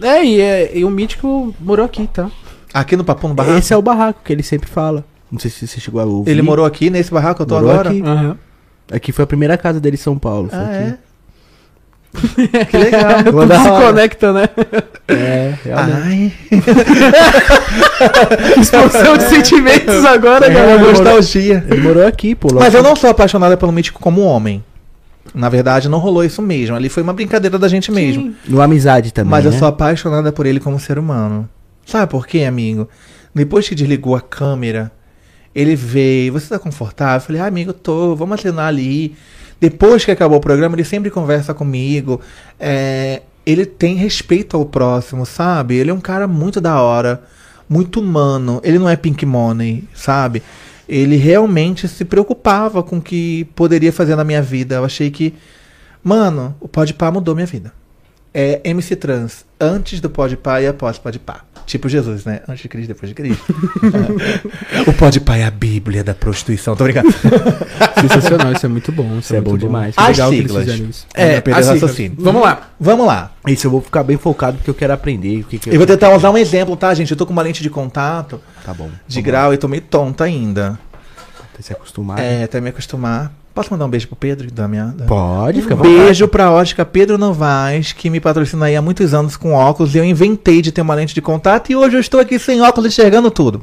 [0.02, 2.30] É, e, é, e o Mítico morou aqui, tá?
[2.74, 3.58] Aqui no Papo no Barraco.
[3.58, 5.04] Esse é o barraco que ele sempre fala.
[5.32, 6.32] Não sei se você chegou a ouvir.
[6.32, 7.90] Ele morou aqui nesse barraco que eu tô Morou agora?
[7.90, 8.02] aqui.
[8.02, 8.38] Aham.
[8.92, 10.50] Aqui foi a primeira casa dele em São Paulo.
[10.50, 10.98] Foi Ah, aqui.
[12.58, 12.60] é?
[12.66, 13.24] que legal.
[13.24, 13.86] Tudo se hora.
[13.86, 14.50] conecta, né?
[15.08, 16.34] É, realmente.
[16.50, 16.50] Ai,
[18.60, 20.78] Explosão de sentimentos agora, é galera.
[20.78, 21.64] uma nostalgia.
[21.70, 22.48] Ele morou aqui, pô.
[22.54, 24.64] Mas eu não sou apaixonada pelo mítico como homem.
[25.36, 26.76] Na verdade, não rolou isso mesmo.
[26.76, 28.34] Ali foi uma brincadeira da gente mesmo.
[28.48, 29.30] No amizade também.
[29.30, 29.60] Mas eu né?
[29.60, 31.48] sou apaixonada por ele como ser humano.
[31.86, 32.90] Sabe por quê, amigo?
[33.36, 34.92] Depois que desligou a câmera,
[35.60, 36.32] ele veio.
[36.34, 37.18] Você tá confortável?
[37.18, 38.16] Eu falei, ah, amigo, tô.
[38.16, 39.16] Vamos assinar ali.
[39.60, 42.22] Depois que acabou o programa, ele sempre conversa comigo.
[42.58, 45.76] É, ele tem respeito ao próximo, sabe?
[45.76, 47.22] Ele é um cara muito da hora,
[47.68, 48.62] muito humano.
[48.64, 50.42] Ele não é pink money, sabe?
[50.88, 54.76] Ele realmente se preocupava com o que poderia fazer na minha vida.
[54.76, 55.34] Eu achei que,
[56.02, 57.74] mano, o Podpah mudou minha vida.
[58.34, 61.49] É MC Trans, antes do Podpah e após Podpah.
[61.70, 62.42] Tipo Jesus, né?
[62.48, 63.46] Antes de Cristo, depois de Cristo.
[64.90, 66.76] o Podpah é a bíblia da prostituição.
[66.76, 67.14] Tô brincando.
[68.02, 69.20] Sensacional, isso é muito bom.
[69.20, 69.94] Isso é bom muito demais.
[69.96, 70.66] As Legal que eles siglas.
[70.66, 71.08] fizeram isso.
[71.14, 72.24] É, É, as siglas.
[72.24, 72.70] Vamos lá.
[72.80, 73.32] Vamos lá.
[73.46, 75.42] Isso eu vou ficar bem focado porque eu quero aprender.
[75.42, 77.12] O que que Eu vou tentar usar um exemplo, tá, gente?
[77.12, 78.90] Eu tô com uma lente de contato Tá bom.
[79.08, 80.72] de grau e tô meio tonta ainda.
[80.72, 80.80] lá,
[81.54, 82.18] Até se acostumar.
[82.20, 83.32] É, até me acostumar.
[83.60, 84.86] Posso mandar um beijo pro Pedro da minha.
[84.86, 85.94] da- Pode, fica Um vontade.
[85.98, 89.94] beijo pra ótica Pedro Novaes, que me patrocina aí há muitos anos com óculos.
[89.94, 92.62] E eu inventei de ter uma lente de contato e hoje eu estou aqui sem
[92.62, 93.62] óculos enxergando tudo.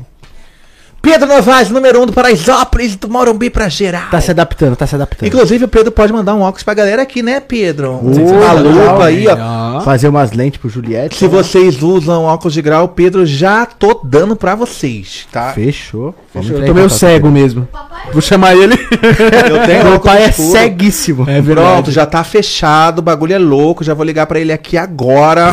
[1.07, 4.11] Pedro Novaes, número 1 um do Paraisópolis, do Morumbi pra geral.
[4.11, 5.29] Tá se adaptando, tá se adaptando.
[5.29, 7.93] Inclusive, o Pedro pode mandar um óculos pra galera aqui, né, Pedro?
[7.93, 9.83] Ô, Uma lupa aí, ó.
[9.83, 11.15] Fazer umas lentes pro Juliette.
[11.15, 15.53] Se vocês usam óculos de grau, Pedro, já tô dando pra vocês, tá?
[15.53, 16.13] Fechou.
[16.35, 17.69] Vamos Eu tô meio cego mesmo.
[18.13, 18.75] Vou chamar ele.
[19.49, 20.51] Eu tenho Meu pai é escuro.
[20.51, 21.25] ceguíssimo.
[21.29, 24.77] É Pronto, já tá fechado, o bagulho é louco, já vou ligar pra ele aqui
[24.77, 25.53] agora.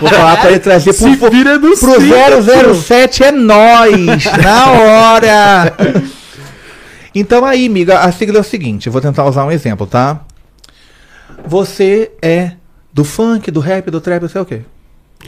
[0.00, 4.91] vou falar pra ele trazer pro, Se vira pro 007 é nós, na hora.
[7.14, 10.20] Então aí, amiga, a sigla é o seguinte, vou tentar usar um exemplo, tá?
[11.46, 12.52] Você é
[12.92, 14.62] do funk, do rap, do trap, você é o quê?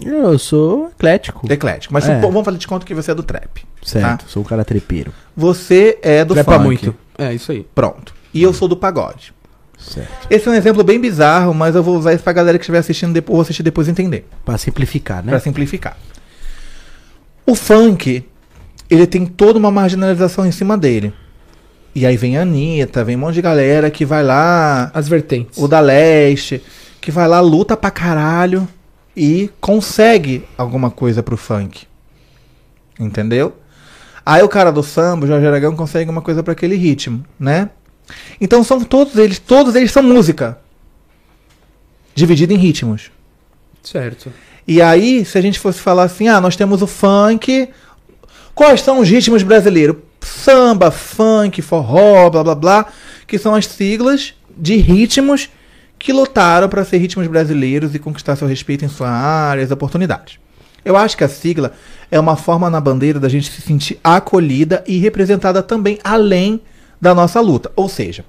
[0.04, 1.46] Eu sou eclético.
[1.52, 1.92] Eclético.
[1.94, 2.14] Mas É.
[2.16, 3.62] supo- vamos fazer de conta que você é do trap.
[3.82, 5.12] Certo, sou um cara trepeiro.
[5.36, 6.64] Você é do Trepa funk.
[6.64, 6.94] muito.
[7.18, 7.66] É, isso aí.
[7.74, 8.14] Pronto.
[8.32, 9.32] E eu sou do pagode.
[9.78, 10.26] Certo.
[10.30, 12.78] Esse é um exemplo bem bizarro, mas eu vou usar isso pra galera que estiver
[12.78, 14.26] assistindo depois, ou assistir depois entender.
[14.44, 15.30] Pra simplificar, né?
[15.30, 15.96] Pra simplificar.
[17.46, 18.26] O funk,
[18.94, 21.12] ele tem toda uma marginalização em cima dele.
[21.94, 25.58] E aí vem a Anitta, vem um monte de galera que vai lá, As vertentes.
[25.58, 26.62] o da Leste,
[27.00, 28.66] que vai lá, luta pra caralho
[29.16, 31.86] e consegue alguma coisa pro funk.
[32.98, 33.54] Entendeu?
[34.26, 37.70] Aí o cara do samba, o Jorge Aragão, consegue uma coisa pra aquele ritmo, né?
[38.40, 40.58] Então são todos eles, todos eles são música.
[42.14, 43.10] Dividida em ritmos.
[43.82, 44.32] Certo.
[44.66, 47.68] E aí, se a gente fosse falar assim, ah, nós temos o funk.
[48.54, 49.96] Quais são os ritmos brasileiros?
[50.20, 52.86] Samba, funk, forró, blá blá blá,
[53.26, 55.50] que são as siglas de ritmos
[55.98, 60.38] que lutaram para ser ritmos brasileiros e conquistar seu respeito em sua área, as oportunidades.
[60.84, 61.72] Eu acho que a sigla
[62.10, 66.60] é uma forma na bandeira da gente se sentir acolhida e representada também além
[67.00, 67.72] da nossa luta.
[67.74, 68.24] Ou seja,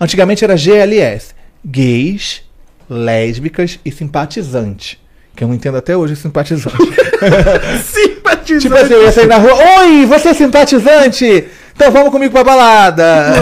[0.00, 2.42] antigamente era GLS, gays,
[2.90, 5.00] lésbicas e simpatizante.
[5.34, 6.76] Que eu não entendo até hoje simpatizante.
[8.60, 8.62] Simpatizante.
[8.62, 11.44] tipo assim, eu ia sair na rua, oi, você é simpatizante?
[11.74, 13.32] Então vamos comigo pra balada.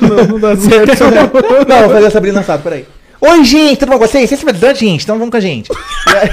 [0.00, 1.04] Não, não dá certo.
[1.68, 2.84] Não, vou fazer a Sabrina Sato, peraí.
[3.20, 4.28] Oi, gente, tudo bom com vocês?
[4.28, 5.02] Vocês são estudantes, gente?
[5.04, 5.70] Então vamos com a gente.
[6.10, 6.30] E aí-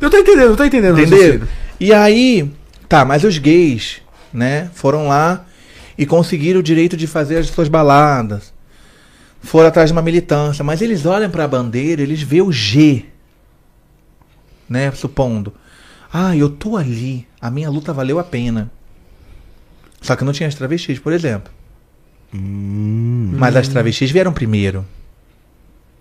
[0.00, 0.98] Eu tô entendendo, eu tô entendendo.
[1.00, 1.42] Entendeu?
[1.80, 2.50] E aí,
[2.88, 3.96] tá, mas os gays,
[4.32, 5.44] né, foram lá
[5.96, 8.52] e conseguiram o direito de fazer as suas baladas.
[9.44, 13.04] Foram atrás de uma militância, mas eles olham pra bandeira, eles vê o G.
[14.68, 15.52] Né, supondo.
[16.12, 18.70] Ah, eu tô ali, a minha luta valeu a pena.
[20.00, 21.52] Só que não tinha as travestis, por exemplo.
[22.32, 24.84] Mas as travestis vieram primeiro.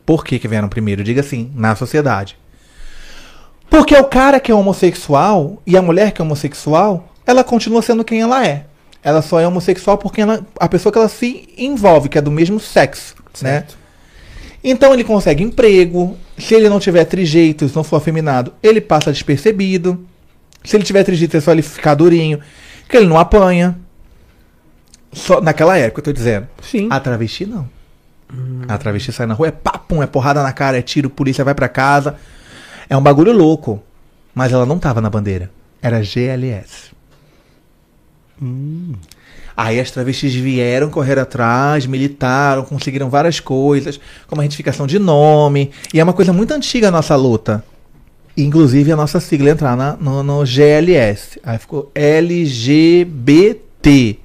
[0.06, 1.04] Por que, que vieram primeiro?
[1.04, 2.38] Diga assim, na sociedade.
[3.70, 8.04] Porque o cara que é homossexual e a mulher que é homossexual, ela continua sendo
[8.04, 8.68] quem ela é.
[9.02, 12.32] Ela só é homossexual porque ela- a pessoa que ela se envolve, que é do
[12.32, 13.52] mesmo sexo, né?
[13.52, 13.78] Certo.
[14.64, 16.18] Então ele consegue emprego.
[16.38, 20.06] Se ele não tiver trijeito, se não for afeminado, ele passa despercebido.
[20.64, 22.40] Se ele tiver trijeito, é só ele ficar durinho.
[22.88, 23.78] Que ele não apanha.
[25.12, 26.48] Só naquela época, eu tô dizendo.
[26.62, 26.88] Sim.
[26.90, 27.70] A travesti não.
[28.68, 31.54] A travesti sai na rua, é papum, é porrada na cara, é tiro, polícia vai
[31.54, 32.16] pra casa.
[32.90, 33.84] É um bagulho louco.
[34.34, 35.52] Mas ela não tava na bandeira.
[35.82, 36.92] Era GLS.
[39.56, 45.70] Aí as travestis vieram, correram atrás, militaram, conseguiram várias coisas, como a retificação de nome.
[45.94, 47.64] E é uma coisa muito antiga a nossa luta.
[48.36, 51.40] Inclusive a nossa sigla entrar na- no, no GLS.
[51.44, 54.18] Aí ficou LGBT.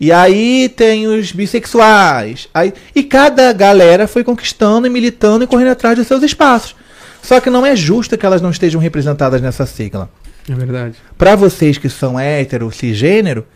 [0.00, 2.48] E aí tem os bissexuais.
[2.52, 6.74] Aí, e cada galera foi conquistando e militando e correndo atrás dos seus espaços.
[7.22, 10.10] Só que não é justo que elas não estejam representadas nessa sigla.
[10.48, 10.96] É verdade.
[11.16, 13.46] Pra vocês que são hétero, cisgênero,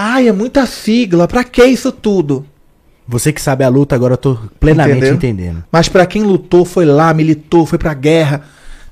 [0.00, 2.46] ai, é muita sigla, pra que isso tudo?
[3.06, 5.14] Você que sabe a luta, agora eu tô plenamente Entendeu?
[5.16, 5.64] entendendo.
[5.72, 8.44] Mas pra quem lutou, foi lá, militou, foi pra guerra,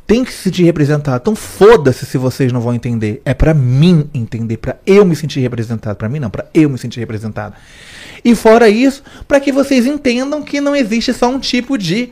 [0.04, 1.18] tem que se sentir representado.
[1.22, 3.20] Então foda-se se vocês não vão entender.
[3.24, 5.96] É pra mim entender, pra eu me sentir representado.
[5.96, 7.54] Pra mim não, pra eu me sentir representado.
[8.24, 12.10] E fora isso, pra que vocês entendam que não existe só um tipo de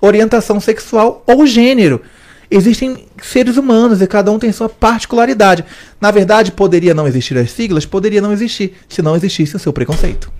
[0.00, 2.02] orientação sexual ou gênero.
[2.50, 5.64] Existem seres humanos e cada um tem sua particularidade.
[6.00, 9.72] Na verdade, poderia não existir as siglas, poderia não existir, se não existisse o seu
[9.72, 10.32] preconceito.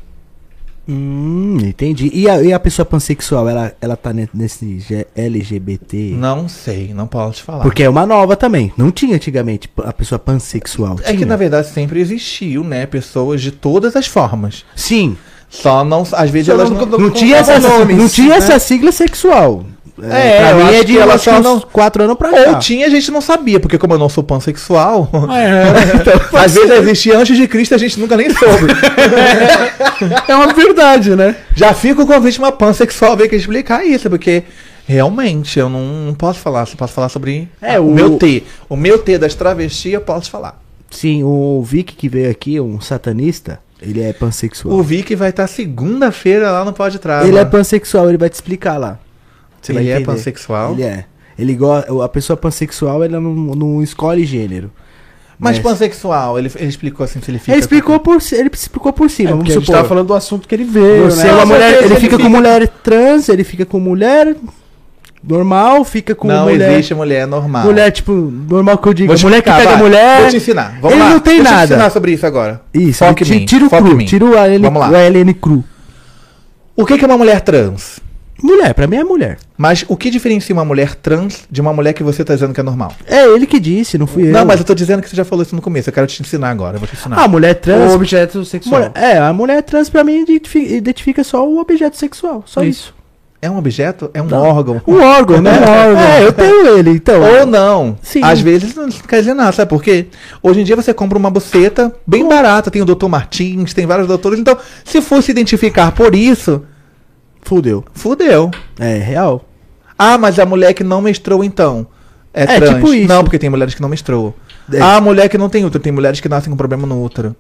[0.89, 2.11] Hum, entendi.
[2.13, 4.83] E a, e a pessoa pansexual, ela, ela tá ne- nesse
[5.15, 6.15] LGBT?
[6.17, 7.63] Não sei, não posso te falar.
[7.63, 8.73] Porque é uma nova também.
[8.77, 10.97] Não tinha antigamente a pessoa pansexual.
[11.05, 11.27] É que Tinha?
[11.27, 12.87] na verdade sempre existiu, né?
[12.87, 14.65] Pessoas de todas as formas.
[14.75, 15.17] Sim.
[15.49, 16.05] Só não.
[16.13, 16.99] Às vezes Só elas não- não.
[16.99, 18.37] Não, com- tinha, com essa, nomes, não tinha né?
[18.37, 19.65] essa sigla sexual.
[20.03, 20.93] É, pra eu mim é de
[21.43, 22.55] não- quatro anos pra Ou cá.
[22.59, 25.65] tinha, a gente não sabia, porque como eu não sou pansexual, É,
[26.39, 28.67] às vezes existia antes de Cristo, a gente nunca nem soube.
[30.29, 31.37] é uma verdade, né?
[31.55, 34.43] Já fica o convite uma pansexual ver que explicar isso, porque
[34.87, 38.43] realmente eu não, não posso falar, só posso falar sobre É, o, o- meu T.
[38.69, 40.61] O meu T das travestis eu posso falar.
[40.91, 44.75] Sim, o Vic que veio aqui, um satanista, ele é pansexual.
[44.75, 47.29] O Vic vai estar segunda-feira lá no Pode Trás.
[47.29, 48.99] ele é pansexual, ele vai te explicar lá.
[49.69, 50.73] Vai Ele é pansexual?
[50.73, 51.05] Ele é.
[51.39, 51.73] Ele go...
[52.03, 54.71] A pessoa pansexual, ela não, não escolhe gênero.
[55.39, 57.53] Mas pansexual, ele, ele explicou assim se ele fica.
[57.53, 60.55] Ele explicou por, ci- ele explicou por cima, É, vamos a falando do assunto que
[60.55, 61.31] ele veio, Você né?
[61.31, 64.37] é uma Com mulher, ele ele fica com fica- mulher trans, ele fica com mulher
[65.25, 66.73] normal, fica com não mulher.
[66.73, 67.65] existe mulher normal.
[67.65, 69.07] Mulher, tipo, normal que eu digo.
[69.09, 69.89] Vou te mulher que explicar, pega vai.
[69.89, 70.21] mulher.
[70.21, 70.79] Vou te ensinar.
[70.81, 71.11] Vamos ele lá.
[71.11, 71.75] não tem Deixa eu te nada.
[71.75, 72.61] ensinar sobre isso agora.
[72.75, 73.05] Isso,
[73.47, 75.65] tira o cru, tira o ALN, cru.
[76.77, 77.99] O que que é uma mulher trans?
[78.43, 79.39] Mulher, pra mim é mulher.
[79.57, 82.61] Mas o que diferencia uma mulher trans de uma mulher que você tá dizendo que
[82.61, 82.93] é normal?
[83.07, 84.33] É ele que disse, não fui eu.
[84.33, 85.89] Não, mas eu tô dizendo que você já falou isso no começo.
[85.89, 86.77] Eu quero te ensinar agora.
[86.77, 87.17] Eu vou te ensinar.
[87.23, 87.91] A mulher trans.
[87.93, 88.81] O objeto sexual.
[88.81, 92.43] mulher- é, a mulher trans pra mim identifi- identifica só o objeto sexual.
[92.47, 92.95] Só isso.
[93.43, 94.11] É um objeto?
[94.13, 94.43] É um Não.
[94.43, 94.83] órgão?
[94.87, 95.51] Um órgão, né?
[95.53, 95.99] Um órgão.
[96.03, 97.23] É, eu tenho ele, então.
[97.23, 97.97] Ou não.
[98.03, 98.23] Sim.
[98.23, 100.09] Às vezes não quer dizer nada, sabe por quê?
[100.43, 103.07] Hoje em dia você compra uma buceta bem barata, tem o Dr.
[103.09, 104.39] Martins, tem vários doutores.
[104.39, 106.65] Então, se fosse identificar por isso,
[107.51, 107.85] Fudeu.
[107.93, 108.49] fudeu.
[108.79, 109.45] É real.
[109.99, 111.85] Ah, mas a mulher que não menstruou então
[112.33, 112.75] é, É, trans.
[112.77, 113.09] tipo isso.
[113.09, 114.33] Não, porque tem mulheres que não menstruam.
[114.73, 114.81] É.
[114.81, 117.35] Ah, mulher que não tem útero, tem mulheres que nascem com problema no útero.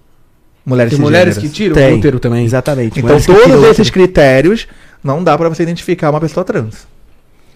[0.66, 1.94] Mulheres Tem mulheres que tiram Tem.
[1.94, 2.44] o útero também.
[2.44, 2.98] Exatamente.
[2.98, 4.66] Então, Mulheres todos esses outro- critérios
[5.02, 6.88] não dá pra você identificar uma pessoa trans.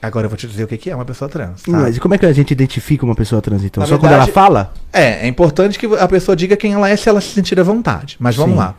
[0.01, 1.63] Agora eu vou te dizer o que é uma pessoa trans.
[1.63, 1.73] tá?
[1.73, 3.81] Mas e como é que a gente identifica uma pessoa trans, então?
[3.81, 4.73] Na Só quando verdade- ela fala?
[4.93, 7.63] É, é importante que a pessoa diga quem ela é se ela se sentir à
[7.65, 8.17] vontade.
[8.21, 8.59] Mas vamos Sim.
[8.61, 8.75] lá.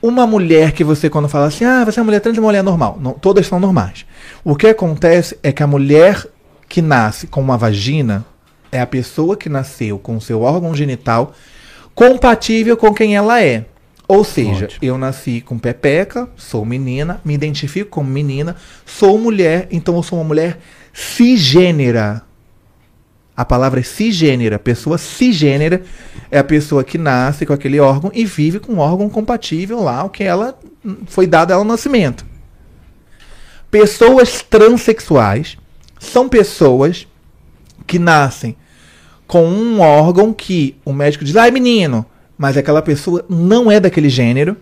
[0.00, 2.48] Uma mulher que você, quando fala assim, ah, você é uma mulher trans, é uma
[2.48, 2.98] mulher normal.
[3.00, 4.06] Não, todas são normais.
[4.44, 6.26] O que acontece é que a mulher
[6.68, 8.24] que nasce com uma vagina
[8.70, 11.32] é a pessoa que nasceu com seu órgão genital
[11.94, 13.64] compatível com quem ela é.
[14.08, 14.80] Ou seja, Ótimo.
[14.82, 20.18] eu nasci com pepeca, sou menina, me identifico como menina, sou mulher, então eu sou
[20.18, 20.58] uma mulher
[20.92, 22.22] cisgênera.
[23.36, 24.58] A palavra é cisgênera.
[24.58, 25.82] Pessoa cisgênera
[26.30, 30.04] é a pessoa que nasce com aquele órgão e vive com um órgão compatível lá,
[30.04, 30.58] o que ela
[31.06, 32.24] foi dado ao nascimento.
[33.70, 35.58] Pessoas transexuais
[35.98, 37.06] são pessoas
[37.86, 38.56] que nascem
[39.26, 42.06] com um órgão que o médico diz, ah, é menino,
[42.38, 44.56] mas aquela pessoa não é daquele gênero,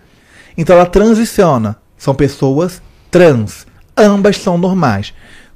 [0.56, 1.76] então ela transiciona.
[1.96, 3.66] São pessoas trans.
[3.96, 5.14] Ambas são normais.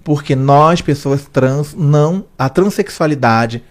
[0.09, 2.25] Porque nós, pessoas trans, não.
[2.39, 3.63] A transexualidade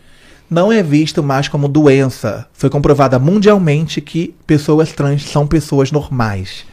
[0.47, 2.45] não é vista mais como doença.
[2.53, 6.63] Foi comprovada mundialmente que pessoas trans são pessoas normais.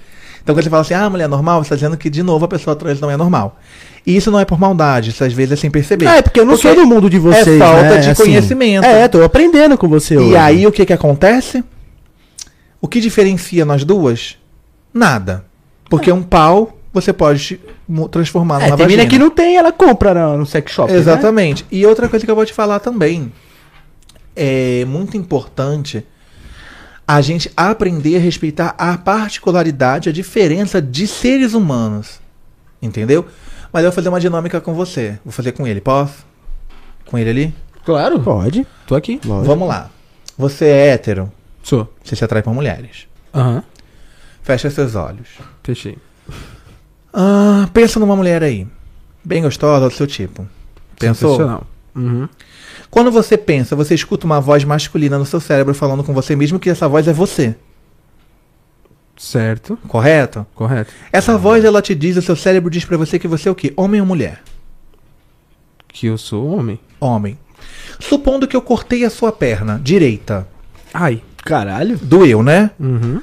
[0.43, 2.49] Então quando você fala assim, ah, mulher normal, você está dizendo que de novo a
[2.49, 3.59] pessoa trans não é normal.
[4.07, 6.09] E isso não é por maldade, isso às vezes é sem perceber.
[6.09, 7.99] É, porque eu não Porque sou do mundo de vocês, é falta né?
[8.01, 8.85] de Assim, conhecimento.
[8.85, 10.33] É, tô aprendendo com você hoje.
[10.33, 11.65] E aí o que que acontece?
[12.83, 14.37] O que diferencia nós duas?
[14.93, 15.47] Nada.
[15.89, 17.61] Porque um pau você pode
[18.11, 19.07] transformar É, numa tem vagina.
[19.07, 20.91] que não tem, ela compra no, no sex shop.
[20.93, 20.99] né?
[20.99, 21.67] Exatamente.
[21.71, 23.31] E outra coisa que eu vou te falar também.
[24.37, 26.05] É muito importante
[27.07, 32.19] a gente aprender a respeitar a particularidade, a diferença de seres humanos.
[32.81, 33.27] Entendeu?
[33.73, 35.19] Mas eu vou fazer uma dinâmica com você.
[35.25, 35.81] Vou fazer com ele.
[35.81, 36.25] Posso?
[37.07, 37.55] Com ele ali?
[37.85, 38.19] Claro.
[38.21, 38.67] Pode.
[38.87, 39.21] Tô aqui.
[39.25, 39.47] Lógico.
[39.47, 39.91] Vamos lá.
[40.39, 41.31] Você é hétero.
[41.63, 41.93] Sou.
[42.03, 43.07] Você se atrai por mulheres.
[43.35, 43.63] Aham.
[44.43, 45.29] Fecha seus olhos.
[45.63, 45.97] Fechei.
[47.15, 48.67] Ah, pensa numa mulher aí.
[49.25, 50.47] Bem gostosa, do seu tipo.
[50.99, 51.31] Pensou?
[51.31, 51.67] Sensacional.
[51.95, 52.29] Uhum.
[52.91, 56.59] Quando você pensa, você escuta uma voz masculina no seu cérebro falando com você mesmo
[56.59, 57.55] que essa voz é você.
[59.17, 59.79] Certo.
[59.87, 60.45] Correto?
[60.55, 60.93] Correto.
[61.13, 63.55] Essa voz ela te diz, o seu cérebro diz pra você que você é o
[63.55, 63.73] quê?
[63.77, 64.43] Homem ou mulher?
[65.87, 66.81] Que eu sou homem.
[66.99, 67.39] Homem.
[68.01, 70.47] Supondo que eu cortei a sua perna direita.
[70.93, 71.23] Ai.
[71.45, 71.97] Caralho.
[71.99, 72.71] Doeu, né?
[72.81, 73.21] Uhum.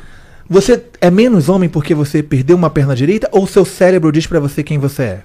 [0.51, 4.37] Você é menos homem porque você perdeu uma perna direita ou seu cérebro diz pra
[4.37, 5.23] você quem você é?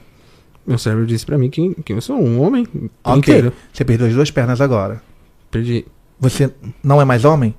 [0.64, 2.64] Meu cérebro disse pra mim que, que eu sou um homem
[3.02, 3.18] Ok.
[3.18, 3.52] inteiro.
[3.72, 5.02] Você perdeu as duas pernas agora.
[5.50, 5.84] Perdi.
[6.20, 7.56] Você não é mais homem?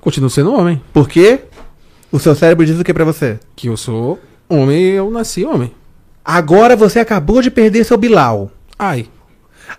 [0.00, 0.82] Continuo sendo homem.
[0.92, 1.42] Por quê?
[2.10, 3.38] O seu cérebro diz o que pra você?
[3.54, 4.18] Que eu sou
[4.48, 5.72] homem e eu nasci homem.
[6.24, 8.50] Agora você acabou de perder seu bilau.
[8.76, 9.06] Ai.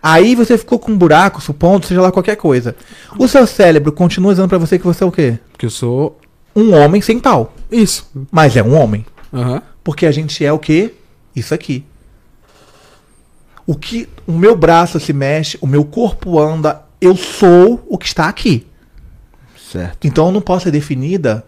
[0.01, 2.77] Aí você ficou com um buraco, supondo, seja lá qualquer coisa.
[3.19, 5.37] O seu cérebro continua dizendo pra você que você é o quê?
[5.57, 6.17] Que eu sou.
[6.55, 7.53] Um homem sem pau.
[7.71, 8.09] Isso.
[8.31, 9.05] Mas é um homem.
[9.33, 9.61] Aham.
[9.83, 10.93] Porque a gente é o quê?
[11.35, 11.83] Isso aqui.
[13.65, 18.05] O que o meu braço se mexe, o meu corpo anda, eu sou o que
[18.05, 18.67] está aqui.
[19.71, 20.05] Certo.
[20.05, 21.45] Então eu não posso ser definida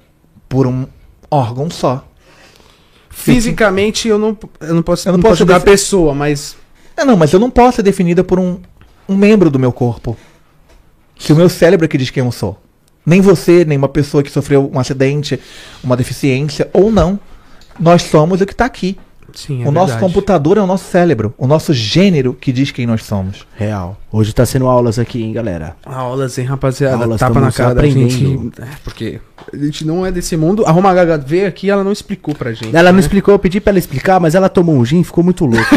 [0.49, 0.87] por um
[1.29, 2.07] órgão só.
[3.09, 6.57] Fisicamente eu não, eu não posso, Eu não não posso posso julgar a pessoa, mas.
[6.97, 8.59] É, não, mas eu não posso ser definida por um,
[9.07, 10.17] um membro do meu corpo.
[11.17, 12.59] Se o meu cérebro é que diz quem eu sou.
[13.05, 15.39] Nem você, nem uma pessoa que sofreu um acidente,
[15.83, 17.19] uma deficiência, ou não.
[17.79, 18.97] Nós somos o que está aqui.
[19.33, 20.05] Sim, é o nosso verdade.
[20.05, 23.45] computador é o nosso cérebro, o nosso gênero que diz quem nós somos.
[23.57, 23.97] Real.
[24.17, 25.75] Hoje tá sendo aulas aqui, hein, galera.
[25.85, 27.03] Aulas, hein, rapaziada?
[27.03, 28.09] Aulas, Tapa na estamos cara da aprendendo.
[28.09, 28.61] gente.
[28.61, 29.19] É, porque
[29.53, 30.65] a gente não é desse mundo.
[30.65, 32.73] A Roma Gaga veio aqui ela não explicou pra gente.
[32.73, 32.99] Ela não né?
[33.01, 35.67] explicou, eu pedi pra ela explicar, mas ela tomou um gin e ficou muito louca.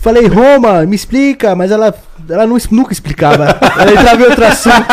[0.00, 1.94] Falei, Roma, me explica, mas ela,
[2.28, 3.56] ela não, nunca explicava.
[3.78, 4.86] Ela entrava em outro assunto.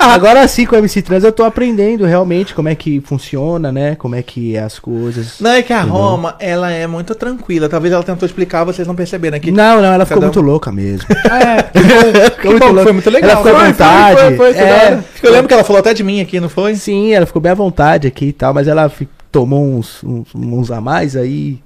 [0.00, 3.94] Agora sim, com o MC Trans, eu tô aprendendo realmente como é que funciona, né?
[3.94, 5.38] Como é que é as coisas.
[5.38, 5.94] Não é que a Entendeu?
[5.96, 7.68] Roma, ela é muito tranquila.
[7.68, 9.50] Talvez ela tentou explicar, vocês não perceberam aqui.
[9.50, 11.06] Não, não, ela ficou um- muito louca mesmo.
[11.28, 12.82] É, muito bom, louca.
[12.84, 13.30] foi muito legal.
[13.30, 14.20] Ela ficou à vontade.
[14.20, 15.04] foi, foi, foi, é.
[15.22, 16.74] Eu lembro que ela falou até de mim aqui, não foi?
[16.74, 18.90] Sim, ela ficou bem à vontade aqui e tal, mas ela
[19.30, 21.60] tomou uns, uns, uns a mais aí.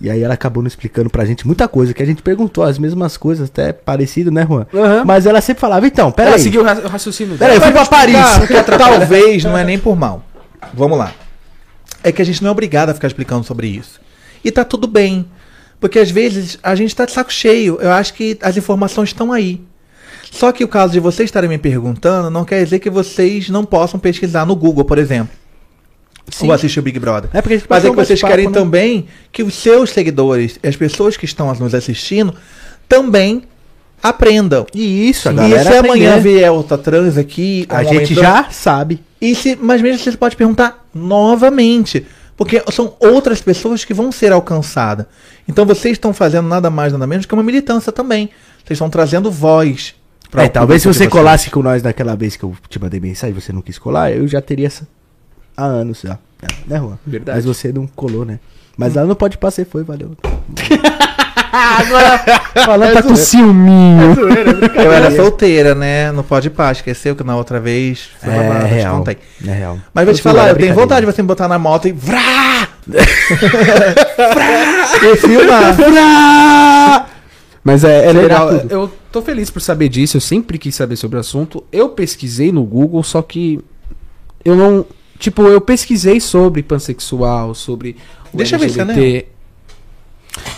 [0.00, 2.78] E aí ela acabou não explicando pra gente muita coisa, que a gente perguntou as
[2.78, 4.66] mesmas coisas, até parecido, né, Juan?
[4.74, 5.04] Aham.
[5.06, 6.38] Mas ela sempre falava, então, Ela peraí.
[6.38, 8.16] seguiu o ra- o raciocínio Peraí, eu fui pra Paris.
[8.78, 10.22] Talvez não é nem por mal.
[10.74, 11.12] Vamos lá.
[12.02, 13.98] É que a gente não é obrigado a ficar explicando sobre isso.
[14.44, 15.26] E tá tudo bem.
[15.80, 17.78] Porque às vezes a gente tá de saco cheio.
[17.80, 19.60] Eu acho que as informações estão aí.
[20.30, 23.64] Só que o caso de vocês estarem me perguntando não quer dizer que vocês não
[23.64, 25.34] possam pesquisar no Google, por exemplo.
[26.28, 26.46] Sim.
[26.46, 27.30] Ou assistir o Big Brother.
[27.32, 28.52] É porque Mas é que vocês querem né?
[28.52, 32.34] também que os seus seguidores as pessoas que estão nos assistindo
[32.88, 33.44] também
[34.02, 34.66] aprendam.
[34.74, 36.20] E isso, a E se amanhã aprender.
[36.20, 39.02] vier outra trans aqui, A gente já sabe.
[39.20, 42.04] e se, mas mesmo você pode perguntar novamente.
[42.36, 45.06] Porque são outras pessoas que vão ser alcançadas.
[45.48, 48.30] Então vocês estão fazendo nada mais, nada menos que uma militância também.
[48.58, 49.94] Vocês estão trazendo voz.
[50.30, 53.34] pra É, talvez se você colasse com nós daquela vez que eu te mandei mensagem
[53.34, 54.86] e você não quis colar, eu já teria essa...
[55.56, 56.18] há anos já.
[56.42, 56.98] É, Né, Juan?
[57.06, 57.36] Verdade.
[57.36, 58.38] Mas você não colou, né?
[58.76, 60.14] Mas lá no Pode Passar foi, valeu.
[61.78, 62.18] Agora,
[62.66, 64.14] Falando tá com ciúminho.
[64.74, 66.12] Eu era solteira, né?
[66.12, 68.98] Não pode pá, esqueceu que na outra vez foi babado, É eu te real.
[68.98, 69.16] contei.
[69.46, 69.78] É real.
[69.94, 72.68] Mas vou te falar, eu tenho vontade de você me botar na moto e vrá!
[75.02, 75.76] e filmar.
[77.64, 78.48] Mas é, é legal.
[78.60, 78.72] tudo.
[78.72, 80.16] Eu tô feliz por saber disso.
[80.16, 81.64] Eu sempre quis saber sobre o assunto.
[81.72, 83.58] Eu pesquisei no Google, só que
[84.44, 84.86] eu não.
[85.18, 87.96] Tipo, eu pesquisei sobre pansexual, sobre.
[88.32, 89.26] o Deixa eu ver se é LGBT.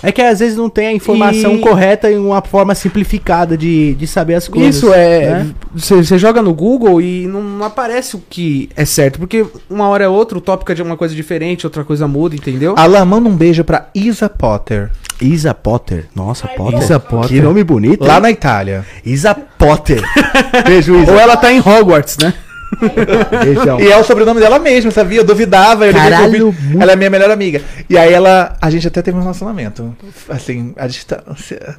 [0.03, 3.95] É que às vezes não tem a informação E- correta em uma forma simplificada de,
[3.95, 4.77] de saber as coisas.
[4.77, 5.21] Isso é.
[5.45, 5.51] né?
[5.75, 9.19] Você você joga no Google e não, não aparece o que é certo.
[9.19, 12.35] Porque uma hora é outra, o tópico é de uma coisa diferente, outra coisa muda,
[12.35, 12.75] entendeu?
[12.77, 14.91] Alan, manda um beijo pra Isa Potter.
[15.21, 16.07] Isa Potter.
[16.15, 16.79] Nossa, Potter.
[16.79, 17.29] Isa Potter.
[17.29, 18.05] Que nome bonito.
[18.05, 18.23] Lá hein?
[18.23, 18.85] na Itália.
[19.05, 20.01] Isa Potter.
[20.65, 21.11] Beijo, Isa.
[21.13, 22.33] Ou ela tá em Hogwarts, né?
[23.45, 23.81] Beijão.
[23.81, 25.21] E é o sobrenome dela mesmo, sabia?
[25.21, 25.87] Eu duvidava.
[25.87, 27.61] Eu Caralho, muito- Ela é minha melhor amiga.
[27.89, 28.57] E aí ela.
[28.61, 29.97] A gente até teve um relacionamento.
[30.29, 31.59] Assim, a distância.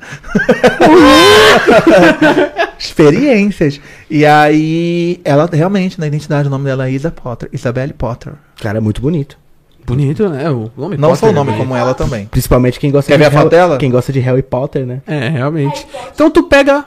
[2.78, 3.80] Experiências.
[4.10, 7.50] E aí, ela realmente, na identidade, o nome dela é Isa Potter.
[7.52, 8.34] Isabelle Potter.
[8.62, 9.38] Cara, muito bonito.
[9.86, 10.50] Bonito, né?
[10.52, 12.26] O nome Não só o Potter nome, é- como ela também.
[12.28, 13.78] Principalmente quem gosta Quer de ver a foto Harry- dela?
[13.78, 15.02] Quem gosta de Harry Potter, né?
[15.08, 15.86] É, realmente.
[16.14, 16.86] Então tu pega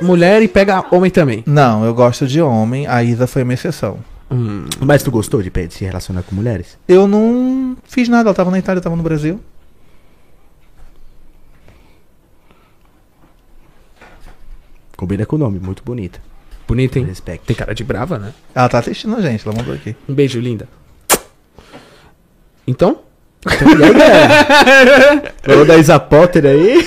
[0.00, 1.42] mulher e pega homem também.
[1.46, 2.86] Não, eu gosto de homem.
[2.86, 3.98] A Isa foi uma exceção.
[4.30, 4.66] Hum.
[4.80, 6.78] Mas tu gostou de se relacionar com mulheres?
[6.88, 8.28] Eu não fiz nada.
[8.28, 9.40] Ela tava na Itália, eu tava no Brasil.
[14.96, 16.20] Combina com o nome, muito bonita.
[16.66, 17.04] Bonito, hein?
[17.04, 17.44] Respeito.
[17.44, 18.32] Tem cara de brava, né?
[18.54, 19.94] Ela tá assistindo a gente, ela mandou aqui.
[20.08, 20.68] Um beijo, linda.
[22.66, 23.05] Então?
[23.46, 25.22] E aí, galera?
[25.42, 26.84] Falou da Isa Potter aí?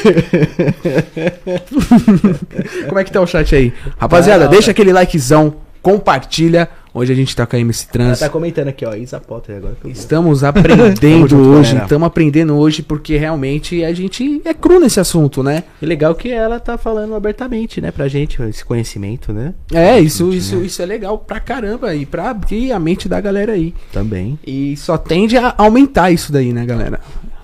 [2.88, 3.74] Como é que tá o chat aí?
[3.98, 6.68] Rapaziada, deixa aquele likezão, compartilha.
[6.92, 8.20] Hoje a gente tá com a MC Ela Trans.
[8.20, 8.94] tá comentando aqui, ó.
[8.96, 9.76] Isa Potter agora.
[9.80, 9.98] que eu vi.
[9.98, 15.44] Estamos Tamo aprendendo hoje, estamos aprendendo hoje porque realmente a gente é cru nesse assunto,
[15.44, 15.64] né?
[15.82, 19.54] E legal que ela tá falando abertamente, né, pra gente, esse conhecimento, né?
[19.72, 23.54] É, isso, isso, isso é legal pra caramba e pra abrir a mente da galera
[23.54, 23.74] aí.
[23.94, 24.40] Também.
[24.46, 27.00] E só tende a aumentar isso daí, né, galera?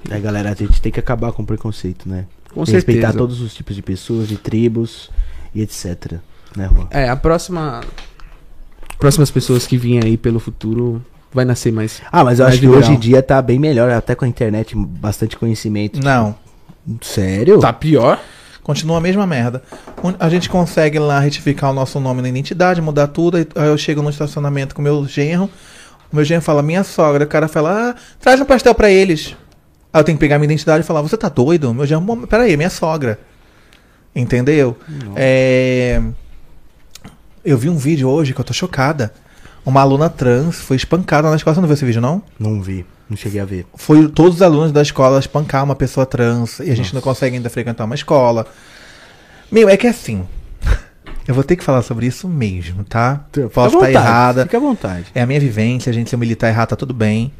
[0.09, 2.25] É, galera, a gente tem que acabar com o preconceito, né?
[2.53, 3.17] Com Respeitar certeza.
[3.17, 5.11] todos os tipos de pessoas, de tribos
[5.53, 6.13] e etc.
[6.55, 6.87] Né, Juan?
[6.89, 7.81] É, a próxima.
[8.99, 12.01] Próximas pessoas que virem aí pelo futuro vai nascer mais.
[12.11, 14.75] Ah, mas eu acho que hoje em dia tá bem melhor, até com a internet,
[14.75, 15.99] bastante conhecimento.
[16.01, 16.35] Não.
[17.01, 17.59] Sério?
[17.59, 18.19] Tá pior?
[18.63, 19.61] Continua a mesma merda.
[20.19, 23.37] A gente consegue lá retificar o nosso nome na identidade, mudar tudo.
[23.37, 25.49] Aí eu chego no estacionamento com o meu genro.
[26.11, 27.25] O meu genro fala, minha sogra.
[27.25, 29.35] O cara fala, ah, traz um pastel pra eles.
[29.93, 31.73] Aí eu tenho que pegar minha identidade e falar, você tá doido?
[31.73, 33.19] Meu genro, "Mom, peraí, minha sogra.
[34.15, 34.75] Entendeu?
[35.15, 36.01] É...
[37.45, 39.13] Eu vi um vídeo hoje que eu tô chocada.
[39.63, 41.53] Uma aluna trans foi espancada na escola.
[41.53, 42.23] Você não viu esse vídeo, não?
[42.39, 43.67] Não vi, não cheguei a ver.
[43.75, 47.35] foi todos os alunos da escola espancar uma pessoa trans e a gente não consegue
[47.35, 48.47] ainda frequentar uma escola.
[49.51, 50.25] Meu, é que assim.
[51.27, 53.25] Eu vou ter que falar sobre isso mesmo, tá?
[53.31, 54.43] Fica Posso estar vontade, errada.
[54.43, 55.05] Fica à vontade.
[55.13, 57.31] É a minha vivência, a gente se eu militar errado, tá tudo bem.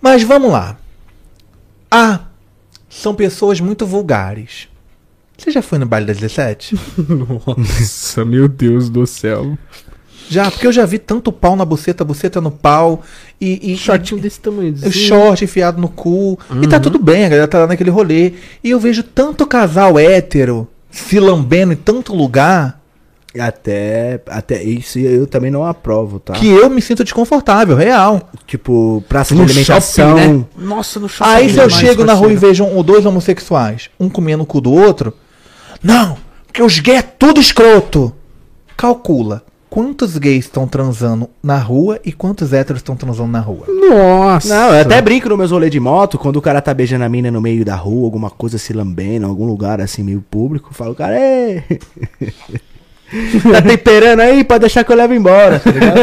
[0.00, 0.78] Mas vamos lá.
[1.90, 2.20] Ah,
[2.88, 4.68] são pessoas muito vulgares.
[5.36, 6.76] Você já foi no baile das 17?
[7.08, 9.58] Nossa, meu Deus do céu.
[10.28, 13.02] já, porque eu já vi tanto pau na buceta, buceta no pau
[13.40, 14.74] e, e Shortinho desse tamanho.
[14.84, 16.38] O short enfiado no cu.
[16.62, 18.32] E tá tudo bem, a galera tá lá naquele rolê.
[18.62, 22.80] E eu vejo tanto casal hétero se lambendo em tanto lugar
[23.36, 26.34] Até, até isso eu também não aprovo, tá?
[26.34, 28.30] que eu me sinto desconfortável, real.
[28.46, 30.16] Tipo, praça No de alimentação.
[30.16, 30.44] shopping, né?
[30.56, 31.30] Nossa, no shopping.
[31.32, 34.46] Aí se eu chego na rua e vejo um, ou dois homossexuais, um comendo o
[34.46, 35.12] cu do outro,
[35.84, 36.16] não,
[36.46, 38.12] porque os gays é tudo escroto.
[38.76, 39.44] Calcula.
[39.68, 43.66] Quantos gays estão transando na rua e quantos héteros estão transando na rua?
[43.68, 44.48] Nossa.
[44.48, 47.08] Não, eu até brinco nos meus rolês de moto, quando o cara tá beijando a
[47.08, 50.74] mina no meio da rua, alguma coisa se lambendo, algum lugar assim meio público, eu
[50.74, 51.64] falo, cara, Ei!
[53.52, 55.94] tá temperando aí pra deixar que eu levo embora, tá ligado?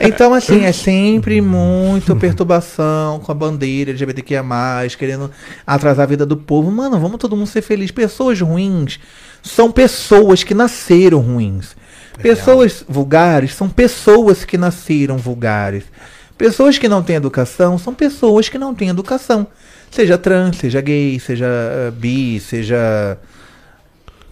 [0.00, 4.44] Então, assim, é sempre muito perturbação com a bandeira LGBTQIA,
[4.98, 5.30] querendo
[5.66, 6.70] atrasar a vida do povo.
[6.70, 7.90] Mano, vamos todo mundo ser feliz.
[7.90, 8.98] Pessoas ruins
[9.42, 11.76] são pessoas que nasceram ruins.
[12.20, 15.84] Pessoas vulgares são pessoas que nasceram vulgares.
[16.36, 19.46] Pessoas que não têm educação são pessoas que não têm educação.
[19.90, 23.18] Seja trans, seja gay, seja eh, bi, seja.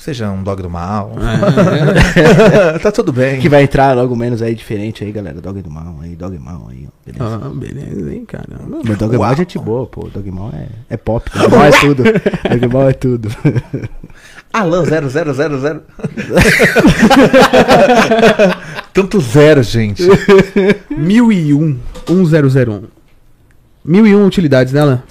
[0.03, 1.13] Seja um dog do mal.
[2.83, 3.39] tá tudo bem.
[3.39, 5.41] que vai entrar logo menos aí diferente aí, galera.
[5.41, 6.91] Dog do mal aí, dog mal aí, ó.
[7.07, 7.41] Beleza.
[7.41, 8.81] Ah, beleza, hein, caramba.
[8.85, 10.09] Mas Dog mal é gente boa, pô.
[10.09, 11.31] Dog mal é, é pop.
[11.31, 12.03] Dog mal é tudo.
[12.03, 13.29] Dog mal é tudo.
[14.53, 15.83] Alan 0000.
[18.93, 20.03] Tanto zero, gente.
[20.91, 21.79] 1001.
[22.09, 22.83] 1001.
[23.85, 25.05] 1001 utilidades dela?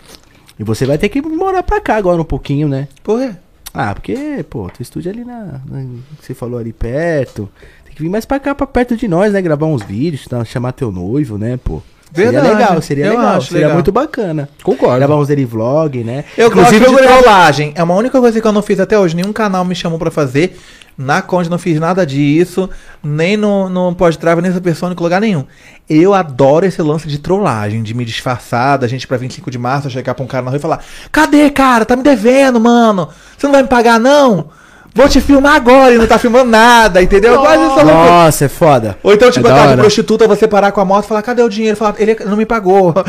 [0.59, 2.89] E você vai ter que morar pra cá agora um pouquinho, né?
[3.01, 3.39] Porra.
[3.73, 5.85] Ah, porque, pô, teu estúdio ali na, na-
[6.19, 7.49] que Você falou ali perto.
[7.85, 9.41] Tem que vir mais pra cá, pra perto de nós, né?
[9.41, 10.43] Gravar uns vídeos, tá?
[10.43, 11.81] chamar teu noivo, né, pô?
[12.11, 12.45] Verdade.
[12.45, 13.37] Seria legal, seria Eu legal.
[13.37, 13.73] acho seria legal.
[13.75, 14.49] muito bacana.
[14.63, 14.97] Concordo.
[14.97, 16.25] Gravar uns daily vlog, né?
[16.37, 17.71] Eu Inclusive, gosto de trollagem.
[17.75, 19.15] É uma única coisa que eu não fiz até hoje.
[19.15, 20.59] Nenhum canal me chamou pra fazer.
[20.97, 22.69] Na Conde não fiz nada disso.
[23.01, 25.45] Nem no, no Pós-Trava, nem Supersônico, lugar nenhum.
[25.89, 29.89] Eu adoro esse lance de trollagem, de me disfarçar, da gente pra 25 de março
[29.89, 31.85] chegar pra um cara na rua e falar: Cadê, cara?
[31.85, 33.07] Tá me devendo, mano.
[33.37, 34.49] Você não vai me pagar, não?
[34.93, 37.33] Vou te filmar agora e não tá filmando nada, entendeu?
[37.33, 37.85] Eu loucura.
[37.85, 38.97] Nossa, é foda.
[39.01, 39.77] Ou então, tipo, É a hora.
[39.77, 41.77] prostituta, você parar com a moto e falar, cadê o dinheiro?
[41.77, 42.93] Falar, ele não me pagou.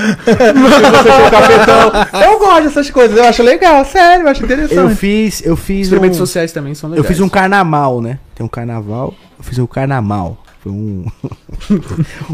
[2.25, 4.95] Eu gosto dessas coisas, eu acho legal, sério, eu acho Eu interessante.
[4.97, 7.09] fiz, eu fiz Experimentos um, sociais também são eu legais.
[7.09, 8.19] fiz um carnaval, né?
[8.35, 10.39] Tem um carnaval, eu fiz um carnaval.
[10.63, 11.05] Foi um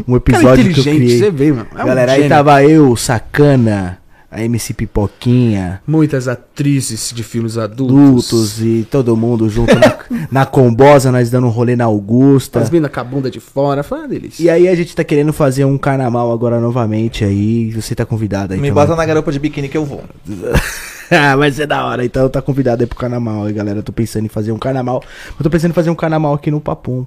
[0.07, 1.17] um Cara episódio que eu criei.
[1.19, 1.67] você vê, mano.
[1.75, 3.97] É um Galera, aí tava eu, Sacana,
[4.31, 8.31] a MC Pipoquinha, Muitas atrizes de filmes adultos.
[8.31, 9.97] Lutos e todo mundo junto na,
[10.31, 12.59] na combosa, nós dando um rolê na Augusta.
[12.59, 13.81] As minas com a bunda de fora.
[13.81, 14.43] Foi uma delícia.
[14.43, 18.53] E aí a gente tá querendo fazer um carnaval agora novamente aí, você tá convidado
[18.53, 18.59] aí.
[18.59, 18.85] Me também.
[18.85, 20.03] bota na garupa de biquíni que eu vou.
[21.09, 22.05] ah, vai ser da hora.
[22.05, 23.79] Então tá convidado aí pro carnaval aí, galera.
[23.79, 25.03] Eu tô pensando em fazer um carnaval.
[25.37, 27.05] Eu tô pensando em fazer um carnaval aqui no Papum.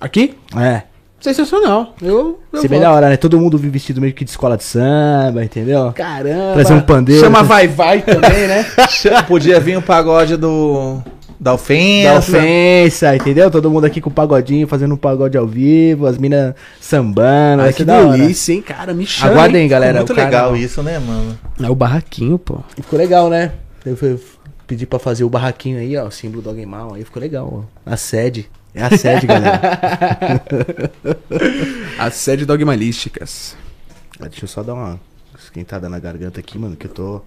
[0.00, 0.36] Aqui?
[0.54, 0.82] É.
[1.20, 1.94] Sensacional.
[2.00, 2.38] Eu.
[2.52, 2.90] eu Ser bem volto.
[2.90, 3.16] da hora, né?
[3.16, 5.92] Todo mundo vestido meio que de escola de samba, entendeu?
[5.92, 6.54] Caramba.
[6.54, 7.20] Trazer um pandeiro.
[7.22, 8.64] Chama Vai Vai também, né?
[9.26, 11.02] Podia vir o pagode do.
[11.40, 12.12] Da ofensa.
[12.12, 13.50] Da ofensa, entendeu?
[13.50, 17.62] Todo mundo aqui com o pagodinho, fazendo um pagode ao vivo, as minas sambando.
[17.62, 18.92] Ai, vai que delícia, hein, cara?
[18.92, 19.32] Me chama.
[19.32, 19.68] Aguardem, hein?
[19.68, 19.98] galera.
[19.98, 21.38] Muito o legal isso, né, mano?
[21.62, 22.58] É o barraquinho, pô.
[22.76, 23.52] E ficou legal, né?
[23.86, 24.18] Eu fui
[24.66, 26.94] pedir pra fazer o barraquinho aí, ó, o símbolo do Mal.
[26.94, 27.90] Aí ficou legal, ó.
[27.90, 28.50] A sede.
[28.74, 29.60] É a sede, galera.
[31.98, 33.56] A sede dogmalísticas.
[34.20, 35.00] Ah, Deixa eu só dar uma
[35.38, 37.22] esquentada na garganta aqui, mano, que eu tô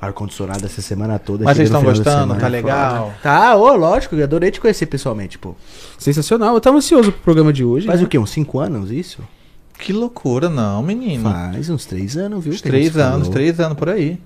[0.00, 1.44] ar-condicionado essa semana toda.
[1.44, 2.20] Mas vocês estão gostando?
[2.20, 3.14] semana, Tá legal?
[3.22, 5.54] Tá, ô, lógico, eu adorei te conhecer pessoalmente, pô.
[5.98, 6.54] Sensacional.
[6.54, 7.86] Eu tava ansioso pro programa de hoje.
[7.86, 8.06] Faz né?
[8.06, 8.18] o quê?
[8.18, 9.22] Uns 5 anos isso?
[9.78, 11.30] Que loucura, não, menino.
[11.30, 12.52] Faz uns 3 anos, viu?
[12.52, 13.32] Uns que a gente três anos, falou.
[13.32, 14.20] três anos por aí.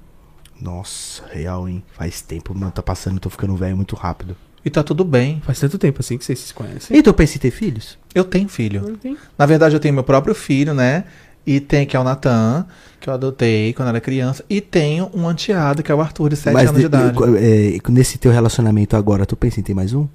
[0.60, 1.82] Nossa, real, hein?
[1.92, 2.70] Faz tempo, mano.
[2.70, 4.36] Tá passando, tô ficando velho muito rápido.
[4.64, 5.42] E tá tudo bem.
[5.44, 6.96] Faz tanto tempo assim que vocês se conhecem.
[6.96, 7.98] E tu pensa em ter filhos?
[8.14, 8.98] Eu tenho filho.
[9.36, 11.04] Na verdade, eu tenho meu próprio filho, né?
[11.44, 12.64] E tem que é o Natan,
[13.00, 14.44] que eu adotei quando era criança.
[14.48, 17.18] E tenho um anteado, que é o Arthur, de 7 anos de idade.
[17.38, 20.06] é, nesse teu relacionamento agora, tu pensa em ter mais um?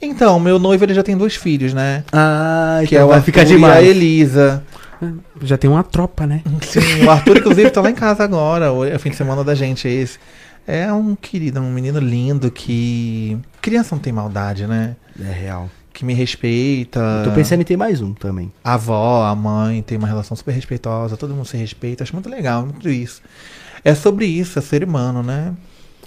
[0.00, 2.04] Então, meu noivo ele já tem dois filhos, né?
[2.10, 4.64] Ah, que é o Arthur e a Elisa.
[5.42, 6.42] Já tem uma tropa, né?
[6.62, 8.72] Sim, o Arthur, inclusive, tá lá em casa agora.
[8.72, 10.18] O é o fim de semana da gente é esse.
[10.66, 13.36] É um querido, um menino lindo que.
[13.60, 14.96] Criança não tem maldade, né?
[15.20, 15.68] É real.
[15.92, 17.00] Que me respeita.
[17.24, 18.50] Eu tô pensando em ter mais um também.
[18.64, 22.02] A avó, a mãe tem uma relação super respeitosa, todo mundo se respeita.
[22.04, 23.20] Acho muito legal, muito isso.
[23.84, 25.52] É sobre isso, é ser humano, né?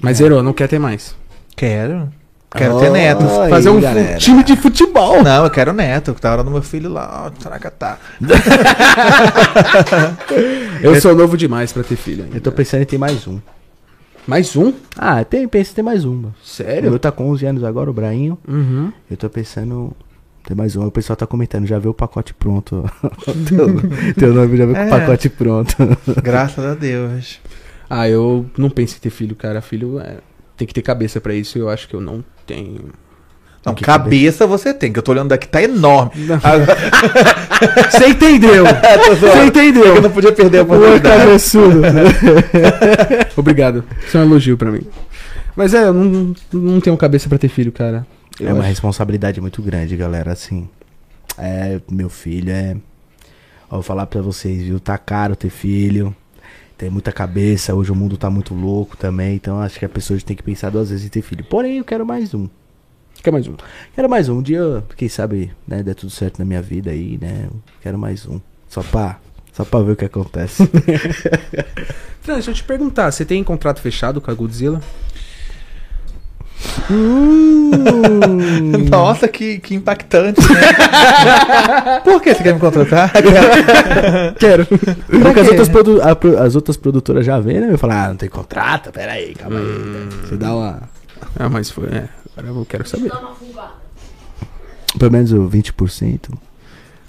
[0.01, 1.15] Mas zerou, não quer ter mais.
[1.55, 2.09] Quero.
[2.51, 3.25] Quero Oh, ter netos.
[3.49, 4.17] Fazer um galera.
[4.17, 5.21] time de futebol.
[5.21, 6.13] Não, eu quero neto.
[6.13, 7.97] Tá a hora do meu filho lá, ó, Saracatá.
[10.81, 12.37] Eu sou novo demais pra ter filho ainda.
[12.37, 13.39] Eu tô pensando em ter mais um.
[14.27, 14.73] Mais um?
[14.97, 16.15] Ah, tem, penso em ter mais um.
[16.15, 16.35] mano.
[16.43, 16.89] O Sério?
[16.89, 18.37] meu tá com 11 anos agora, o Brainho.
[18.47, 18.91] Uhum.
[19.09, 19.91] Eu tô pensando
[20.41, 20.85] em ter mais um.
[20.85, 22.83] O pessoal tá comentando, já vê o pacote pronto.
[23.47, 24.87] teu, teu nome já vê com É.
[24.87, 25.75] o pacote pronto.
[26.23, 27.39] Graças a Deus.
[27.87, 29.61] Ah, eu não penso em ter filho, cara.
[29.61, 30.17] Filho é,
[30.57, 31.59] tem que ter cabeça pra isso.
[31.59, 32.85] Eu acho que eu não tenho.
[33.65, 36.11] Não, Que cabeça você tem, que eu tô olhando daqui, tá enorme.
[36.43, 36.77] Agora,
[37.91, 38.63] Você entendeu?
[39.19, 39.95] Você entendeu?
[39.95, 41.01] eu não podia perder a oportunidade.
[41.25, 41.81] cabeçudo.
[43.35, 43.83] Obrigado.
[44.05, 44.81] Isso é um elogio pra mim.
[45.55, 48.05] Mas é, eu não, não tenho cabeça pra ter filho, cara.
[48.39, 50.31] Eu É uma acho- responsabilidade muito grande, galera.
[50.33, 50.67] Assim,
[51.37, 52.75] é, meu filho é.
[53.69, 54.79] Ó, vou falar pra vocês, viu?
[54.79, 56.15] Tá caro ter filho.
[56.77, 57.73] Tem muita cabeça.
[57.73, 59.35] Hoje o mundo tá muito louco também.
[59.35, 61.43] Então acho que a pessoa tem que pensar duas vezes em ter filho.
[61.45, 62.47] Porém, eu quero mais um.
[63.25, 63.55] Quer mais um?
[63.95, 64.37] Quero mais um.
[64.37, 67.47] Um dia, quem sabe, né, der tudo certo na minha vida aí, né?
[67.81, 68.39] Quero mais um.
[68.69, 69.17] Só pra,
[69.51, 70.61] só pra ver o que acontece.
[72.21, 73.09] Fran, deixa eu te perguntar.
[73.11, 74.79] Você tem contrato fechado com a Godzilla?
[76.91, 77.71] Hum.
[78.91, 81.99] Nossa, que, que impactante, né?
[82.05, 83.11] Por que você quer me contratar?
[84.39, 84.67] Quero.
[84.67, 86.01] Porque as outras, produ-
[86.39, 87.71] as outras produtoras já vêm, né?
[87.73, 88.91] Eu falo, ah, não tem contrato?
[88.91, 89.65] Pera aí, calma aí.
[89.65, 90.09] né?
[90.27, 90.81] Você dá uma.
[91.39, 91.87] Ah, mas foi.
[91.87, 92.07] É,
[92.37, 93.11] agora eu quero saber.
[94.97, 96.29] Pelo menos o 20%,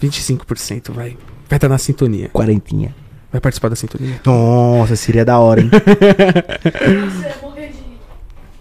[0.03, 1.17] 25% vai.
[1.49, 2.29] Vai estar na sintonia.
[2.31, 2.95] quarentinha.
[3.31, 4.21] Vai participar da sintonia.
[4.25, 5.71] Nossa, seria da hora, hein?
[5.73, 7.37] Ia.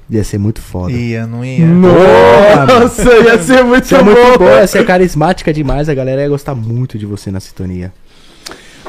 [0.08, 0.92] Ia ser muito foda.
[0.92, 1.66] ia, não ia.
[1.66, 6.30] Nossa, ia ser muito Você é muito boa, você é carismática demais, a galera ia
[6.30, 7.92] gostar muito de você na sintonia.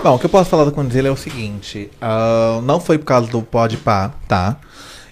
[0.02, 3.06] Bom, o que eu posso falar do Condzilla é o seguinte: ah, não foi por
[3.06, 4.58] causa do Podpah, tá?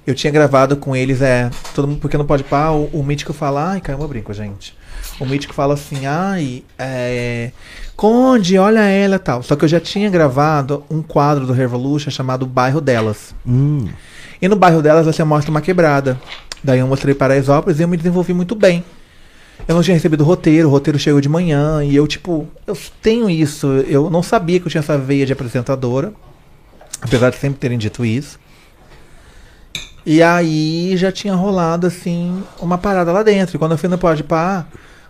[0.07, 1.51] Eu tinha gravado com eles, é.
[1.75, 4.77] Todo mundo, porque não pode pá, o, o mítico fala, ai, caiu meu brinco, gente.
[5.19, 7.53] O mítico fala assim, ai, é.
[7.97, 9.43] Conde, olha ela e tal.
[9.43, 13.35] Só que eu já tinha gravado um quadro do Revolution chamado Bairro Delas.
[13.47, 13.89] Hum.
[14.43, 16.21] E no bairro delas você mostra uma quebrada.
[16.63, 18.85] Daí eu mostrei para Paraisópolis e eu me desenvolvi muito bem.
[19.67, 22.77] Eu não tinha recebido o roteiro, o roteiro chegou de manhã e eu, tipo, eu
[23.01, 23.67] tenho isso.
[23.89, 26.13] Eu não sabia que eu tinha essa veia de apresentadora,
[27.01, 28.39] apesar de sempre terem dito isso.
[30.07, 33.57] E aí já tinha rolado, assim, uma parada lá dentro.
[33.57, 34.67] E quando eu fui no Pode Pá,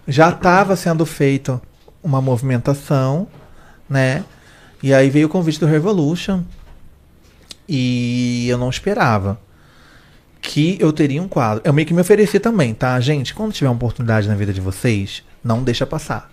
[0.07, 1.61] já estava sendo feito
[2.03, 3.27] uma movimentação,
[3.89, 4.25] né?
[4.83, 6.43] E aí veio o convite do Revolution.
[7.69, 9.39] E eu não esperava
[10.41, 11.63] que eu teria um quadro.
[11.65, 13.01] Eu meio que me ofereci também, tá?
[13.01, 16.31] Gente, quando tiver uma oportunidade na vida de vocês, não deixa passar.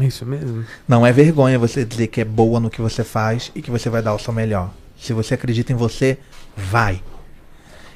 [0.00, 0.64] Isso mesmo.
[0.86, 3.88] Não é vergonha você dizer que é boa no que você faz e que você
[3.88, 4.70] vai dar o seu melhor.
[5.00, 6.18] Se você acredita em você,
[6.54, 7.02] vai.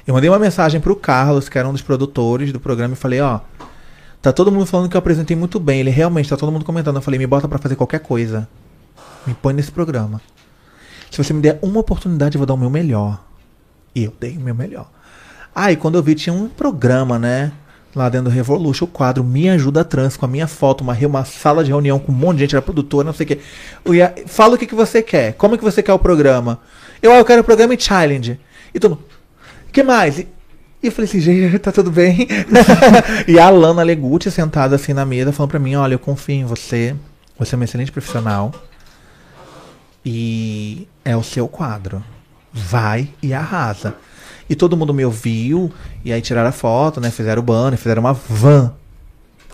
[0.05, 3.21] Eu mandei uma mensagem pro Carlos, que era um dos produtores do programa, e falei,
[3.21, 3.39] ó,
[4.21, 5.79] tá todo mundo falando que eu apresentei muito bem.
[5.79, 6.97] Ele realmente tá todo mundo comentando.
[6.97, 8.47] Eu falei, me bota pra fazer qualquer coisa.
[9.25, 10.21] Me põe nesse programa.
[11.09, 13.23] Se você me der uma oportunidade, eu vou dar o meu melhor.
[13.95, 14.89] E eu dei o meu melhor.
[15.55, 17.51] Ah, e quando eu vi, tinha um programa, né?
[17.95, 21.23] Lá dentro do Revolution, o quadro Me Ajuda Trans, com a minha foto, uma, uma
[21.23, 23.39] sala de reunião com um monte de gente, era produtora, não sei o quê.
[23.93, 25.33] Ia, fala o que, que você quer.
[25.33, 26.59] Como que você quer o programa?
[27.01, 28.39] Eu, ah, eu quero o programa e challenge.
[28.73, 29.03] E todo mundo,
[29.73, 30.19] que mais?
[30.19, 30.27] E
[30.81, 32.27] eu falei assim, gente, tá tudo bem?
[33.27, 36.45] e a Alana Legutti sentada assim na mesa, falando pra mim, olha, eu confio em
[36.45, 36.95] você.
[37.37, 38.53] Você é uma excelente profissional.
[40.05, 42.03] E é o seu quadro.
[42.53, 43.95] Vai e arrasa.
[44.47, 45.71] E todo mundo me ouviu,
[46.05, 47.09] e aí tiraram a foto, né?
[47.09, 48.73] Fizeram o banner, fizeram uma van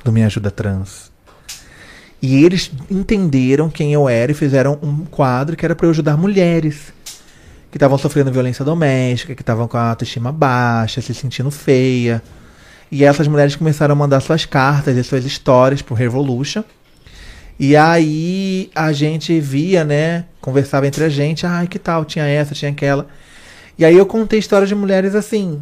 [0.03, 1.09] do Me Ajuda Trans.
[2.21, 6.17] E eles entenderam quem eu era e fizeram um quadro que era para eu ajudar
[6.17, 6.91] mulheres
[7.71, 12.21] que estavam sofrendo violência doméstica, que estavam com a autoestima baixa, se sentindo feia.
[12.91, 16.63] E essas mulheres começaram a mandar suas cartas e suas histórias pro Revolution.
[17.59, 20.25] E aí a gente via, né?
[20.41, 22.05] Conversava entre a gente, ai, que tal?
[22.05, 23.07] Tinha essa, tinha aquela.
[23.77, 25.61] E aí eu contei histórias de mulheres assim,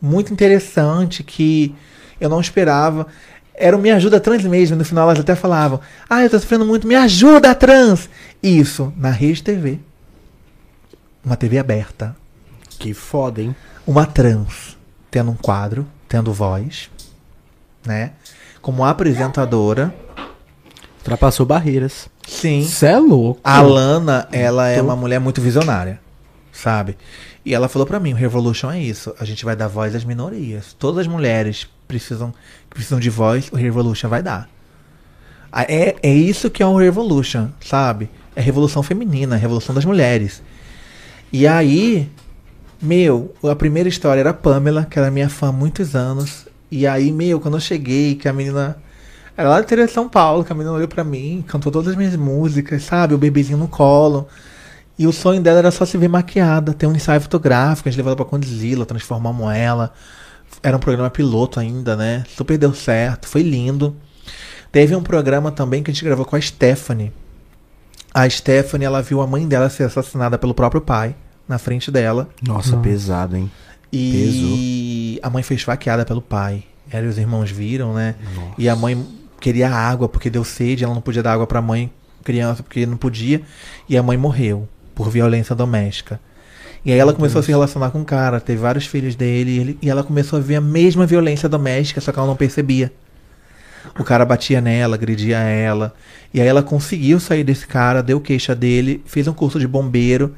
[0.00, 1.74] muito interessante, que
[2.20, 3.06] eu não esperava.
[3.54, 6.64] Era o Me Ajuda Trans mesmo, no final elas até falavam, ah, eu tô sofrendo
[6.64, 8.08] muito, me ajuda trans!
[8.42, 9.78] Isso, na Rede TV.
[11.24, 12.16] Uma TV aberta.
[12.78, 13.54] Que foda, hein?
[13.86, 14.76] Uma trans
[15.10, 16.90] tendo um quadro, tendo voz,
[17.84, 18.12] né?
[18.62, 19.94] Como apresentadora.
[20.98, 22.08] Ultrapassou barreiras.
[22.26, 22.62] Sim.
[22.62, 23.40] Você é louco.
[23.42, 26.00] A Lana, ela é uma mulher muito visionária,
[26.52, 26.96] sabe?
[27.44, 30.04] E ela falou pra mim, o Revolution é isso, a gente vai dar voz às
[30.04, 30.74] minorias.
[30.78, 32.32] Todas as mulheres precisam
[32.68, 34.48] que precisam de voz, o Revolution vai dar.
[35.50, 38.08] Ah, É, é isso que é o Revolution, sabe?
[38.36, 40.42] É a revolução feminina, a revolução das mulheres.
[41.32, 42.10] E aí,
[42.82, 46.46] meu, a primeira história era a Pamela, que era minha fã há muitos anos.
[46.70, 48.76] E aí, meu, quando eu cheguei, que a menina.
[49.36, 51.88] Era lá do interior de São Paulo, que a menina olhou pra mim, cantou todas
[51.88, 53.14] as minhas músicas, sabe?
[53.14, 54.28] O bebezinho no colo.
[54.98, 57.98] E o sonho dela era só se ver maquiada, ter um ensaio fotográfico, a gente
[57.98, 59.94] levou ela pra Condzilla, transformamos ela.
[60.62, 62.24] Era um programa piloto ainda, né?
[62.36, 63.96] Super deu certo, foi lindo.
[64.70, 67.12] Teve um programa também que a gente gravou com a Stephanie.
[68.12, 71.14] A Stephanie, ela viu a mãe dela ser assassinada pelo próprio pai,
[71.48, 72.28] na frente dela.
[72.42, 72.82] Nossa, Nossa.
[72.82, 73.50] pesado, hein?
[73.92, 76.64] E a mãe foi esfaqueada pelo pai.
[76.90, 78.14] Ela e os irmãos viram, né?
[78.34, 78.54] Nossa.
[78.58, 79.06] E a mãe
[79.40, 81.90] queria água porque deu sede, ela não podia dar água pra mãe,
[82.24, 83.42] criança, porque não podia.
[83.88, 86.20] E a mãe morreu por violência doméstica.
[86.84, 89.58] E aí ela começou a se relacionar com o cara, teve vários filhos dele, e,
[89.58, 92.90] ele- e ela começou a ver a mesma violência doméstica, só que ela não percebia.
[93.98, 95.94] O cara batia nela, agredia ela.
[96.32, 100.34] E aí ela conseguiu sair desse cara, deu queixa dele, fez um curso de bombeiro.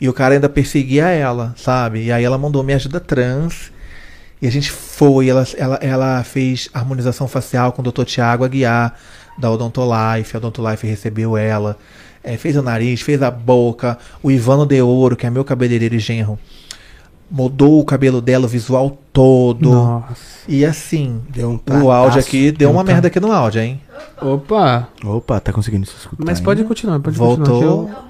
[0.00, 2.04] E o cara ainda perseguia ela, sabe?
[2.04, 3.72] E aí ela mandou me ajuda trans.
[4.40, 8.02] E a gente foi, ela, ela, ela fez harmonização facial com o Dr.
[8.04, 8.98] Tiago Aguiar,
[9.38, 10.34] da Odontolife.
[10.34, 11.78] A Odontolife recebeu ela.
[12.24, 13.96] É, fez o nariz, fez a boca.
[14.20, 16.36] O Ivano de Ouro, que é meu cabeleireiro e genro,
[17.32, 19.70] mudou o cabelo dela, o visual todo.
[19.70, 20.14] Nossa.
[20.46, 23.80] E assim, Deu um o áudio aqui deu uma merda aqui no áudio, hein?
[24.20, 24.88] Opa.
[25.04, 26.24] Opa, tá conseguindo se escutar.
[26.24, 27.86] Mas pode continuar, pode Voltou.
[27.88, 28.08] continuar.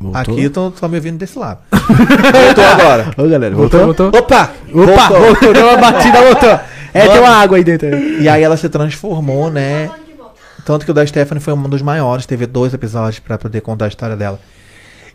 [0.00, 0.20] Voltou?
[0.20, 1.60] Aqui eu tô, tô me ouvindo desse lado.
[1.70, 3.14] Voltou agora.
[3.16, 4.10] Ô, galera, que eu- Voltou, voltou?
[4.10, 4.20] voltou.
[4.20, 4.50] Opa!
[4.72, 5.20] Opa, Voltou.
[5.26, 6.60] voltou, deu uma batida, voltou.
[6.92, 7.88] É, tem uma água aí dentro.
[7.96, 9.90] E aí ela se transformou, né?
[10.64, 13.84] Tanto que o da Stephanie foi um dos maiores, teve dois episódios pra poder contar
[13.84, 14.40] a história dela.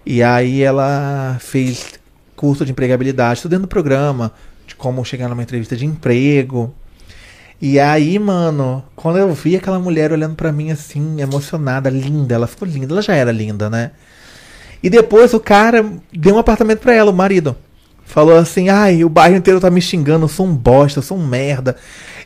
[0.05, 1.93] E aí ela fez
[2.35, 4.31] curso de empregabilidade, tudo dentro do programa,
[4.67, 6.73] de como chegar numa entrevista de emprego.
[7.61, 12.47] E aí, mano, quando eu vi aquela mulher olhando pra mim assim, emocionada, linda, ela
[12.47, 13.91] ficou linda, ela já era linda, né?
[14.83, 15.83] E depois o cara
[16.13, 17.55] deu um apartamento pra ela, o marido.
[18.03, 21.17] Falou assim: ai, o bairro inteiro tá me xingando, eu sou um bosta, eu sou
[21.17, 21.75] um merda.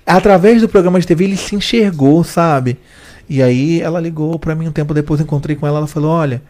[0.05, 2.77] Através do programa de TV ele se enxergou, sabe?
[3.29, 6.41] E aí ela ligou pra mim um tempo depois, encontrei com ela, ela falou: olha,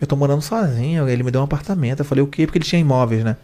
[0.00, 2.00] eu tô morando sozinho, ele me deu um apartamento.
[2.00, 2.46] Eu falei: o quê?
[2.46, 3.36] Porque ele tinha imóveis, né?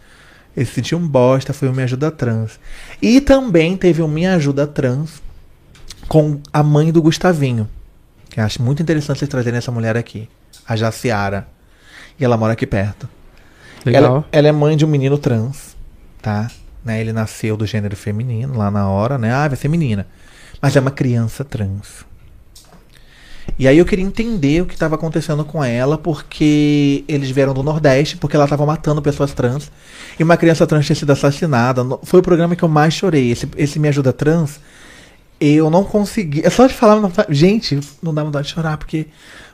[0.57, 2.61] Ele se sentiu um bosta, foi o Me Ajuda Trans.
[3.01, 5.23] E também teve o Me Ajuda Trans
[6.09, 7.69] com a mãe do Gustavinho.
[8.29, 10.29] Que eu acho muito interessante vocês trazerem essa mulher aqui,
[10.67, 11.49] a Jaciara.
[12.21, 13.09] E ela mora aqui perto.
[13.85, 14.05] Legal.
[14.05, 15.75] Ela, ela é mãe de um menino trans,
[16.21, 16.51] tá?
[16.85, 17.01] Né?
[17.01, 19.33] Ele nasceu do gênero feminino lá na hora, né?
[19.33, 20.07] Ah, vai ser menina.
[20.61, 22.05] Mas é uma criança trans.
[23.59, 27.63] E aí eu queria entender o que estava acontecendo com ela, porque eles vieram do
[27.63, 29.71] Nordeste, porque ela estava matando pessoas trans.
[30.19, 31.85] E uma criança trans tinha sido assassinada.
[32.03, 33.31] Foi o programa que eu mais chorei.
[33.31, 34.59] Esse, esse Me Ajuda Trans,
[35.41, 36.41] eu não consegui.
[36.45, 39.07] É só de falar, gente, não dá vontade de chorar, porque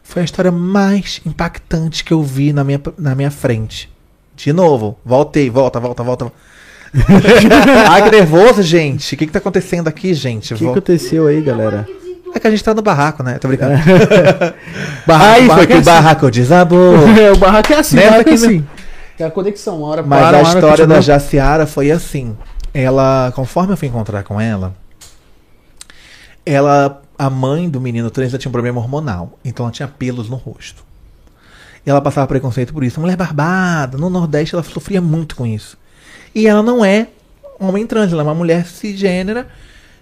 [0.03, 3.91] foi a história mais impactante que eu vi na minha, na minha frente.
[4.37, 6.33] De novo, voltei, volta, volta, volta.
[7.91, 9.15] Ai, que nervoso, gente.
[9.15, 10.55] O que, que tá acontecendo aqui, gente?
[10.55, 11.87] O que Vol- aconteceu aí, galera?
[12.35, 13.39] É que a gente tá no barraco, né?
[13.39, 13.75] Tô brincando.
[15.07, 15.85] Barraco, Aí foi barraco que é o assim.
[15.85, 16.95] barraco desabou.
[17.19, 18.07] É, o barraco é assim, Né?
[18.07, 18.67] o barraco é assim.
[19.19, 21.01] É a conexão, uma hora Mas para, a história da.
[21.01, 22.37] Jaciara foi assim.
[22.73, 24.75] Ela, conforme eu fui encontrar com ela,
[26.47, 29.39] ela, a mãe do menino trans, tinha um problema hormonal.
[29.45, 30.85] Então ela tinha pelos no rosto.
[31.85, 33.01] E ela passava preconceito por isso.
[33.01, 35.77] Mulher barbada, no Nordeste ela sofria muito com isso.
[36.35, 37.09] E ela não é
[37.59, 39.49] homem trans, ela é uma mulher cisgênera,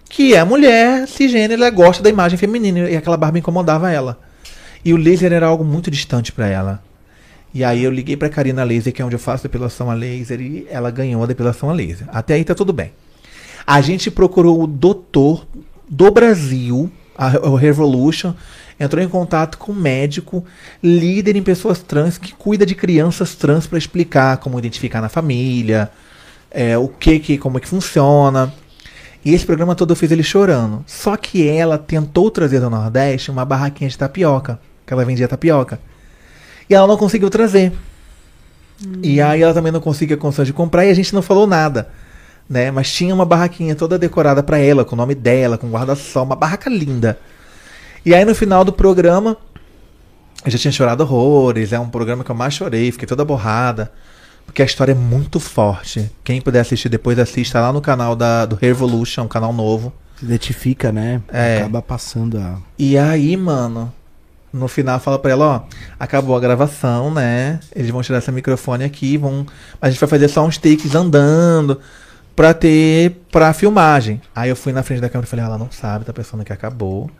[0.08, 2.90] que é mulher cisgênera, ela gosta da imagem feminina.
[2.90, 4.18] E aquela barba incomodava ela.
[4.84, 6.82] E o laser era algo muito distante pra ela.
[7.52, 10.40] E aí eu liguei pra Karina Laser, que é onde eu faço depilação a laser,
[10.40, 12.06] e ela ganhou a depilação a laser.
[12.08, 12.92] Até aí tá tudo bem.
[13.66, 15.46] A gente procurou o doutor
[15.88, 17.28] do Brasil, a,
[17.58, 18.34] Revolution,
[18.78, 20.44] entrou em contato com um médico,
[20.82, 25.90] líder em pessoas trans, que cuida de crianças trans para explicar como identificar na família,
[26.50, 28.52] é, o que, que, como é que funciona.
[29.26, 30.84] E esse programa todo eu fiz ele chorando.
[30.86, 35.80] Só que ela tentou trazer do Nordeste uma barraquinha de tapioca, que ela vendia tapioca.
[36.70, 37.72] E ela não conseguiu trazer.
[39.02, 41.88] E aí ela também não conseguia condições de comprar e a gente não falou nada.
[42.48, 42.70] Né?
[42.70, 46.36] Mas tinha uma barraquinha toda decorada pra ela, com o nome dela, com guarda-sol, uma
[46.36, 47.18] barraca linda.
[48.04, 49.36] E aí no final do programa,
[50.44, 53.90] eu já tinha chorado horrores, é um programa que eu mais chorei, fiquei toda borrada.
[54.46, 56.10] Porque a história é muito forte.
[56.24, 59.92] Quem puder assistir depois, assista lá no canal da, do Revolution, um canal novo.
[60.18, 61.20] Se identifica, né?
[61.28, 61.58] É.
[61.58, 62.58] Acaba passando a.
[62.78, 63.92] E aí, mano,
[64.52, 65.62] no final fala pra ela, ó,
[66.00, 67.60] acabou a gravação, né?
[67.74, 69.46] Eles vão tirar esse microfone aqui, vão.
[69.80, 71.78] A gente vai fazer só uns takes andando
[72.34, 74.20] pra ter pra filmagem.
[74.34, 76.52] Aí eu fui na frente da câmera e falei, ela não sabe, tá pensando que
[76.52, 77.10] acabou.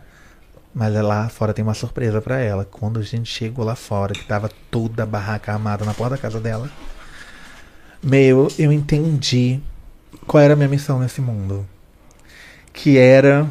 [0.75, 2.65] Mas é lá fora tem uma surpresa pra ela.
[2.65, 6.21] Quando a gente chegou lá fora, que tava toda a barraca armada na porta da
[6.21, 6.69] casa dela.
[8.03, 9.61] Meu, eu entendi
[10.27, 11.67] qual era a minha missão nesse mundo.
[12.73, 13.49] Que era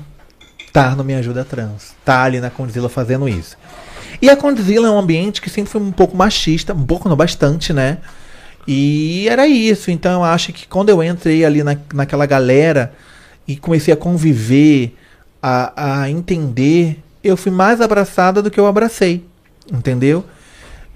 [0.66, 1.94] estar no Me Ajuda Trans.
[2.04, 3.58] Tá ali na Condzilla fazendo isso.
[4.22, 7.16] E a Condzilla é um ambiente que sempre foi um pouco machista, um pouco não
[7.16, 8.00] bastante, né?
[8.68, 9.92] E era isso.
[9.92, 12.94] Então eu acho que quando eu entrei ali na, naquela galera
[13.48, 14.96] e comecei a conviver,
[15.42, 19.26] a, a entender, eu fui mais abraçada do que eu abracei.
[19.72, 20.26] Entendeu?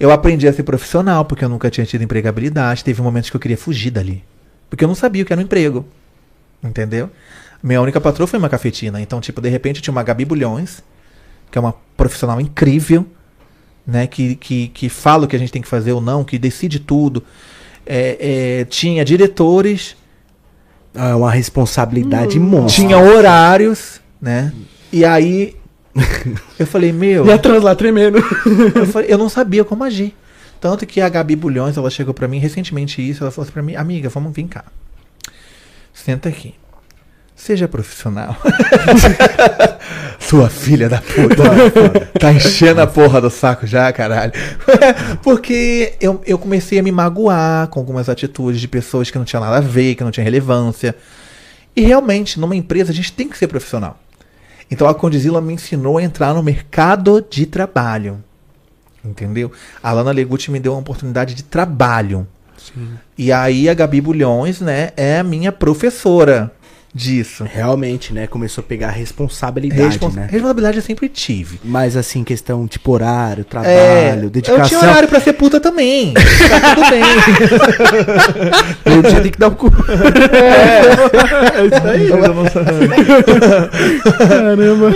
[0.00, 2.82] Eu aprendi a ser profissional, porque eu nunca tinha tido empregabilidade.
[2.82, 4.24] Teve momentos que eu queria fugir dali.
[4.70, 5.84] Porque eu não sabia o que era um emprego.
[6.64, 7.10] Entendeu?
[7.62, 8.98] Minha única patroa foi uma cafetina.
[8.98, 10.82] Então, tipo, de repente eu tinha uma Gabi Bulhões,
[11.50, 13.06] que é uma profissional incrível,
[13.86, 14.06] né?
[14.06, 16.80] Que, que, que fala o que a gente tem que fazer ou não, que decide
[16.80, 17.22] tudo.
[17.84, 19.96] É, é, tinha diretores,
[20.94, 22.82] É uma responsabilidade monstra.
[22.82, 24.52] tinha horários, né?
[24.92, 25.56] E aí
[26.58, 27.26] eu falei, meu.
[27.26, 28.18] E a trans lá tremendo.
[28.74, 30.14] Eu, falei- eu não sabia como agir.
[30.60, 33.62] Tanto que a Gabi Bulhões, ela chegou pra mim recentemente isso, ela falou assim pra
[33.62, 34.64] mim, amiga, vamos vir cá.
[35.92, 36.54] Senta aqui.
[37.34, 38.36] Seja profissional.
[40.20, 42.10] Sua filha da puta.
[42.18, 44.32] tá enchendo a porra do saco já, caralho.
[45.24, 49.42] Porque eu, eu comecei a me magoar com algumas atitudes de pessoas que não tinham
[49.42, 50.94] nada a ver, que não tinham relevância.
[51.74, 53.98] E realmente, numa empresa, a gente tem que ser profissional.
[54.70, 58.22] Então a Condizila me ensinou a entrar no mercado de trabalho.
[59.04, 59.50] Entendeu?
[59.82, 62.26] A Lana Legutti me deu uma oportunidade de trabalho.
[63.16, 66.52] E aí a Gabi Bulhões, né, é a minha professora.
[66.94, 67.44] Disso.
[67.50, 68.26] Realmente, né?
[68.26, 70.26] Começou a pegar responsabilidade, Respons- né?
[70.30, 71.60] Responsabilidade eu sempre tive.
[71.64, 74.64] Mas assim, questão tipo horário, É, trabalho, eu dedicação.
[74.66, 76.12] tinha horário pra ser puta também.
[76.50, 77.02] tá tudo bem.
[78.96, 79.66] Eu tinha que dar o cu.
[81.52, 82.10] É isso aí.
[84.28, 84.92] Caramba.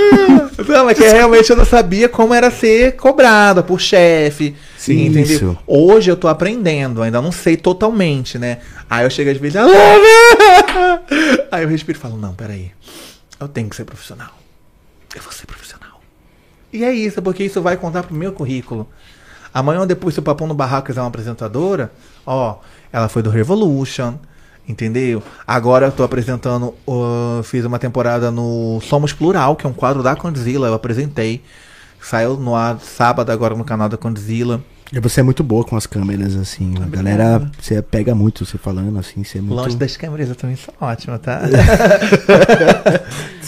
[0.69, 4.55] Não, é que realmente eu não sabia como era ser cobrada por chefe.
[4.77, 5.23] Sim, entendeu?
[5.37, 5.59] isso.
[5.67, 8.59] Hoje eu tô aprendendo, ainda não sei totalmente, né?
[8.89, 9.57] Aí eu chego às vezes.
[9.57, 9.73] "Alô,
[11.55, 12.73] Aí eu respiro e falo, não, peraí.
[13.39, 14.33] Eu tenho que ser profissional.
[15.15, 16.01] Eu vou ser profissional.
[16.73, 18.89] E é isso, porque isso vai contar pro meu currículo.
[19.53, 21.93] Amanhã ou depois, se o Papão no Barraco quiser uma apresentadora,
[22.27, 22.59] ó,
[22.93, 24.17] ela foi do Revolution,
[24.69, 25.23] entendeu?
[25.47, 30.03] Agora eu tô apresentando, uh, fiz uma temporada no Somos Plural, que é um quadro
[30.03, 31.41] da Condzilla, eu apresentei.
[32.03, 34.61] Saiu no ar sábado agora no canal da Condzilla.
[34.93, 36.75] E você é muito boa com as câmeras, assim.
[36.81, 39.55] A galera, você pega muito você falando, assim, você é muito.
[39.55, 41.41] Longe das câmeras eu também sou ótima, tá?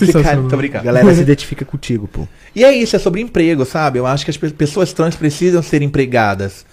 [0.48, 0.84] Tô A brincando.
[0.84, 2.26] galera se identifica contigo, pô.
[2.54, 3.98] E é isso, é sobre emprego, sabe?
[3.98, 6.64] Eu acho que as pe- pessoas trans precisam ser empregadas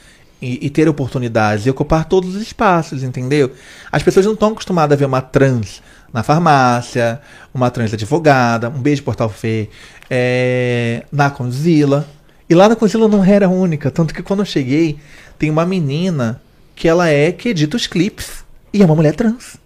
[0.41, 3.51] e, e ter oportunidades e ocupar todos os espaços, entendeu?
[3.91, 5.81] As pessoas não estão acostumadas a ver uma trans
[6.11, 7.19] na farmácia,
[7.53, 9.69] uma trans advogada, um beijo Portal Fê,
[10.09, 12.07] é, na Conzilla.
[12.53, 14.99] E lá na Conzilla eu não era única, tanto que quando eu cheguei,
[15.39, 16.39] tem uma menina
[16.75, 19.57] que ela é que edita os clipes e é uma mulher trans.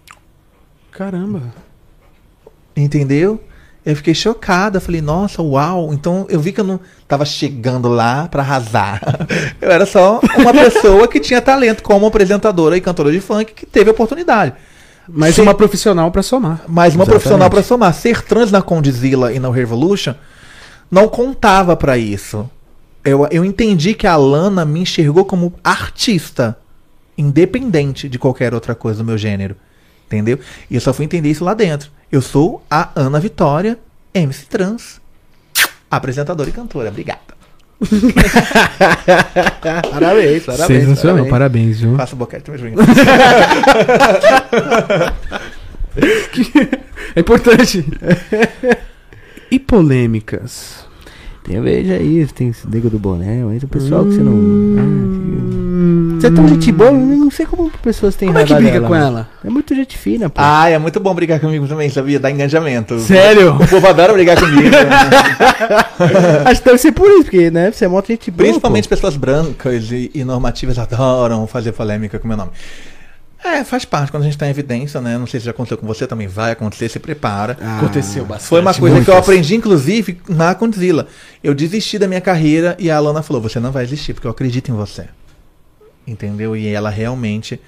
[0.90, 1.42] Caramba.
[2.74, 3.44] Entendeu?
[3.86, 5.94] Eu fiquei chocada, falei, nossa, uau.
[5.94, 9.02] Então eu vi que eu não tava chegando lá pra arrasar.
[9.60, 13.66] Eu era só uma pessoa que tinha talento como apresentadora e cantora de funk que
[13.66, 14.54] teve oportunidade.
[15.10, 15.42] Mais Sim.
[15.42, 16.62] uma profissional pra somar.
[16.70, 17.10] Mas uma Exatamente.
[17.10, 17.94] profissional pra somar.
[17.94, 20.14] Ser trans na Condzilla e na Revolution
[20.90, 22.50] não contava pra isso.
[23.08, 26.58] Eu, eu entendi que a Lana me enxergou como artista,
[27.18, 29.56] independente de qualquer outra coisa do meu gênero.
[30.06, 30.38] Entendeu?
[30.70, 31.90] E eu só fui entender isso lá dentro.
[32.12, 33.80] Eu sou a Ana Vitória,
[34.14, 35.00] MC trans,
[35.90, 36.90] apresentadora e cantora.
[36.90, 37.38] Obrigada.
[39.92, 40.68] Parabéns, parabéns.
[40.68, 41.30] Sensacional, parabéns.
[41.30, 41.96] parabéns, viu?
[41.96, 42.62] Faça boquete meus
[47.16, 47.86] É importante.
[49.50, 50.87] e polêmicas?
[51.48, 54.34] Tem, veja aí, tem esse nego do boné, mas o pessoal que você não.
[54.34, 54.76] Hum.
[54.78, 58.52] Ah, você é tão gente boa, eu não sei como pessoas têm Como é que
[58.52, 59.08] raiva briga dela, com né?
[59.08, 59.30] ela?
[59.46, 60.42] É muito gente fina, pô.
[60.44, 62.20] Ah, é muito bom brigar comigo também, sabia?
[62.20, 63.00] Dá engajamento.
[63.00, 63.56] Sério?
[63.56, 64.76] O povo adora brigar comigo.
[66.46, 67.72] Acho que deve ser por isso, porque, né?
[67.72, 68.46] Você é mó gente boa.
[68.46, 72.52] Principalmente pessoas brancas e, e normativas adoram fazer polêmica com meu nome.
[73.44, 75.18] É, faz parte quando a gente tá em evidência, né?
[75.18, 77.58] Não sei se já aconteceu com você, também vai acontecer, se prepara.
[77.62, 78.50] Ah, Aconteceu bastante.
[78.50, 79.16] Foi uma coisa que eu muitas.
[79.30, 81.08] aprendi, inclusive, na Condzilla.
[81.44, 84.32] Eu desisti da minha carreira e a Alana falou: Você não vai desistir, porque eu
[84.32, 85.06] acredito em você.
[86.06, 86.56] Entendeu?
[86.56, 87.60] E ela realmente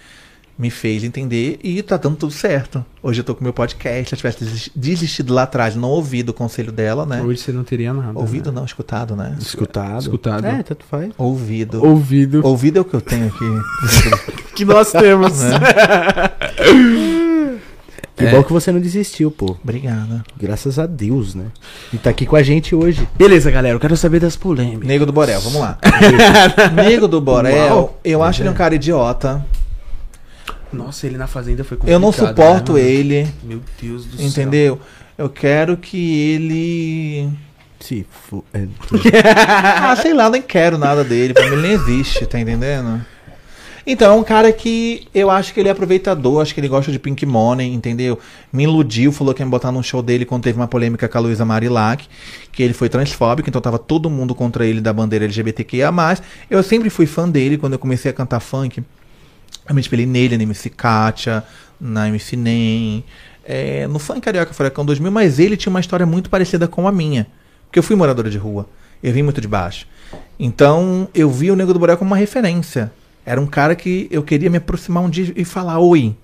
[0.59, 2.83] me fez entender e tá dando tudo certo.
[3.01, 4.09] Hoje eu tô com meu podcast.
[4.09, 7.21] Se eu tivesse desisti- desistido lá atrás, não ouvido o conselho dela, né?
[7.21, 8.19] Hoje você não teria nada.
[8.19, 8.57] Ouvido né?
[8.57, 9.37] não, escutado, né?
[9.39, 10.01] Escutado.
[10.01, 10.45] Escutado.
[10.45, 11.11] É, tanto faz.
[11.17, 11.81] Ouvido.
[11.85, 12.45] Ouvido.
[12.45, 14.39] Ouvido é o que eu tenho aqui.
[14.59, 15.31] Que nós temos.
[18.17, 18.31] Que É.
[18.31, 19.55] bom que você não desistiu, pô.
[19.63, 20.21] Obrigada.
[20.37, 21.45] Graças a Deus, né?
[21.93, 23.07] E tá aqui com a gente hoje.
[23.17, 24.85] Beleza, galera, eu quero saber das polêmicas.
[24.85, 25.77] Nego do Borel, vamos lá.
[26.75, 27.99] Nego do Borel, Uau.
[28.03, 29.45] eu acho ele um cara idiota.
[30.71, 31.93] Nossa, ele na fazenda foi complicado.
[31.95, 34.25] Eu não suporto né, ele, Meu Deus do céu.
[34.27, 34.79] entendeu?
[35.17, 37.29] Eu quero que ele.
[37.79, 38.67] Se fu- é,
[39.23, 41.33] Ah, sei lá, nem quero nada dele.
[41.33, 43.01] Pra mim ele nem existe, tá entendendo?
[43.87, 46.91] Então, é um cara que eu acho que ele é aproveitador, acho que ele gosta
[46.91, 48.19] de Pink Money, entendeu?
[48.53, 51.17] Me iludiu, falou que ia me botar num show dele quando teve uma polêmica com
[51.17, 52.05] a Luísa Marilac,
[52.51, 55.91] que ele foi transfóbico, então tava todo mundo contra ele da bandeira LGBTQIA+.
[56.51, 58.83] Eu sempre fui fã dele quando eu comecei a cantar funk.
[59.69, 61.43] Eu me espelhei nele, na MC Katia,
[61.79, 63.05] na MC Nem,
[63.45, 66.91] é, no Funk Carioca Furacão 2000, mas ele tinha uma história muito parecida com a
[66.91, 67.27] minha.
[67.65, 68.67] Porque eu fui moradora de rua,
[69.01, 69.87] eu vim muito de baixo.
[70.39, 72.91] Então eu vi o Nego do Borel como uma referência.
[73.23, 76.15] Era um cara que eu queria me aproximar um dia e falar oi.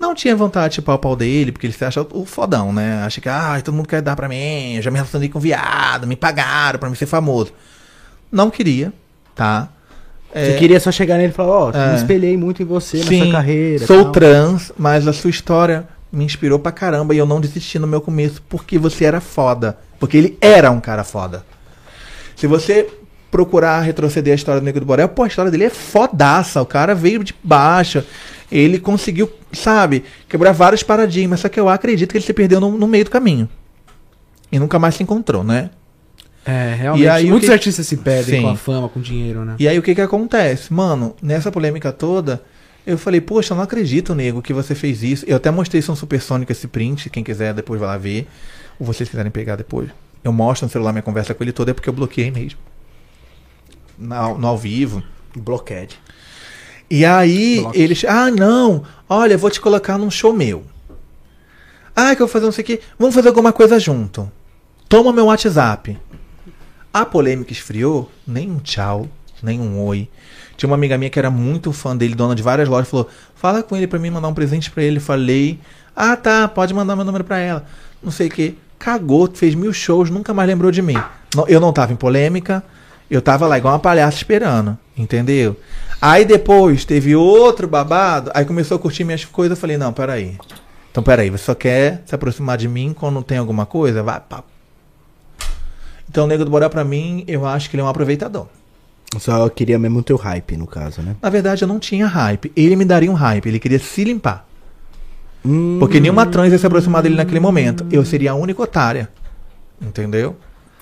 [0.00, 3.02] Não tinha vontade de o pau dele, porque ele se acha o fodão, né?
[3.04, 6.06] Acha que, ah, todo mundo quer dar pra mim, eu já me relacionei com viado,
[6.06, 7.52] me pagaram pra me ser famoso.
[8.30, 8.92] Não queria,
[9.34, 9.68] tá?
[10.34, 11.90] Você queria só chegar nele e falar, ó, É.
[11.90, 13.86] me espelhei muito em você na Sim, sua carreira.
[13.86, 14.12] Sou tal.
[14.12, 18.00] trans, mas a sua história me inspirou pra caramba e eu não desisti no meu
[18.00, 19.76] começo porque você era foda.
[20.00, 21.44] Porque ele era um cara foda.
[22.36, 22.88] Se você
[23.30, 26.60] procurar retroceder a história do Nego do Borel, pô, a história dele é fodaça.
[26.60, 28.02] O cara veio de baixo.
[28.50, 31.40] Ele conseguiu, sabe, quebrar vários paradigmas.
[31.40, 33.48] Só que eu acredito que ele se perdeu no, no meio do caminho.
[34.50, 35.70] E nunca mais se encontrou, né?
[36.44, 37.04] É, realmente.
[37.04, 38.42] E aí, muitos que- artistas se perdem Sim.
[38.42, 39.54] com a fama, com o dinheiro, né?
[39.58, 40.72] E aí o que que acontece?
[40.72, 42.42] Mano, nessa polêmica toda,
[42.84, 45.24] Eu falei, poxa, eu não acredito, nego, que você fez isso.
[45.28, 47.08] Eu até mostrei isso no Supersônico, esse print.
[47.10, 48.26] Quem quiser depois vai lá ver.
[48.76, 49.88] Ou vocês quiserem pegar depois.
[50.24, 52.58] Eu mostro no celular minha conversa com ele toda, é porque eu bloqueei mesmo.
[53.96, 55.00] Na- no ao vivo.
[55.36, 55.96] Bloquead.
[56.90, 58.04] E aí, eles.
[58.04, 58.82] Ah, não!
[59.08, 60.64] Olha, eu vou te colocar num show meu.
[61.94, 62.80] Ah, que eu vou fazer não sei o quê.
[62.98, 64.28] Vamos fazer alguma coisa junto.
[64.88, 65.96] Toma meu WhatsApp.
[66.92, 69.08] A polêmica esfriou, nem um tchau,
[69.42, 70.08] nem um oi.
[70.56, 73.62] Tinha uma amiga minha que era muito fã dele, dona de várias lojas, falou: fala
[73.62, 75.00] com ele pra mim mandar um presente pra ele.
[75.00, 75.58] Falei,
[75.96, 77.64] ah tá, pode mandar meu número pra ela.
[78.02, 78.58] Não sei o que.
[78.78, 80.96] Cagou, fez mil shows, nunca mais lembrou de mim.
[81.48, 82.62] Eu não tava em polêmica,
[83.10, 85.56] eu tava lá igual uma palhaça esperando, entendeu?
[86.00, 90.36] Aí depois teve outro babado, aí começou a curtir minhas coisas, eu falei, não, peraí.
[90.90, 94.02] Então peraí, você só quer se aproximar de mim quando tem alguma coisa?
[94.02, 94.42] Vai, pá.
[96.12, 98.46] Então o Nego do Borel pra mim, eu acho que ele é um aproveitador.
[99.18, 101.16] Só queria mesmo o teu hype, no caso, né?
[101.22, 102.52] Na verdade, eu não tinha hype.
[102.54, 104.46] Ele me daria um hype, ele queria se limpar.
[105.44, 107.86] Hum, Porque nenhuma trans ia se aproximar dele naquele momento.
[107.90, 109.08] Eu seria a única otária.
[109.80, 110.36] Entendeu?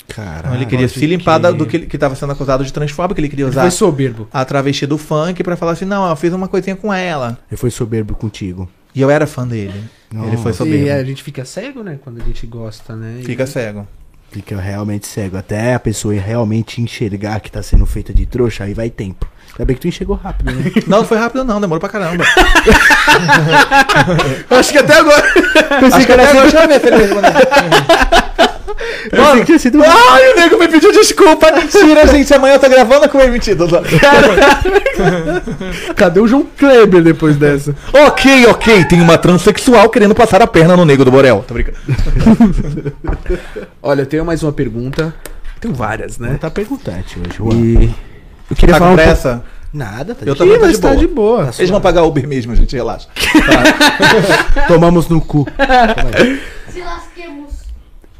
[0.08, 0.38] Caralho.
[0.40, 1.58] Então ele queria se limpar da- crer.
[1.58, 4.28] do que ele que estava sendo acusado de transfóbico, ele queria Ele usar foi soberbo.
[4.32, 7.38] a travesti do funk pra falar assim: não, eu fiz uma coisinha com ela.
[7.48, 8.68] Ele foi soberbo contigo.
[8.92, 9.80] E eu era fã dele.
[10.12, 10.84] Ele foi soberbo.
[10.86, 12.00] E a gente fica cego, né?
[12.02, 13.18] Quando a gente gosta, né?
[13.20, 13.86] E- Fica cego.
[14.30, 15.36] Fica realmente cego.
[15.36, 19.28] Até a pessoa realmente enxergar que tá sendo feita de trouxa, aí vai tempo.
[19.60, 20.72] Ainda bem que tu enxergou rápido, né?
[20.86, 22.24] Não, não foi rápido, não, demorou pra caramba.
[24.48, 25.22] Acho que até agora.
[25.22, 27.30] Acho que até agora, deixa eu ver se ele respondeu.
[29.12, 29.82] Mano, tinha sido.
[29.84, 31.52] Ai, o nego me pediu desculpa.
[31.52, 32.32] Mentira, gente.
[32.32, 33.32] Amanhã eu tô gravando com ele.
[33.32, 33.58] Mentira.
[35.94, 37.76] Cadê o João Kleber depois dessa?
[37.92, 38.86] ok, ok.
[38.86, 41.44] Tem uma transexual querendo passar a perna no nego do Borel.
[41.46, 41.76] Tô brincando.
[43.82, 45.14] Olha, eu tenho mais uma pergunta.
[45.60, 46.38] Tenho várias, né?
[46.40, 47.54] tá perguntante hoje, Juan.
[47.54, 47.94] E
[48.50, 49.44] eu queria Tá falar com um pouco- pressa?
[49.72, 51.00] Nada, tá Eu também tô de tá boa.
[51.00, 51.46] de boa.
[51.46, 52.74] Tá Eles vão pagar Uber mesmo, gente.
[52.74, 53.08] Relaxa.
[54.66, 55.46] Tomamos no cu.
[56.72, 57.52] Se lasquemos.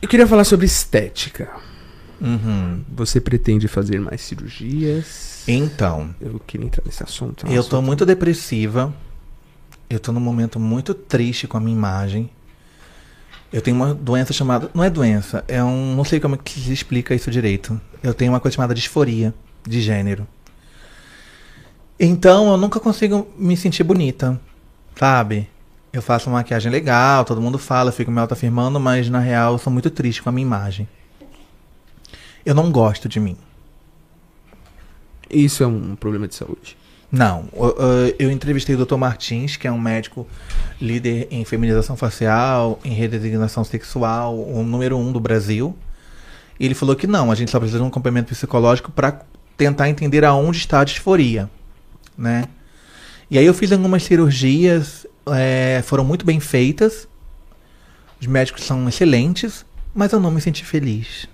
[0.01, 1.49] Eu queria falar sobre estética.
[2.21, 2.83] Uhum.
[2.95, 5.43] Você pretende fazer mais cirurgias?
[5.49, 7.47] Então, Eu queria entrar nesse assunto.
[7.47, 8.93] é eu tô assunto- muito depressiva.
[9.89, 12.31] Eu tô num momento muito triste com a minha imagem.
[13.53, 14.71] Eu tenho uma doença chamada.
[14.73, 15.97] Não é doença, é um.
[15.97, 17.81] Não sei como é que se explica isso direito.
[18.03, 19.35] Eu tenho uma coisa chamada disforia
[19.67, 20.27] de gênero.
[21.99, 24.41] Então eu nunca consigo me sentir bonita,
[24.97, 25.49] sabe?
[25.93, 29.53] Eu faço uma maquiagem legal, todo mundo fala, eu fico me autoafirmando, mas na real
[29.55, 30.89] eu sou muito triste com a minha imagem.
[32.47, 33.37] Eu não gosto de mim.
[35.29, 36.77] Isso é um problema de saúde.
[37.13, 37.75] Não, o-
[38.19, 38.97] eu entrevistei o Dr.
[38.97, 40.27] Martins, que é um médico
[40.81, 45.77] líder em feminização facial, em redesignação sexual, o número um do Brasil.
[46.59, 49.23] E ele falou que não, a gente só precisa de um acompanhamento psicológico para
[49.61, 51.51] tentar entender aonde está a disforia,
[52.17, 52.45] né?
[53.31, 57.07] E aí eu fiz algumas cirurgias, é, foram muito bem feitas,
[58.19, 61.29] os médicos são excelentes, mas eu não me senti feliz.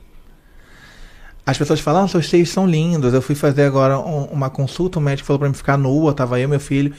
[1.46, 3.14] As pessoas falam, ah, seus seios são lindos.
[3.14, 6.40] Eu fui fazer agora um- uma consulta, o médico falou pra mim ficar nua, tava
[6.40, 6.92] eu meu filho.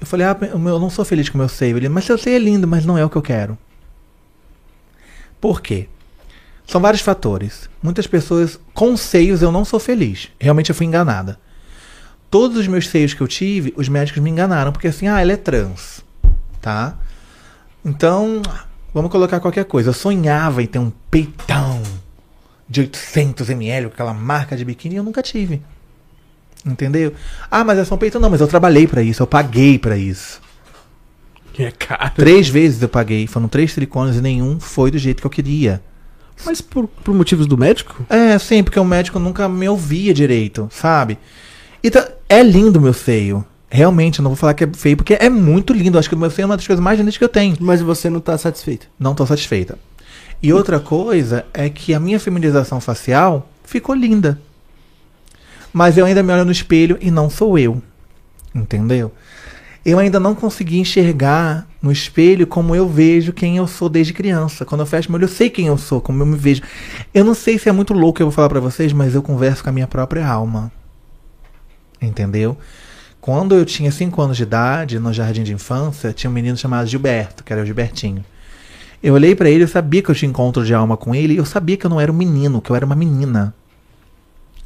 [0.00, 1.76] Eu falei, ah, eu não sou feliz com meu seio.
[1.76, 3.56] Ele, mas seu seio é lindo, mas não é o que eu quero.
[5.40, 5.88] Por quê?
[6.66, 7.68] São vários fatores.
[7.82, 10.28] Muitas pessoas com seios eu não sou feliz.
[10.40, 11.38] Realmente eu fui enganada.
[12.30, 15.32] Todos os meus seios que eu tive, os médicos me enganaram, porque assim, ah, ela
[15.32, 16.02] é trans.
[16.60, 16.96] Tá?
[17.84, 18.40] Então,
[18.94, 19.90] vamos colocar qualquer coisa.
[19.90, 21.82] Eu sonhava em ter um peitão
[22.68, 25.60] de 800 ml, aquela marca de biquíni, e eu nunca tive.
[26.64, 27.12] Entendeu?
[27.50, 28.18] Ah, mas é só um peito.
[28.20, 30.40] Não, mas eu trabalhei pra isso, eu paguei pra isso.
[31.58, 32.12] É caro.
[32.14, 35.82] Três vezes eu paguei, foram três silicones e nenhum foi do jeito que eu queria.
[36.44, 38.04] Mas por, por motivos do médico?
[38.08, 41.18] É, sim, porque o médico nunca me ouvia direito, sabe?
[41.82, 43.44] E tá- é lindo o meu seio.
[43.70, 45.98] Realmente, eu não vou falar que é feio, porque é muito lindo.
[45.98, 47.56] Acho que o meu seio é uma das coisas mais lindas que eu tenho.
[47.60, 48.86] Mas você não tá satisfeito.
[48.98, 49.78] Não tô satisfeita.
[50.42, 54.38] E outra coisa é que a minha feminização facial ficou linda.
[55.72, 57.80] Mas eu ainda me olho no espelho e não sou eu.
[58.54, 59.10] Entendeu?
[59.84, 64.64] Eu ainda não consegui enxergar no espelho como eu vejo quem eu sou desde criança.
[64.64, 66.62] Quando eu fecho meu olho, eu sei quem eu sou, como eu me vejo.
[67.12, 69.22] Eu não sei se é muito louco que eu vou falar pra vocês, mas eu
[69.22, 70.70] converso com a minha própria alma.
[72.00, 72.56] Entendeu?
[73.20, 76.88] Quando eu tinha 5 anos de idade, no jardim de infância, tinha um menino chamado
[76.88, 78.24] Gilberto, que era o Gilbertinho.
[79.02, 81.36] Eu olhei pra ele, eu sabia que eu tinha encontro de alma com ele, e
[81.36, 83.52] eu sabia que eu não era um menino, que eu era uma menina.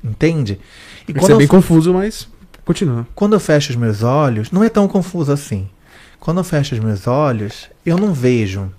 [0.05, 0.61] Entende?
[1.09, 2.29] E Isso é eu, bem confuso, mas
[2.67, 3.07] continua.
[3.15, 5.67] quando eu fecho os meus olhos, não é tão confuso assim.
[6.21, 8.71] Quando eu fecho os meus olhos, eu não vejo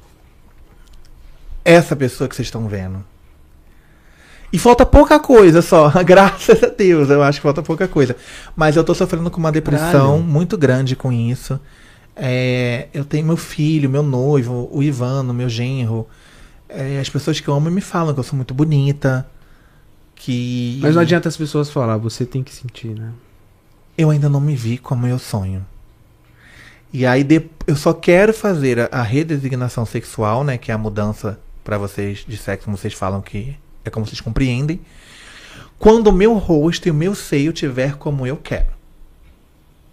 [1.64, 3.04] essa pessoa que vocês estão vendo.
[4.52, 8.16] E falta pouca coisa só, graças a Deus, eu acho que falta pouca coisa.
[8.56, 10.24] Mas eu tô sofrendo com uma depressão Caralho.
[10.24, 11.60] muito grande com isso.
[12.16, 16.08] É, eu tenho meu filho, meu noivo, o Ivano, meu genro.
[16.68, 19.26] É, as pessoas que eu amo me falam que eu sou muito bonita.
[20.16, 20.80] Que.
[20.82, 23.12] Mas não adianta as pessoas falar, você tem que sentir, né?
[23.98, 25.66] Eu ainda não me vi como eu sonho.
[26.94, 30.78] E aí de- eu só quero fazer a, a redesignação sexual, né, que é a
[30.78, 34.80] mudança pra vocês de sexo, como vocês falam que é como vocês compreendem,
[35.80, 38.68] quando o meu rosto e o meu seio tiver como eu quero.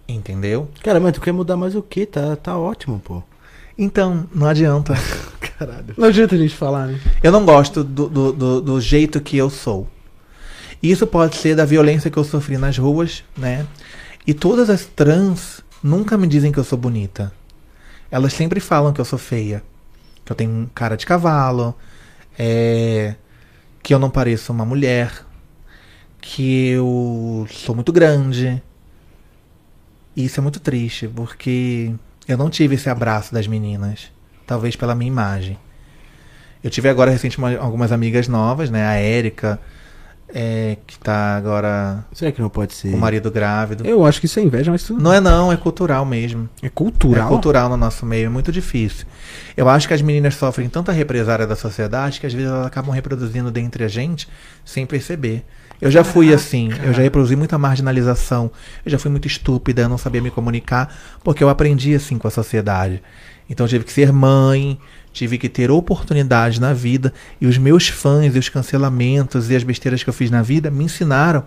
[0.07, 0.69] Entendeu?
[0.83, 2.05] Cara, mas tu quer mudar mais o quê?
[2.05, 3.23] Tá, tá ótimo, pô.
[3.77, 4.93] Então, não adianta.
[5.57, 5.93] Caralho.
[5.97, 6.99] Não adianta a gente falar, né?
[7.23, 9.87] Eu não gosto do, do, do, do jeito que eu sou.
[10.81, 13.65] Isso pode ser da violência que eu sofri nas ruas, né?
[14.27, 17.31] E todas as trans nunca me dizem que eu sou bonita.
[18.09, 19.63] Elas sempre falam que eu sou feia.
[20.23, 21.75] Que eu tenho cara de cavalo.
[22.37, 23.15] é,
[23.83, 25.25] que eu não pareço uma mulher.
[26.19, 28.61] Que eu sou muito grande.
[30.15, 31.93] E isso é muito triste, porque
[32.27, 34.11] eu não tive esse abraço das meninas.
[34.47, 35.59] Talvez pela minha imagem.
[36.63, 38.87] Eu tive agora recentemente algumas amigas novas, né?
[38.87, 39.59] A Érica,
[40.27, 42.93] é, que tá agora Será que não pode ser?
[42.93, 43.85] o marido grávido.
[43.85, 46.49] Eu acho que isso é inveja, mas tudo Não é não, é cultural mesmo.
[46.61, 47.25] é cultural.
[47.25, 49.05] É cultural no nosso meio, é muito difícil.
[49.55, 52.93] Eu acho que as meninas sofrem tanta represária da sociedade que às vezes elas acabam
[52.93, 54.27] reproduzindo dentre a gente
[54.63, 55.43] sem perceber.
[55.81, 58.49] Eu já fui assim, eu já reproduzi muita marginalização,
[58.85, 60.93] eu já fui muito estúpida, eu não sabia me comunicar,
[61.23, 63.01] porque eu aprendi assim com a sociedade.
[63.49, 64.79] Então eu tive que ser mãe,
[65.15, 69.63] tive que ter oportunidade na vida, e os meus fãs e os cancelamentos e as
[69.63, 71.43] besteiras que eu fiz na vida me ensinaram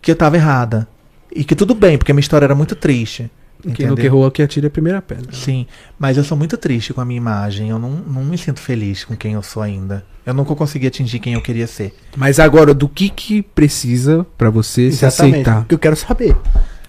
[0.00, 0.86] que eu estava errada.
[1.34, 3.28] E que tudo bem, porque a minha história era muito triste.
[3.60, 3.96] Quem não entendeu?
[3.96, 5.32] querrou que atire a primeira pedra.
[5.32, 5.66] Sim,
[5.98, 7.70] mas eu sou muito triste com a minha imagem.
[7.70, 10.04] Eu não, não me sinto feliz com quem eu sou ainda.
[10.24, 11.94] Eu nunca consegui atingir quem eu queria ser.
[12.16, 15.62] Mas agora, do que que precisa pra você se aceitar?
[15.62, 16.36] O que eu quero saber.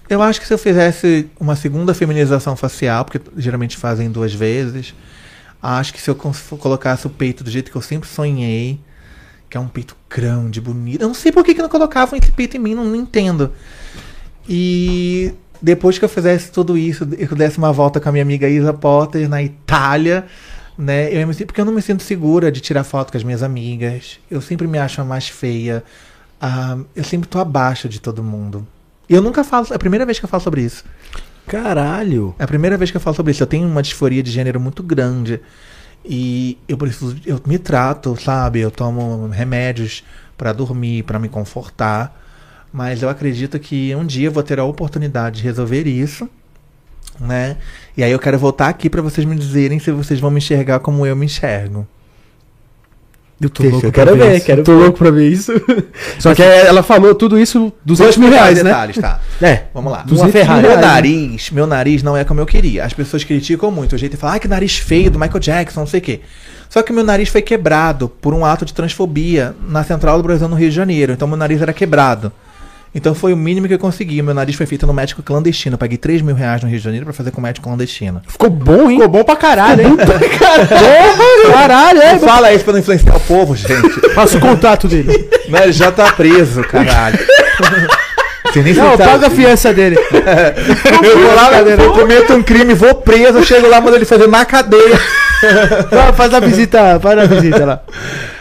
[0.08, 4.94] Eu acho que se eu fizesse uma segunda feminização facial, porque geralmente fazem duas vezes,
[5.62, 8.80] acho que se eu colocasse o peito do jeito que eu sempre sonhei,
[9.48, 11.02] que é um peito grande, bonito.
[11.02, 13.52] Eu não sei por que, que não colocavam esse peito em mim, não, não entendo.
[14.48, 18.48] E depois que eu fizesse tudo isso, eu desse uma volta com a minha amiga
[18.48, 20.26] Isa Potter na Itália,
[20.76, 21.12] né?
[21.12, 24.18] Eu me porque eu não me sinto segura de tirar foto com as minhas amigas.
[24.30, 25.82] Eu sempre me acho a mais feia.
[26.40, 28.66] Ah, eu sempre tô abaixo de todo mundo.
[29.08, 30.84] E eu nunca falo, é a primeira vez que eu falo sobre isso.
[31.46, 32.34] Caralho.
[32.38, 33.42] É a primeira vez que eu falo sobre isso.
[33.42, 35.40] Eu tenho uma disforia de gênero muito grande.
[36.04, 37.16] E eu preciso.
[37.24, 38.60] Eu me trato, sabe?
[38.60, 40.04] Eu tomo remédios
[40.36, 42.22] pra dormir, pra me confortar.
[42.72, 46.28] Mas eu acredito que um dia eu vou ter a oportunidade de resolver isso.
[47.18, 47.56] Né?
[47.96, 50.80] E aí eu quero voltar aqui pra vocês me dizerem se vocês vão me enxergar
[50.80, 51.86] como eu me enxergo.
[53.38, 54.82] Eu tô louco eu pra quero ver, quero tô ver.
[54.84, 55.52] louco pra ver isso.
[56.18, 58.64] Só que ela falou tudo isso 200 mil reais, né?
[58.64, 59.20] detalhes, tá?
[59.42, 59.98] É, Vamos lá.
[60.06, 60.60] 200 Uma Ferrari.
[60.62, 60.86] mil Meu né?
[60.86, 62.84] nariz, meu nariz não é como eu queria.
[62.84, 65.80] As pessoas criticam muito o jeito de falar, ai, que nariz feio do Michael Jackson,
[65.80, 66.20] não sei o quê.
[66.70, 70.48] Só que meu nariz foi quebrado por um ato de transfobia na Central do Brasil,
[70.48, 71.12] no Rio de Janeiro.
[71.12, 72.32] Então meu nariz era quebrado.
[72.94, 74.22] Então foi o mínimo que eu consegui.
[74.22, 75.74] Meu nariz foi feito no médico clandestino.
[75.74, 78.22] Eu paguei 3 mil reais no Rio de Janeiro pra fazer com médico clandestino.
[78.26, 78.96] Ficou bom, hein?
[78.96, 79.96] ficou bom pra caralho, hein?
[81.52, 82.12] Caralho, é.
[82.14, 84.00] Não fala isso pra não influenciar o povo, gente.
[84.14, 85.28] Passa o contato dele.
[85.48, 87.18] Não, ele já tá preso, caralho.
[88.46, 89.96] Você nem Não, paga a fiança dele.
[91.02, 94.26] Eu vou lá, eu cometo um crime, vou preso, eu chego lá, mando ele fazer
[94.26, 94.98] na cadeia.
[95.90, 97.80] Vai, faz a visita, faz a visita lá.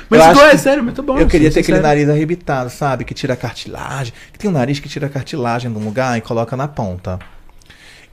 [0.09, 1.17] Mas acho é sério, muito bom.
[1.17, 1.87] Eu queria ter aquele sério.
[1.87, 3.03] nariz arrebitado, sabe?
[3.03, 4.13] Que tira a cartilagem.
[4.31, 7.19] Que tem um nariz que tira a cartilagem de um lugar e coloca na ponta.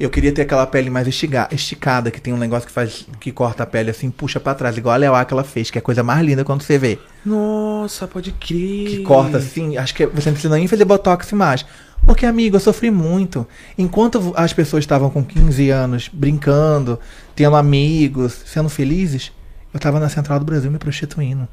[0.00, 3.30] Eu queria ter aquela pele mais estiga- esticada, que tem um negócio que faz que
[3.30, 5.80] corta a pele assim, puxa pra trás, igual a Leoá que ela fez, que é
[5.80, 6.98] a coisa mais linda quando você vê.
[7.24, 8.88] Nossa, pode crer.
[8.88, 11.64] Que corta assim, acho que você não precisa nem fazer botox mais.
[12.04, 13.46] Porque, amigo, eu sofri muito.
[13.78, 16.98] Enquanto as pessoas estavam com 15 anos brincando,
[17.36, 19.30] tendo amigos, sendo felizes,
[19.72, 21.46] eu tava na Central do Brasil me prostituindo.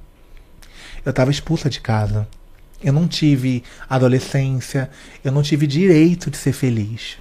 [1.05, 2.27] Eu tava expulsa de casa.
[2.81, 4.89] Eu não tive adolescência,
[5.23, 7.17] eu não tive direito de ser feliz.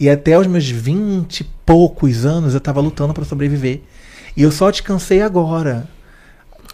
[0.00, 3.82] E até os meus 20 e poucos anos eu tava lutando para sobreviver.
[4.36, 5.88] E eu só descansei agora.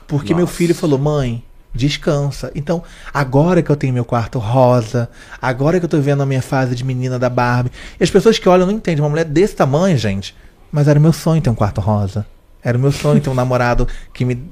[0.07, 0.57] Porque meu Nossa.
[0.57, 1.43] filho falou: "Mãe,
[1.75, 2.51] descansa".
[2.55, 2.83] Então,
[3.13, 5.09] agora que eu tenho meu quarto rosa,
[5.41, 8.39] agora que eu tô vendo a minha fase de menina da Barbie, e as pessoas
[8.39, 10.35] que olham não entendem, uma mulher desse tamanho, gente,
[10.71, 12.27] mas era meu sonho ter um quarto rosa.
[12.63, 14.43] Era o meu sonho ter um namorado que me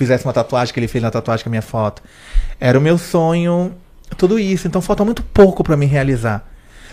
[0.00, 2.02] fizesse uma tatuagem que ele fez na tatuagem com a minha foto.
[2.58, 3.74] Era o meu sonho,
[4.16, 4.66] tudo isso.
[4.66, 6.48] Então falta muito pouco para me realizar.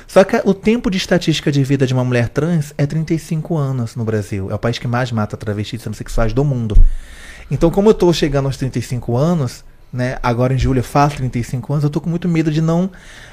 [0.05, 3.95] Só que o tempo de estatística de vida de uma mulher trans é 35 anos
[3.95, 4.51] no Brasil.
[4.51, 6.77] É o país que mais mata travestis e transexuais do mundo.
[7.49, 10.17] Então, como eu tô chegando aos 35 anos, né?
[10.21, 12.89] Agora em julho eu faço 35 anos, eu tô com muito medo de não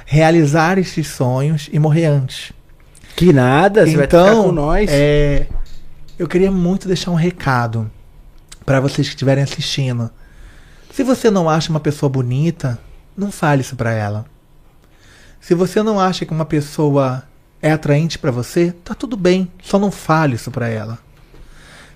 [0.06, 2.52] realizar esses sonhos e morrer antes.
[3.16, 4.88] Que nada, você vai ficar Então, com nós.
[4.92, 5.46] é,
[6.18, 7.90] eu queria muito deixar um recado
[8.64, 10.10] para vocês que estiverem assistindo.
[10.92, 12.78] Se você não acha uma pessoa bonita,
[13.16, 14.26] não fale isso pra ela.
[15.40, 17.24] Se você não acha que uma pessoa
[17.60, 20.98] é atraente pra você, tá tudo bem, só não fale isso pra ela.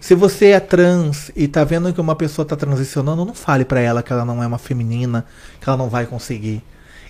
[0.01, 3.81] Se você é trans e tá vendo que uma pessoa tá transicionando, não fale pra
[3.81, 5.27] ela que ela não é uma feminina,
[5.61, 6.63] que ela não vai conseguir.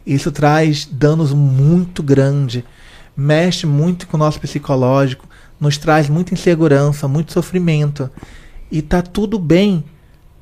[0.06, 2.62] Isso traz danos muito grandes,
[3.16, 5.28] mexe muito com o nosso psicológico,
[5.60, 8.10] nos traz muita insegurança, muito sofrimento.
[8.70, 9.84] E tá tudo bem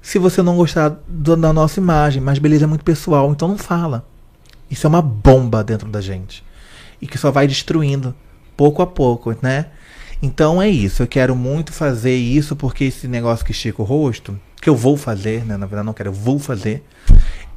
[0.03, 3.59] se você não gostar do- da nossa imagem, mas beleza é muito pessoal, então não
[3.59, 4.07] fala.
[4.71, 6.45] Isso é uma bomba dentro da gente.
[7.01, 8.15] E que só vai destruindo
[8.57, 9.67] pouco a pouco, né?
[10.23, 11.03] Então é isso.
[11.03, 14.97] Eu quero muito fazer isso porque esse negócio que estica o rosto, que eu vou
[14.97, 15.57] fazer, né?
[15.57, 16.85] Na verdade não quero, eu vou fazer.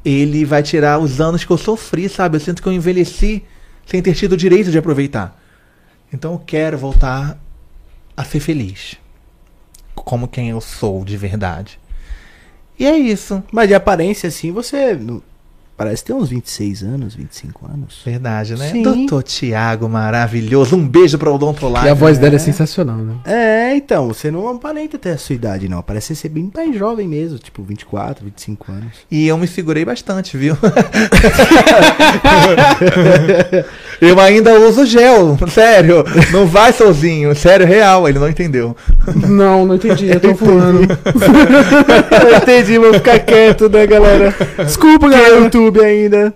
[0.04, 2.36] Ele vai tirar os anos que eu sofri, sabe?
[2.36, 3.42] Eu sinto que eu envelheci
[3.86, 5.40] sem ter tido o direito de aproveitar.
[6.12, 7.38] Então eu quero voltar
[8.16, 8.96] a ser feliz.
[10.10, 11.78] Como quem eu sou de verdade.
[12.76, 13.40] E é isso.
[13.52, 14.98] Mas de aparência, assim, você
[15.80, 18.02] parece ter uns 26 anos, 25 anos.
[18.04, 18.68] Verdade, né?
[18.68, 18.82] Sim.
[18.82, 20.76] Doutor Tiago, maravilhoso.
[20.76, 21.86] Um beijo pra Odontolite.
[21.86, 23.14] E a voz dela é sensacional, né?
[23.24, 25.80] É, então, você não aparenta ter a sua idade, não.
[25.80, 28.92] Parece ser bem mais jovem mesmo, tipo 24, 25 anos.
[29.10, 30.54] E eu me segurei bastante, viu?
[34.02, 36.04] eu ainda uso gel, sério.
[36.30, 38.06] Não vai sozinho, sério, real.
[38.06, 38.76] Ele não entendeu.
[39.26, 40.10] Não, não entendi.
[40.10, 40.80] Eu tô voando.
[42.30, 44.34] Eu entendi, vou ficar quieto, né, galera?
[44.58, 45.36] Desculpa, galera.
[45.36, 46.34] YouTube ainda.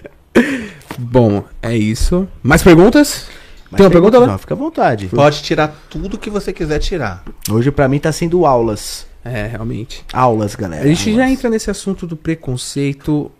[0.98, 2.28] Bom, é isso.
[2.42, 3.26] Mais perguntas?
[3.70, 4.26] Mas Tem uma pergunta lá?
[4.28, 5.06] Não, fica à vontade.
[5.08, 7.24] Pode tirar tudo que você quiser tirar.
[7.50, 9.06] Hoje pra mim tá sendo aulas.
[9.24, 10.04] É, realmente.
[10.12, 10.84] Aulas, galera.
[10.84, 11.32] A gente já aulas.
[11.32, 13.32] entra nesse assunto do preconceito.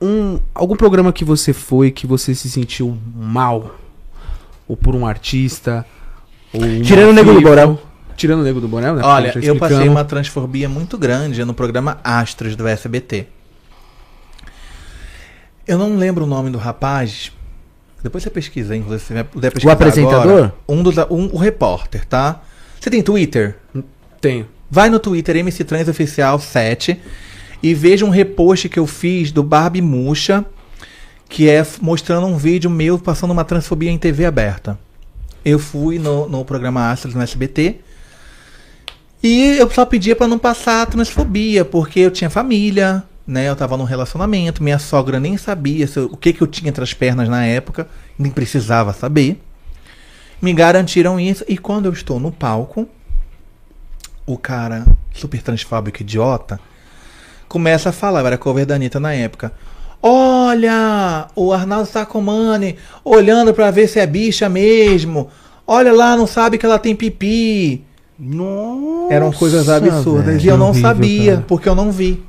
[0.00, 3.76] Um, algum programa que você foi que você se sentiu mal?
[4.68, 5.84] Ou por um artista?
[6.52, 7.40] Ou um Tirando o Nego do?
[7.40, 7.80] Borel.
[8.16, 9.02] Tirando o Nego do Borel, né?
[9.02, 13.26] Olha, Já eu passei uma transfobia muito grande no programa Astros do SBT.
[15.66, 17.32] Eu não lembro o nome do rapaz.
[18.02, 18.84] Depois você pesquisa, hein?
[18.86, 20.20] Você vai puder pesquisar apresentador?
[20.20, 20.54] agora.
[20.68, 22.42] Um dos, um, o repórter, tá?
[22.78, 23.56] Você tem Twitter?
[24.20, 24.46] Tenho.
[24.70, 27.00] Vai no Twitter MC Trans Oficial 7
[27.62, 30.44] e veja um repost que eu fiz do Barbie Muxa,
[31.30, 34.78] que é mostrando um vídeo meu passando uma transfobia em TV aberta.
[35.42, 37.76] Eu fui no, no programa Astros no SBT
[39.22, 43.48] e eu só pedia pra não passar a transfobia, porque eu tinha família, né?
[43.48, 46.82] Eu tava num relacionamento, minha sogra nem sabia eu- o que, que eu tinha entre
[46.84, 47.88] as pernas na época,
[48.18, 49.40] nem precisava saber.
[50.42, 52.86] Me garantiram isso e quando eu estou no palco,
[54.26, 56.58] o cara super transfóbico idiota
[57.48, 59.52] começa a falar, eu era cover da Anitta na época.
[60.02, 65.28] Olha, o Arnaldo Sacomani olhando pra ver se é bicha mesmo.
[65.66, 67.82] Olha lá, não sabe que ela tem pipi.
[68.18, 70.44] Nossa, Eram coisas absurdas.
[70.44, 71.44] E eu não horrível, sabia, cara.
[71.48, 72.22] porque eu não vi.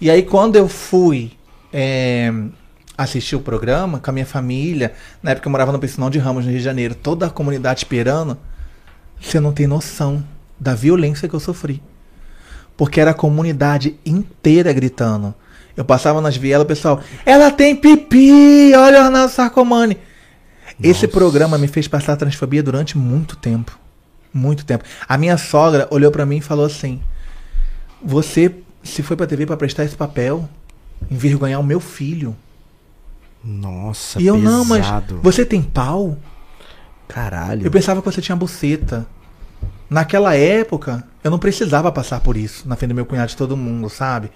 [0.00, 1.32] E aí, quando eu fui
[1.72, 2.32] é,
[2.96, 4.92] assistir o programa com a minha família,
[5.22, 7.80] na época eu morava no Piscinão de Ramos, no Rio de Janeiro, toda a comunidade
[7.80, 8.36] esperando,
[9.20, 10.24] você não tem noção
[10.58, 11.82] da violência que eu sofri.
[12.76, 15.34] Porque era a comunidade inteira gritando.
[15.76, 19.98] Eu passava nas vielas, o pessoal, ela tem pipi, olha o Arnaldo Sarcomani.
[20.82, 23.78] Esse programa me fez passar transfobia durante muito tempo.
[24.32, 24.84] Muito tempo.
[25.08, 27.00] A minha sogra olhou pra mim e falou assim:
[28.02, 28.52] Você
[28.84, 30.48] se foi pra TV pra prestar esse papel,
[31.10, 32.36] envergonhar o meu filho.
[33.42, 35.20] Nossa, e eu não, mas pesado.
[35.22, 36.16] você tem pau?
[37.08, 37.66] Caralho.
[37.66, 39.06] Eu pensava que você tinha buceta.
[39.90, 43.56] Naquela época, eu não precisava passar por isso na frente do meu cunhado de todo
[43.56, 44.30] mundo, sabe?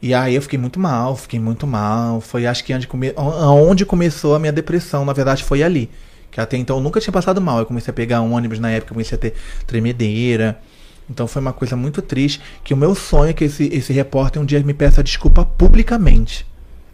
[0.00, 2.20] E aí eu fiquei muito mal, fiquei muito mal.
[2.20, 3.12] Foi acho que onde, come...
[3.16, 5.90] onde começou a minha depressão, na verdade, foi ali.
[6.30, 7.58] Que até então eu nunca tinha passado mal.
[7.58, 9.34] Eu comecei a pegar ônibus na época, comecei a ter
[9.66, 10.60] tremedeira.
[11.08, 12.40] Então foi uma coisa muito triste.
[12.62, 16.46] Que o meu sonho é que esse, esse repórter um dia me peça desculpa publicamente.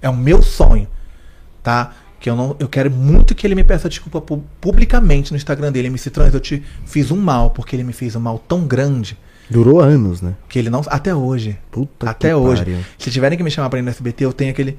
[0.02, 0.88] É o meu sonho,
[1.62, 1.92] tá?
[2.18, 5.72] Que eu não, eu quero muito que ele me peça desculpa pu- publicamente no Instagram
[5.72, 5.88] dele.
[5.88, 9.16] MC Trans, eu te fiz um mal, porque ele me fez um mal tão grande
[9.48, 10.34] Durou anos, né?
[10.48, 10.82] que ele não.
[10.86, 11.58] Até hoje.
[11.70, 12.62] Puta até que hoje.
[12.64, 12.78] pariu.
[12.98, 14.78] Se tiverem que me chamar pra ir no SBT, eu tenho aquele.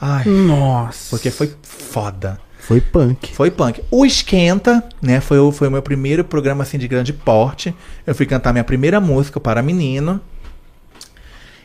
[0.00, 1.10] Ai, Nossa.
[1.10, 2.38] porque foi foda.
[2.66, 3.32] Foi punk.
[3.32, 3.80] Foi punk.
[3.90, 5.20] O Esquenta, né?
[5.20, 7.74] Foi, o- foi o meu primeiro programa assim de grande porte.
[8.06, 10.20] Eu fui cantar minha primeira música para menino.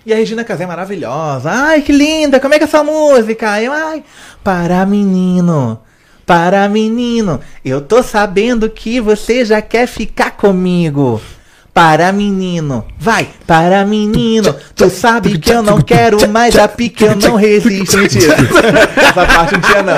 [0.06, 1.50] E a Regina Casé é maravilhosa.
[1.52, 2.40] Ai, que linda!
[2.40, 3.62] Como é que é essa música?
[3.62, 4.04] Eu, ai,
[4.44, 5.80] para menino.
[6.26, 7.40] Para menino.
[7.66, 11.20] Eu tô sabendo que você já quer ficar comigo.
[11.74, 14.54] Para menino, vai, para menino.
[14.76, 17.98] Tu sabe que eu não quero mais a pique, eu não resisto.
[17.98, 18.36] Mentira.
[18.98, 19.96] Essa parte não tinha, não.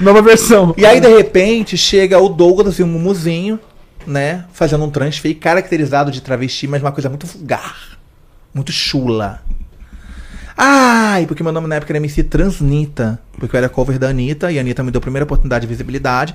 [0.00, 0.74] Nova versão.
[0.76, 3.60] E aí, de repente, chega o Douglas e o Mumuzinho,
[4.06, 4.44] né?
[4.52, 7.98] Fazendo um transfer caracterizado de travesti, mas uma coisa muito vulgar.
[8.54, 9.42] Muito chula.
[10.56, 13.18] Ai, porque meu nome na época era MC Transnita.
[13.38, 15.68] Porque eu era cover da Anitta e a Anitta me deu a primeira oportunidade de
[15.68, 16.34] visibilidade.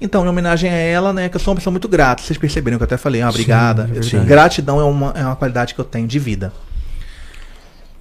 [0.00, 2.22] Então, em homenagem a ela, né, que eu sou uma pessoa muito grata.
[2.22, 3.88] Vocês perceberam que eu até falei, ah, obrigada.
[3.92, 4.26] é Eu- verdade.
[4.26, 6.52] gratidão é uma, é uma qualidade que eu tenho de vida.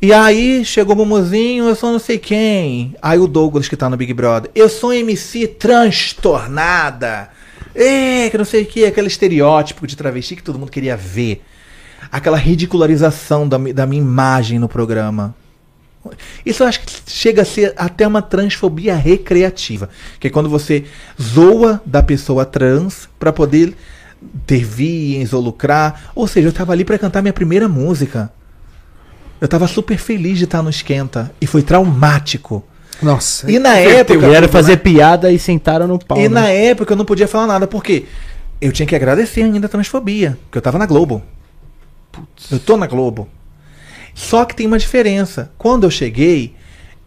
[0.01, 2.93] E aí chegou o Mumuzinho, eu sou não sei quem.
[3.01, 4.51] Aí o Douglas que tá no Big Brother.
[4.53, 7.29] Eu sou MC transtornada.
[7.75, 11.41] É, que não sei o que, aquele estereótipo de travesti que todo mundo queria ver.
[12.11, 15.33] Aquela ridicularização da, da minha imagem no programa.
[16.45, 19.89] Isso eu acho que chega a ser até uma transfobia recreativa.
[20.19, 20.85] Que é quando você
[21.21, 23.75] zoa da pessoa trans pra poder
[24.45, 26.11] ter views ou lucrar.
[26.15, 28.31] Ou seja, eu tava ali pra cantar minha primeira música.
[29.39, 31.31] Eu tava super feliz de estar no Esquenta.
[31.39, 32.63] E foi traumático.
[33.01, 33.51] Nossa.
[33.51, 34.27] E na época.
[34.27, 36.17] Vieram fazer piada e sentaram no pau.
[36.17, 36.41] E né?
[36.41, 38.05] na época eu não podia falar nada, porque
[38.61, 41.21] eu tinha que agradecer ainda a transfobia, porque eu tava na Globo.
[42.49, 43.27] Eu tô na Globo.
[44.13, 45.51] Só que tem uma diferença.
[45.57, 46.55] Quando eu cheguei,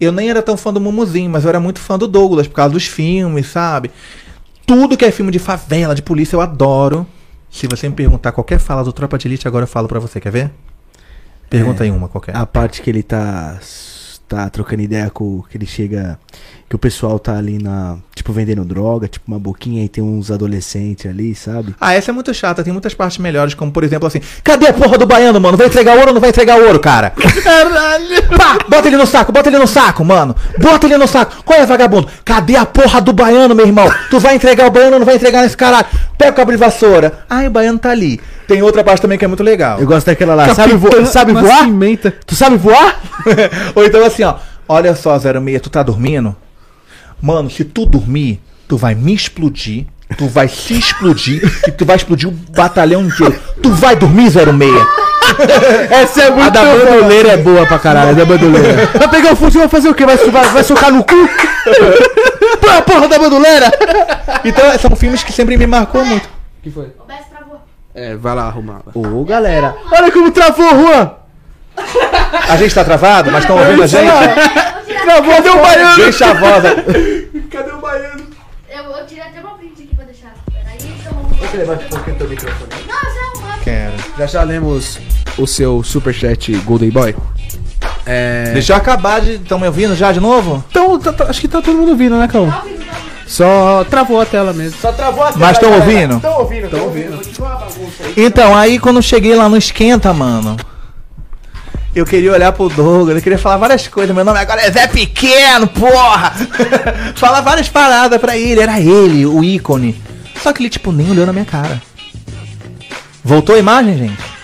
[0.00, 2.54] eu nem era tão fã do Mumuzinho, mas eu era muito fã do Douglas, por
[2.54, 3.90] causa dos filmes, sabe?
[4.66, 7.06] Tudo que é filme de favela, de polícia, eu adoro.
[7.48, 10.20] Se você me perguntar qualquer fala do Tropa de Elite, agora eu falo pra você,
[10.20, 10.50] quer ver?
[11.48, 11.86] Pergunta É.
[11.86, 12.36] aí uma qualquer.
[12.36, 13.58] A parte que ele tá
[14.28, 16.18] tá trocando ideia com que ele chega
[16.68, 20.32] que o pessoal tá ali na, tipo vendendo droga, tipo uma boquinha e tem uns
[20.32, 21.76] adolescentes ali, sabe?
[21.80, 24.72] Ah, essa é muito chata, tem muitas partes melhores, como por exemplo assim, cadê a
[24.72, 25.56] porra do baiano, mano?
[25.56, 27.10] Vai entregar ouro ou não vai entregar ouro, cara?
[27.42, 28.28] Caralho!
[28.36, 30.34] Pá, bota ele no saco, bota ele no saco, mano.
[30.58, 31.44] Bota ele no saco.
[31.44, 32.08] Qual é, vagabundo?
[32.24, 33.88] Cadê a porra do baiano, meu irmão?
[34.10, 35.86] Tu vai entregar o baiano ou não vai entregar nesse caralho?
[36.18, 37.20] Pega o cabo de vassoura.
[37.30, 38.20] Ai, o baiano tá ali.
[38.46, 39.78] Tem outra parte também que é muito legal.
[39.80, 41.42] Eu gosto daquela lá, sabe, vo Capitã sabe voar?
[41.62, 42.12] Nascimento.
[42.24, 43.00] Tu sabe voar?
[43.74, 44.34] Ou então assim, ó.
[44.68, 46.34] Olha só, 06, tu tá dormindo?
[47.20, 49.86] Mano, se tu dormir, tu vai me explodir,
[50.16, 53.34] tu vai se explodir e tu vai explodir o batalhão inteiro.
[53.62, 54.44] Tu vai dormir, 06?
[55.90, 58.86] Essa é muito A da bandoleira é boa pra caralho, a da bandoleira.
[58.96, 60.06] Vai pegar o fuzil, vai fazer o quê?
[60.06, 61.14] Vai, vai, vai socar no cu?
[62.60, 63.66] Pô, a porra da bandoleira!
[64.44, 66.28] Então, são filmes que sempre me marcou muito.
[66.62, 66.92] que foi?
[67.96, 68.82] É, vai lá arrumar.
[68.94, 71.12] Ô, galera, olha como travou, Juan!
[72.48, 74.04] A gente tá travado, mas estão ouvindo a gente?
[75.02, 75.96] Travou, cadê o baiano?
[75.96, 76.74] Bem chavosa.
[77.50, 78.22] Cadê o baiano?
[78.68, 80.34] Eu, eu tirei até uma print aqui pra deixar.
[80.52, 81.48] Peraí, então vamos lá.
[81.54, 82.70] levante um pouquinho teu microfone.
[82.86, 83.58] Não, já arrumou.
[83.64, 83.92] Quero.
[84.18, 84.98] Já já lemos
[85.38, 87.16] o seu superchat Golden Boy?
[88.04, 88.50] É.
[88.52, 89.32] Deixa eu acabar de.
[89.36, 90.62] Estão me ouvindo já de novo?
[90.70, 92.50] Então, tá- tá- acho que tá todo mundo ouvindo, né, Cão?
[92.50, 93.05] Tá ouvindo, tá ouvindo.
[93.26, 94.78] Só travou a tela mesmo.
[94.80, 96.16] Só travou a Mas estão ouvindo?
[96.16, 97.20] Estão ouvindo, estão ouvindo.
[98.16, 100.56] Então, aí quando eu cheguei lá no Esquenta, mano.
[101.94, 104.14] Eu queria olhar pro Douglas, eu queria falar várias coisas.
[104.14, 106.34] Meu nome agora é Zé Pequeno, porra!
[107.16, 110.00] falar várias paradas pra ele, era ele, o ícone.
[110.42, 111.80] Só que ele, tipo, nem olhou na minha cara.
[113.24, 114.35] Voltou a imagem, gente?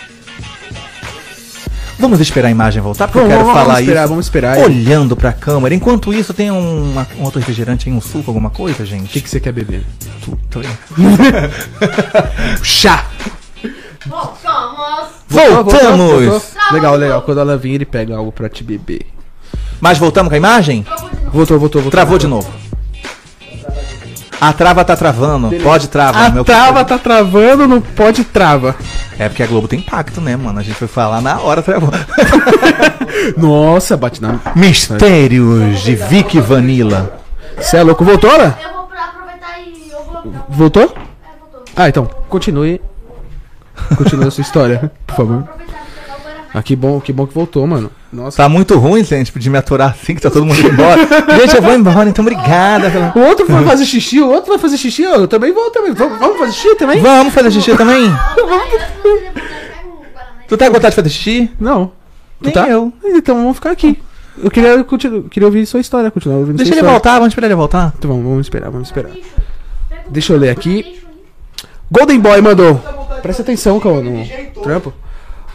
[2.03, 4.09] Vamos esperar a imagem voltar, porque eu Vamos, quero vamos, falar vamos esperar, isso.
[4.09, 4.59] vamos esperar.
[4.59, 5.73] Olhando pra câmera.
[5.73, 9.09] Enquanto isso, tem um, uma- um outro refrigerante aí, um suco, alguma coisa, O gente?
[9.09, 9.85] que, que você quer beber?
[10.24, 10.61] Puta,
[12.62, 13.07] Chá!
[14.05, 15.09] Voltamos.
[15.29, 16.43] Voltamos!
[16.73, 17.23] Legal, legal.
[17.23, 19.07] Quando ela vir, ele pega algo pra te beber.
[19.81, 20.83] Mas voltamos com a imagem?
[20.83, 21.31] Travou de novo.
[21.33, 21.91] Voltou, voltou, voltou.
[21.91, 22.51] Travou de novo.
[24.43, 25.52] A trava tá travando.
[25.62, 26.27] Pode travar.
[26.27, 28.74] A meu trava tá travando, não pode trava.
[29.16, 30.59] É porque a Globo tem impacto, né, mano?
[30.59, 31.90] A gente foi falar na hora, travou.
[33.39, 34.40] Nossa, bate na.
[34.56, 37.20] Mistérios de Vicky Vanilla.
[37.56, 38.05] Você é louco?
[38.05, 38.52] Voltou, né?
[38.60, 40.44] Eu vou aproveitar e eu vou.
[40.48, 40.82] Voltou?
[40.82, 41.64] é, voltou.
[41.77, 42.81] Ah, então, continue.
[43.97, 45.48] Continue a sua história, por favor.
[46.55, 47.91] Ah, que bom, que bom que voltou, mano.
[48.12, 48.37] Nossa.
[48.37, 51.01] Tá muito ruim, gente, de me aturar assim, que tá todo mundo indo embora.
[51.41, 52.91] gente, eu vou embora, então obrigada.
[52.91, 55.95] pela- O outro foi fazer xixi, o outro vai fazer xixi, eu também vou também.
[55.95, 57.01] Vamos, vamos fazer xixi também?
[57.01, 58.07] Vamos fazer xixi também?
[58.37, 59.33] Vai.
[60.47, 61.51] Tu tá com vontade de fazer xixi?
[61.59, 61.87] Não.
[62.43, 62.69] Tu Nem tá?
[62.69, 62.93] eu.
[63.03, 63.99] Então vamos ficar aqui.
[64.43, 66.93] Eu queria, continu- queria ouvir sua história, continuar ouvindo Deixa sua ele história.
[66.99, 67.95] voltar, vamos esperar ele voltar.
[67.99, 69.12] Então vamos, vamos esperar, vamos esperar.
[70.11, 71.03] Deixa eu ler aqui.
[71.91, 72.74] Golden Boy mandou.
[73.23, 74.24] Presta atenção, Cauã, no
[74.62, 74.93] trampo.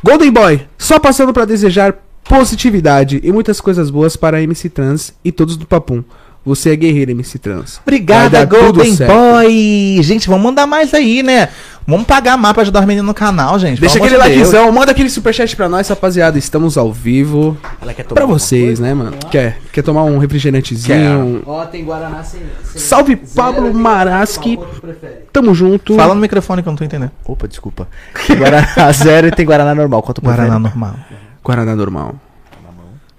[0.03, 1.93] Golden Boy, só passando pra desejar
[2.23, 6.03] positividade e muitas coisas boas para a MC Trans e todos do Papum.
[6.45, 7.81] Você é guerreira, MC Trans.
[7.83, 8.95] Obrigada, Golden.
[8.95, 9.99] Boy!
[10.01, 11.49] Gente, vamos mandar mais aí, né?
[11.89, 13.79] Vamos pagar mais pra ajudar os meninos no canal, gente.
[13.79, 14.29] Deixa aquele de Deus.
[14.29, 16.37] likezão, manda aquele superchat pra nós, rapaziada.
[16.37, 17.57] Estamos ao vivo.
[17.81, 18.83] Ela quer tomar Pra vocês, coisa?
[18.83, 19.15] né, mano?
[19.31, 21.43] Quer, quer tomar um refrigerantezinho?
[21.45, 22.41] Ó, tem Guaraná sem.
[22.65, 24.57] sem Salve, zero, Pablo Maraski.
[24.81, 25.13] prefere?
[25.31, 25.95] Tamo junto.
[25.95, 27.11] Fala no microfone que eu não tô entendendo.
[27.23, 27.87] Opa, desculpa.
[28.27, 30.03] Tem Guaraná zero e tem Guaraná normal.
[30.03, 30.41] Quanto prefere?
[30.47, 30.95] Guaraná normal.
[31.41, 32.15] Guaraná normal.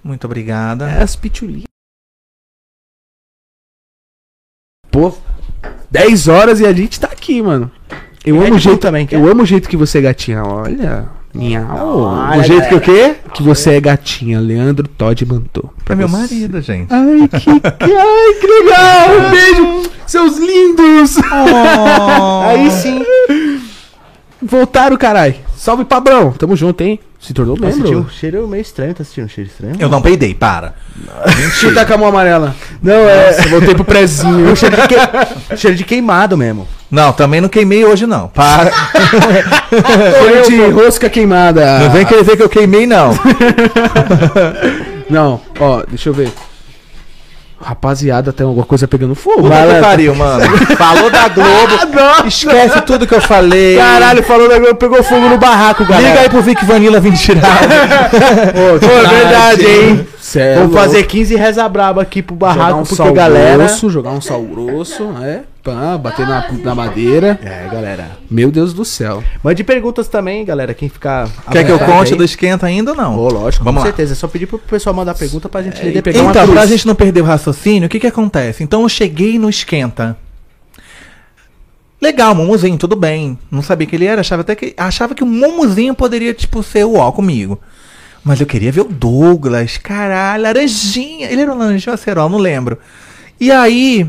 [0.05, 0.91] Muito obrigada.
[0.91, 1.65] É as pitulinhas.
[4.91, 5.15] Pô,
[5.91, 7.71] 10 horas e a gente tá aqui, mano.
[8.25, 9.17] Eu Red amo o jeito também, quer?
[9.17, 10.43] Eu amo o jeito que você é gatinha.
[10.45, 11.07] Olha.
[11.35, 12.01] Miau.
[12.01, 13.15] Olha, o jeito que o quê?
[13.27, 14.41] Ah, Que você é gatinha.
[14.41, 15.73] Leandro Todd mandou.
[15.85, 16.17] Pra meu você.
[16.17, 16.93] marido, gente.
[16.93, 19.09] Ai, que, que- ai, que legal!
[19.27, 21.17] Um beijo, seus lindos!
[22.49, 23.03] Aí sim.
[24.43, 25.41] Voltaram, carai.
[25.57, 26.33] Salve, Pabrão.
[26.33, 26.99] Tamo junto, hein?
[27.21, 27.99] Se tornou tinha membro.
[28.01, 28.95] um cheiro meio estranho.
[28.95, 29.75] Tá sentindo um cheiro estranho?
[29.79, 30.75] Eu não peidei, para.
[31.55, 32.55] Chuta com a mão amarela.
[32.83, 33.33] Não, é.
[33.49, 34.55] Voltei pro prezinho.
[34.57, 36.67] cheiro, de que- cheiro de queimado mesmo.
[36.91, 38.29] Não, também não queimei hoje, não.
[38.29, 38.73] Para.
[40.49, 41.81] Cheiro de rosca queimada.
[41.81, 43.11] Não vem querer dizer que eu queimei, não.
[45.11, 46.31] Não, ó, deixa eu ver.
[47.61, 49.45] Rapaziada, tem alguma coisa pegando fogo.
[49.45, 50.45] Puta que pariu, mano.
[50.77, 52.27] Falou da Globo.
[52.27, 53.77] Esquece tudo que eu falei.
[53.79, 56.09] Caralho, falou da Globo, pegou fogo no barraco, galera.
[56.09, 57.59] Liga aí pro Vic Vanilla vir tirar.
[58.53, 60.07] Pô, verdade, hein?
[60.21, 60.85] Cê é Vamos louco.
[60.85, 63.57] fazer 15 reza braba aqui pro jogar barraco, um porque sal a galera.
[63.57, 65.41] grosso, jogar um sal grosso, é,
[65.75, 67.39] pá, bater na, na madeira.
[67.43, 68.19] É, galera.
[68.31, 69.23] Meu Deus do céu.
[69.43, 70.73] Mande perguntas também, galera.
[70.75, 71.29] Quem ficar.
[71.51, 72.19] Quer que eu conte aí.
[72.19, 73.19] do esquenta ainda ou não?
[73.19, 73.93] Ô, lógico, Vamos com lá.
[73.93, 74.13] certeza.
[74.13, 75.91] É só pedir pro pessoal mandar pergunta pra gente ler.
[75.91, 76.15] e depois.
[76.15, 78.63] pegar uma Então, pra gente não perder o raciocínio, o que que acontece?
[78.63, 80.17] Então eu cheguei no esquenta.
[82.01, 83.37] Legal, Mumuzinho, tudo bem.
[83.51, 86.85] Não sabia que ele era, achava até que achava que o Mumuzinho poderia tipo ser
[86.85, 87.59] o ó comigo.
[88.23, 91.31] Mas eu queria ver o Douglas, caralho, laranjinha.
[91.31, 92.79] Ele era um laranjinha ou acerol, não lembro.
[93.41, 94.09] E aí,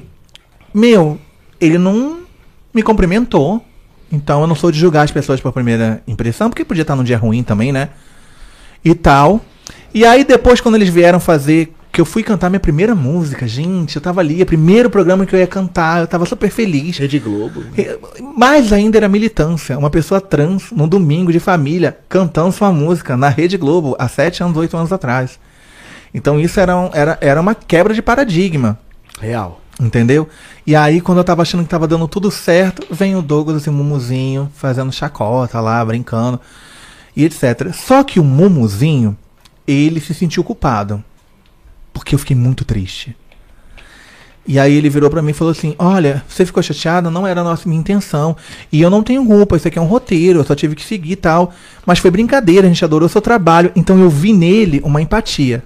[0.74, 1.20] meu,
[1.60, 2.20] ele não
[2.74, 3.64] me cumprimentou.
[4.12, 7.04] Então eu não sou de julgar as pessoas por primeira impressão, porque podia estar num
[7.04, 7.90] dia ruim também, né?
[8.84, 9.42] e tal.
[9.94, 13.96] E aí depois quando eles vieram fazer que eu fui cantar minha primeira música, gente,
[13.96, 16.98] eu tava ali, é o primeiro programa que eu ia cantar, eu tava super feliz.
[16.98, 17.64] Rede Globo.
[18.38, 23.28] Mais ainda era militância, uma pessoa trans num domingo de família cantando sua música na
[23.28, 25.40] Rede Globo há 7 anos, 8 anos atrás.
[26.14, 28.80] Então isso era, um- era, era uma quebra de paradigma.
[29.20, 29.60] Real.
[29.80, 30.28] Entendeu?
[30.68, 33.70] E aí, quando eu tava achando que tava dando tudo certo, vem o Douglas e
[33.70, 36.40] o Mumuzinho fazendo chacota lá, brincando
[37.16, 37.74] e etc.
[37.74, 39.18] Só que o Mumuzinho,
[39.66, 41.04] ele se sentiu culpado.
[41.94, 43.16] Porque eu fiquei muito triste.
[44.46, 47.42] E aí ele virou pra mim e falou assim: Olha, você ficou chateada, não era
[47.42, 48.36] a nossa minha intenção.
[48.72, 51.12] E eu não tenho culpa, isso aqui é um roteiro, eu só tive que seguir
[51.14, 51.54] e tal.
[51.86, 53.72] Mas foi brincadeira, a gente adorou seu trabalho.
[53.76, 55.64] Então eu vi nele uma empatia.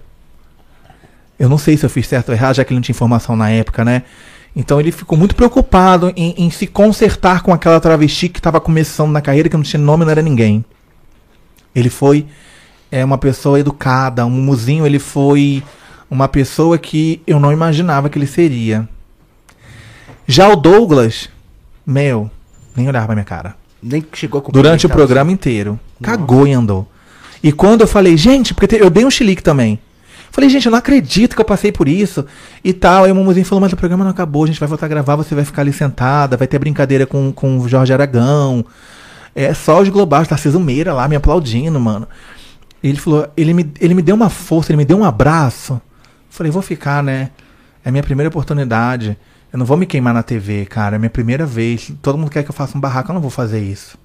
[1.44, 3.36] Eu não sei se eu fiz certo ou errado, já que ele não tinha informação
[3.36, 4.04] na época, né?
[4.56, 9.12] Então ele ficou muito preocupado em, em se consertar com aquela travesti que estava começando
[9.12, 10.64] na carreira, que não tinha nome, não era ninguém.
[11.76, 12.26] Ele foi
[12.90, 15.62] é, uma pessoa educada, um mumuzinho, ele foi
[16.10, 18.88] uma pessoa que eu não imaginava que ele seria.
[20.26, 21.28] Já o Douglas,
[21.86, 22.32] meu,
[22.74, 23.54] nem olhava pra minha cara.
[23.82, 25.78] Nem chegou a Durante o programa inteiro.
[26.02, 26.88] Cagou e andou.
[27.44, 29.78] E quando eu falei, gente, porque eu dei um chilique também.
[30.34, 32.26] Falei, gente, eu não acredito que eu passei por isso
[32.64, 33.04] e tal.
[33.04, 35.16] Aí o Mumuzinho falou, mas o programa não acabou, a gente vai voltar a gravar,
[35.16, 38.66] você vai ficar ali sentada, vai ter brincadeira com, com o Jorge Aragão.
[39.36, 42.08] É só os globais, Tarcísio Meira lá me aplaudindo, mano.
[42.84, 45.80] Ele falou, ele me, ele me deu uma força, ele me deu um abraço.
[46.32, 47.30] Falei, vou ficar, né?
[47.86, 49.16] É minha primeira oportunidade.
[49.52, 50.96] Eu não vou me queimar na TV, cara.
[50.96, 51.92] É minha primeira vez.
[52.02, 54.00] Todo mundo quer que eu faça um barraco, eu não vou fazer isso.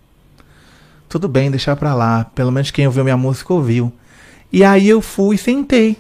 [1.09, 2.27] Tudo bem, deixar pra lá.
[2.35, 3.91] Pelo menos quem ouviu minha música ouviu.
[4.53, 5.97] E aí eu fui e sentei.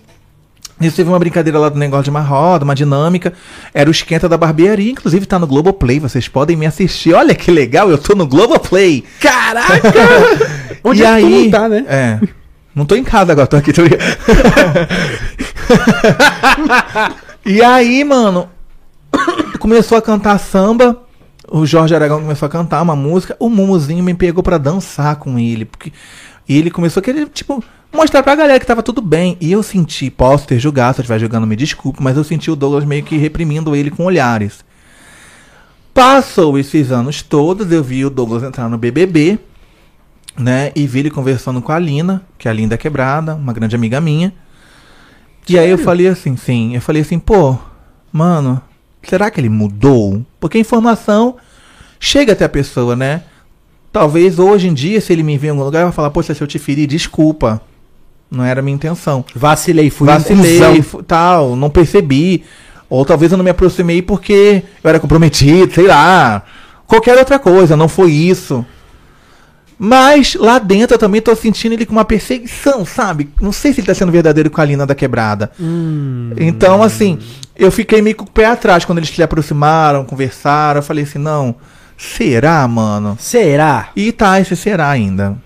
[0.81, 3.33] Isso teve uma brincadeira lá do negócio de uma roda, uma dinâmica.
[3.75, 7.15] Era o esquenta da barbearia, inclusive tá no Globoplay, vocês podem me assistir.
[7.15, 9.05] Olha que legal, eu tô no Globoplay.
[9.21, 9.83] Caraca!
[10.85, 11.85] Onde e é aí, não tá, né?
[11.89, 12.21] É.
[12.75, 13.73] Não tô em casa agora, tô aqui.
[13.73, 13.83] Tô...
[17.45, 18.49] e aí, mano,
[19.59, 20.97] começou a cantar samba.
[21.51, 23.35] O Jorge Aragão começou a cantar uma música.
[23.41, 25.65] O Mumuzinho me pegou pra dançar com ele.
[25.65, 25.93] Porque
[26.49, 27.62] e ele começou a querer, tipo,
[27.93, 29.37] mostrar pra galera que tava tudo bem.
[29.41, 32.51] E eu senti, posso ter julgado, se eu estiver julgando, me desculpe, mas eu senti
[32.51, 34.65] o Douglas meio que reprimindo ele com olhares.
[35.93, 39.39] Passou esses anos todos, eu vi o Douglas entrar no BBB,
[40.39, 40.73] né?
[40.75, 44.01] E vi ele conversando com a Lina, que é a Linda Quebrada, uma grande amiga
[44.01, 44.33] minha.
[45.49, 47.59] E aí eu falei assim, sim, eu falei assim, pô,
[48.12, 48.61] mano,
[49.03, 50.25] será que ele mudou?
[50.39, 51.37] Porque a informação
[51.99, 53.23] chega até a pessoa, né?
[53.93, 56.43] Talvez hoje em dia, se ele me ver em algum lugar, vou falar, poxa, se
[56.43, 57.60] eu te feri, desculpa.
[58.31, 59.24] Não era a minha intenção.
[59.35, 60.82] Vacilei, fui Vacilei, cuzão.
[60.82, 62.44] fu- tal, não percebi.
[62.90, 66.43] Ou talvez eu não me aproximei porque eu era comprometido, sei lá.
[66.86, 68.65] Qualquer outra coisa, não foi isso.
[69.78, 73.31] Mas lá dentro eu também tô sentindo ele com uma perseguição, sabe?
[73.40, 75.52] Não sei se ele tá sendo verdadeiro com a Lina da Quebrada.
[75.60, 76.32] Hum.
[76.36, 77.19] Então, assim,
[77.56, 80.81] eu fiquei meio com o pé atrás quando eles se aproximaram, conversaram.
[80.81, 81.55] Eu falei assim, não,
[81.99, 83.16] será, mano?
[83.20, 83.91] Será?
[83.95, 85.37] E tá, esse será ainda.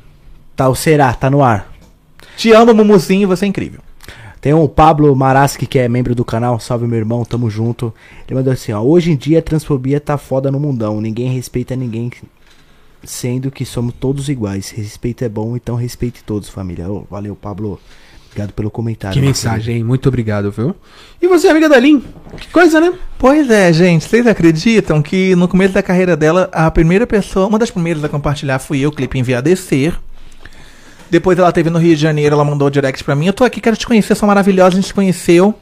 [0.54, 1.72] Tá, o será, tá no ar.
[2.36, 3.80] Te amo, Mumuzinho, você é incrível.
[4.42, 6.58] Tem o Pablo Maraski, que é membro do canal.
[6.58, 7.94] Salve, meu irmão, tamo junto.
[8.26, 8.80] Ele mandou assim, ó.
[8.82, 11.00] Hoje em dia a transfobia tá foda no mundão.
[11.00, 12.10] Ninguém respeita ninguém,
[13.04, 14.70] sendo que somos todos iguais.
[14.70, 16.90] Respeito é bom, então respeite todos, família.
[16.90, 17.78] Ô, valeu, Pablo.
[18.32, 19.14] Obrigado pelo comentário.
[19.14, 19.84] Que mensagem, hein?
[19.84, 20.74] Muito obrigado, viu?
[21.20, 22.02] E você, amiga da Lin?
[22.38, 22.94] Que coisa, né?
[23.18, 27.58] Pois é, gente, vocês acreditam que no começo da carreira dela, a primeira pessoa, uma
[27.58, 29.94] das primeiras a compartilhar fui eu, clipe Enviar Descer.
[31.10, 33.26] Depois ela teve no Rio de Janeiro, ela mandou o direct pra mim.
[33.26, 35.54] Eu tô aqui, quero te conhecer, sou maravilhosa, a gente se conheceu.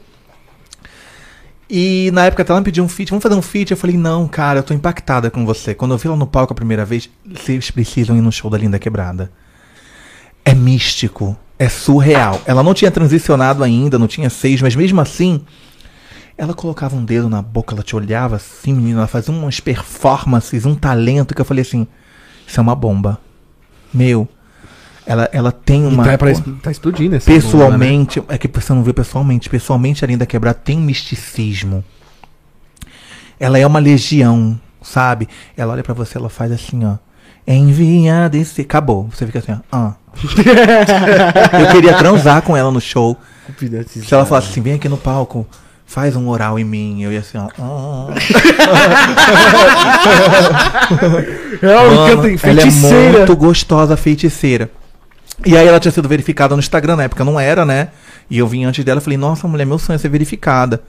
[1.69, 3.71] E na época até ela me pediu um feat, vamos fazer um feat?
[3.71, 5.75] Eu falei, não, cara, eu tô impactada com você.
[5.75, 8.57] Quando eu vi ela no palco a primeira vez, vocês precisam ir no show da
[8.57, 9.29] Linda Quebrada.
[10.45, 12.41] É místico, é surreal.
[12.43, 15.41] Ela não tinha transicionado ainda, não tinha seis, mas mesmo assim,
[16.35, 20.65] ela colocava um dedo na boca, ela te olhava assim, menina, ela fazia umas performances,
[20.65, 21.85] um talento que eu falei assim,
[22.47, 23.19] isso é uma bomba.
[23.93, 24.27] Meu,
[25.05, 26.03] ela, ela tem uma...
[26.03, 26.33] tá, pra,
[26.63, 27.51] tá explodindo essa bomba, né?
[27.51, 29.47] Pessoalmente, é que você não viu pessoalmente.
[29.47, 31.83] Pessoalmente, a Linda Quebrada tem um misticismo.
[33.39, 35.29] Ela é uma legião, sabe?
[35.55, 36.97] Ela olha pra você, ela faz assim, ó.
[37.45, 38.61] Envia desse.
[38.61, 39.09] Acabou.
[39.13, 39.57] Você fica assim, ó.
[39.71, 40.00] ah.
[40.13, 43.17] Eu queria transar com ela no show.
[43.87, 45.47] Se ela falasse assim, vem aqui no palco,
[45.85, 47.01] faz um oral em mim.
[47.01, 47.49] Eu ia assim, ó.
[47.59, 48.07] ah.
[51.61, 52.65] Ela Mano, ela é
[53.17, 54.69] muito gostosa, feiticeira.
[55.45, 57.89] E aí ela tinha sido verificada no Instagram, na época não era, né?
[58.29, 60.81] E eu vim antes dela e falei, nossa, mulher, meu sonho é ser verificada.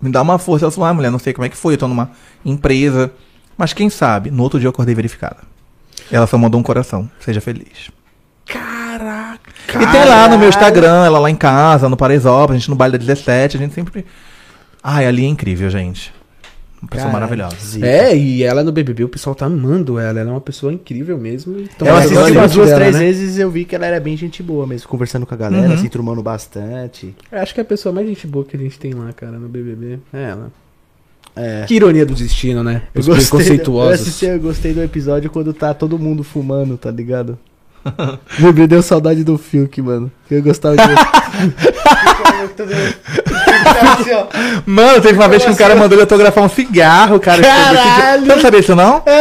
[0.00, 0.64] Me dá uma força.
[0.64, 2.10] Ela falou, ah, mulher, não sei como é que foi, eu tô numa
[2.44, 3.12] empresa.
[3.56, 5.38] Mas quem sabe, no outro dia eu acordei verificada.
[6.10, 7.08] Ela só mandou um coração.
[7.20, 7.90] Seja feliz.
[8.46, 9.40] Caraca.
[9.72, 12.76] E tem lá no meu Instagram, ela lá em casa, no Paraisópolis, a gente no
[12.76, 14.04] baile da 17, a gente sempre.
[14.82, 16.12] Ai, ali é incrível, gente.
[16.82, 17.56] Uma pessoa maravilhosa.
[17.86, 20.20] É, e ela no BBB, o pessoal tá amando ela.
[20.20, 21.58] Ela é uma pessoa incrível mesmo.
[21.58, 23.00] Então, Eu Ela assisti assistiu umas duas, dela, três né?
[23.00, 25.72] vezes eu vi que ela era bem gente boa mesmo, conversando com a galera, Uhum.
[25.74, 27.14] assim, turmando bastante.
[27.32, 29.48] Eu acho que a pessoa mais gente boa que a gente tem lá, cara, no
[29.48, 30.52] BBB é ela.
[31.34, 31.64] É.
[31.66, 32.82] Que ironia do destino, né?
[32.94, 34.00] Eu Os gostei, eu, preconceituosos.
[34.02, 37.38] assisti, eu gostei do episódio quando tá todo mundo fumando, tá ligado?
[38.54, 40.10] Me deu saudade do Fiuk, mano.
[40.28, 40.82] que Eu gostava de.
[44.66, 47.42] Mano, teve uma vez que um cara mandou ele autografar um cigarro, cara.
[47.42, 48.22] Caralho!
[48.26, 49.02] Você não sabia isso, não?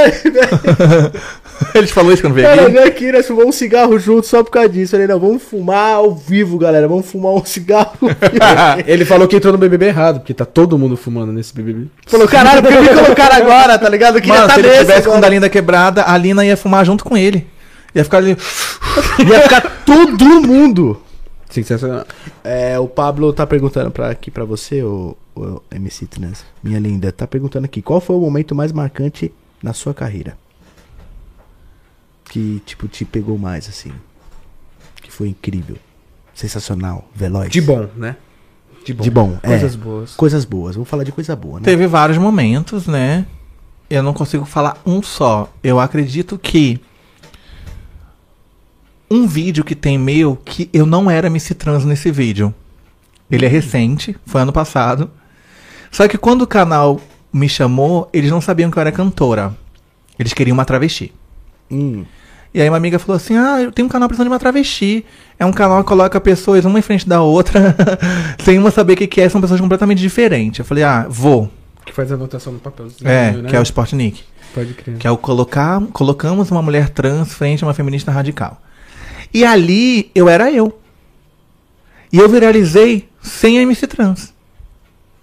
[1.74, 2.72] Ele te falou isso quando veio Cara, aqui?
[2.72, 4.92] veio aqui, nós fumamos um cigarro junto só por causa disso.
[4.92, 6.88] Falei, não, vamos fumar ao vivo, galera.
[6.88, 7.92] Vamos fumar um cigarro.
[8.02, 8.84] ao vivo.
[8.86, 11.88] Ele falou que entrou no BBB errado, porque tá todo mundo fumando nesse BBB.
[12.06, 14.18] Falou, caralho, porque me colocaram agora, tá ligado?
[14.18, 15.22] Eu queria Mano, estar se ele tivesse com o agora.
[15.22, 17.48] da Linda quebrada, a Lina ia fumar junto com ele.
[17.94, 18.32] Ia ficar ali.
[19.30, 21.02] Ia ficar todo mundo.
[21.50, 22.06] Sensacional.
[22.44, 27.12] É, o Pablo tá perguntando pra, aqui pra você, o, o MC Trans, minha linda,
[27.12, 30.36] tá perguntando aqui, qual foi o momento mais marcante na sua carreira?
[32.26, 33.92] Que, tipo, te pegou mais, assim.
[35.02, 35.78] Que foi incrível.
[36.34, 37.52] Sensacional, veloz.
[37.52, 38.16] De bom, né?
[38.84, 39.04] De bom.
[39.04, 39.48] De bom, é.
[39.48, 40.16] Coisas boas.
[40.16, 40.76] Coisas boas.
[40.76, 41.66] Vamos falar de coisa boa, né?
[41.66, 43.26] Teve vários momentos, né?
[43.90, 45.52] Eu não consigo falar um só.
[45.64, 46.82] Eu acredito que.
[49.10, 52.54] Um vídeo que tem meu, que eu não era MC Trans nesse vídeo.
[53.30, 55.10] Ele é recente, foi ano passado.
[55.92, 57.00] Só que quando o canal
[57.32, 59.56] me chamou, eles não sabiam que eu era cantora.
[60.18, 61.14] Eles queriam uma travesti.
[61.72, 62.06] Hum.
[62.54, 65.04] E aí uma amiga falou assim: Ah, eu tenho um canal precisando de uma travesti.
[65.40, 67.76] É um canal que coloca pessoas uma em frente da outra,
[68.44, 70.60] sem uma saber o que, que é, são pessoas completamente diferentes.
[70.60, 71.50] Eu falei, ah, vou.
[71.84, 73.10] Que faz a anotação no papelzinho.
[73.10, 73.50] É, né?
[73.50, 74.22] que é o Sportnik.
[74.54, 74.98] Pode crer.
[74.98, 78.62] Que é o colocar, colocamos uma mulher trans frente a uma feminista radical.
[79.34, 80.80] E ali eu era eu.
[82.12, 84.34] E eu viralizei sem MC trans.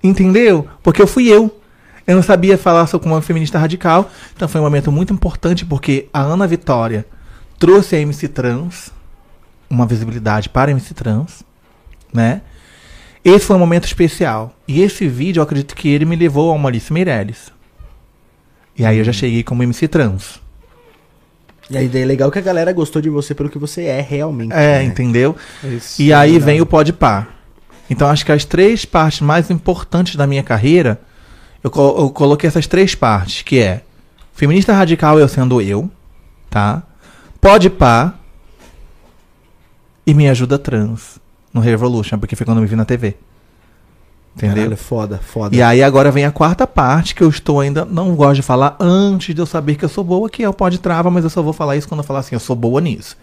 [0.02, 0.68] Entendeu?
[0.82, 1.56] Porque eu fui eu.
[2.06, 4.10] Eu não sabia falar com uma feminista radical.
[4.34, 7.06] Então foi um momento muito importante porque a Ana Vitória
[7.58, 8.90] trouxe a MC trans,
[9.68, 11.44] uma visibilidade para a MC trans,
[12.12, 12.40] né?
[13.24, 14.56] Esse foi um momento especial.
[14.66, 17.52] E esse vídeo, eu acredito que ele me levou ao Maurício Meirelles.
[18.76, 20.40] E aí eu já cheguei como MC trans.
[21.70, 24.00] E a ideia é legal que a galera gostou de você pelo que você é
[24.00, 24.52] realmente.
[24.52, 24.84] É, né?
[24.84, 25.36] entendeu?
[25.62, 27.38] Isso E é aí vem o pode par.
[27.88, 31.00] Então acho que as três partes mais importantes da minha carreira,
[31.62, 33.82] eu, co- eu coloquei essas três partes, que é
[34.34, 35.90] feminista radical eu sendo eu,
[36.48, 36.82] tá?
[37.40, 38.18] Pode par
[40.06, 41.18] e me ajuda trans
[41.52, 43.16] no Revolution, porque foi quando eu me vi na TV.
[44.36, 44.56] Entendeu?
[44.56, 45.54] Caralho, foda, foda.
[45.54, 48.76] E aí agora vem a quarta parte que eu estou ainda não gosto de falar
[48.80, 51.30] antes de eu saber que eu sou boa, que é o pode trava, mas eu
[51.30, 53.16] só vou falar isso quando eu falar assim, eu sou boa nisso.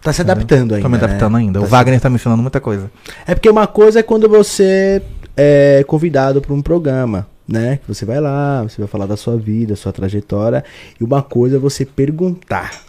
[0.00, 0.82] Tá se adaptando ainda.
[0.82, 1.38] Tô me adaptando né?
[1.40, 1.58] ainda.
[1.58, 2.90] Tá o se- Wagner tá me ensinando muita coisa.
[3.26, 5.02] É porque uma coisa é quando você
[5.36, 7.78] é convidado para um programa, né?
[7.78, 10.62] Que você vai lá, você vai falar da sua vida, sua trajetória.
[11.00, 12.82] E uma coisa é você perguntar.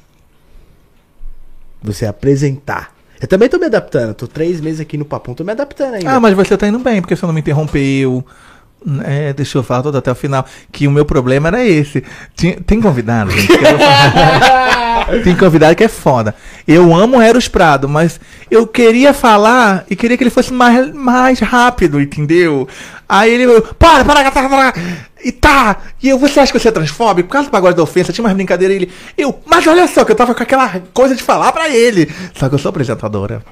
[1.82, 2.95] Você apresentar.
[3.26, 4.14] Eu também tô me adaptando.
[4.14, 6.12] Tô três meses aqui no Papum, tô me adaptando ainda.
[6.12, 8.24] Ah, mas você tá indo bem, porque você não me interrompeu.
[9.04, 10.46] É, deixa eu falar todo até o final.
[10.72, 12.04] Que o meu problema era esse.
[12.36, 13.48] Tinha- tem convidado, gente.
[15.24, 16.36] tem convidado que é foda.
[16.68, 18.20] Eu amo Eros Prado, mas
[18.52, 22.68] eu queria falar e queria que ele fosse mais, mais rápido, entendeu?
[23.10, 23.60] Aí ele.
[23.80, 24.74] Para, para, para, para.
[25.26, 25.78] E tá.
[26.04, 27.28] E eu, você acha que você é transfóbico?
[27.28, 28.92] Por causa do pagode da ofensa, tinha umas brincadeiras ele.
[29.18, 32.14] Eu, mas olha só, que eu tava com aquela coisa de falar pra ele.
[32.36, 33.44] Só que eu sou apresentadora.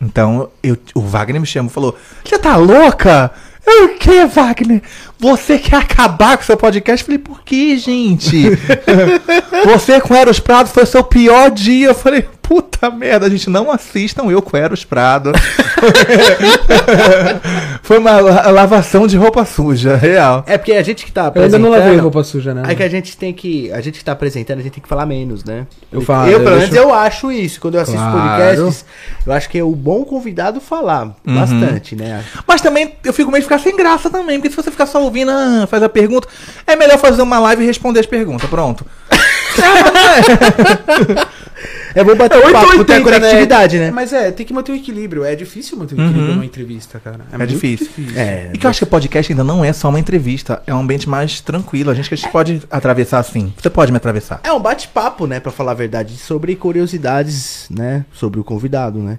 [0.00, 3.32] Então, eu, o Wagner me chamou e falou: Você tá louca?
[3.66, 4.80] Eu, o que, Wagner?
[5.18, 7.02] Você quer acabar com seu podcast?
[7.02, 8.50] Eu falei, por que, gente?
[9.66, 11.88] Você com Eros Prado foi seu pior dia.
[11.88, 15.32] Eu falei, puta merda, gente, não assistam eu com Eros Prado.
[17.82, 20.44] foi uma la- lavação de roupa suja, real.
[20.46, 21.62] É porque a gente que tá Eu ainda apresentando...
[21.62, 22.62] não lavei roupa suja, né?
[22.68, 23.70] É que a gente tem que.
[23.72, 25.66] A gente que tá apresentando, a gente tem que falar menos, né?
[25.92, 27.60] Eu falo, Eu, eu pelo menos, deixo- eu acho isso.
[27.60, 28.18] Quando eu assisto Claro.
[28.18, 28.84] podcasts,
[29.26, 32.24] eu acho que é o bom convidado falar bastante, né?
[32.46, 35.02] Mas também eu fico meio de ficar sem graça também, porque se você ficar só
[35.02, 36.28] ouvindo, ah, faz a pergunta,
[36.66, 38.84] é melhor fazer uma live e responder as perguntas, pronto.
[41.96, 43.90] É bom bater um papo, ter a conectividade, né?
[43.90, 45.24] Mas é, tem que manter o equilíbrio.
[45.24, 47.20] É difícil manter o equilíbrio numa entrevista, cara.
[47.32, 47.88] É muito difícil.
[48.14, 50.74] É, E que eu acho que o podcast ainda não é só uma entrevista, é
[50.74, 51.90] um ambiente mais tranquilo.
[51.90, 53.50] A gente a gente pode atravessar assim.
[53.56, 54.40] Você pode me atravessar.
[54.44, 59.18] É um bate-papo, né, pra falar a verdade, sobre curiosidades, né, sobre o convidado, né?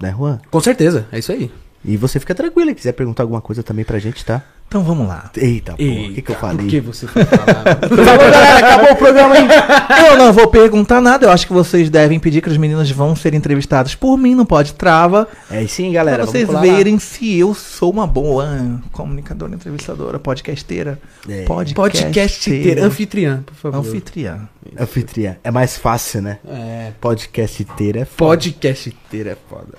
[0.00, 0.38] Né, Juan?
[0.48, 1.50] Com certeza, é isso aí.
[1.84, 4.42] E você fica tranquilo, quiser perguntar alguma coisa também pra gente, tá?
[4.70, 5.28] Então vamos lá.
[5.36, 6.58] Eita, pô, o que que eu falei?
[6.58, 7.64] Por que você foi falar?
[7.90, 9.48] Falou, galera, acabou o programa aí.
[10.12, 13.16] Eu não vou perguntar nada, eu acho que vocês devem pedir que os meninos vão
[13.16, 15.26] ser entrevistados por mim, não pode trava.
[15.50, 16.76] É sim, galera, pra vocês vamos colar lá.
[16.76, 21.00] verem se eu sou uma boa comunicadora, entrevistadora, podcasteira.
[21.28, 21.42] É.
[21.42, 23.78] Podcasteira, anfitriã, por favor.
[23.80, 24.48] Anfitriã.
[24.78, 25.36] Anfitriã.
[25.42, 26.38] É mais fácil, né?
[26.46, 28.36] É, Podcasteira é foda.
[28.36, 29.74] podcasteira é foda.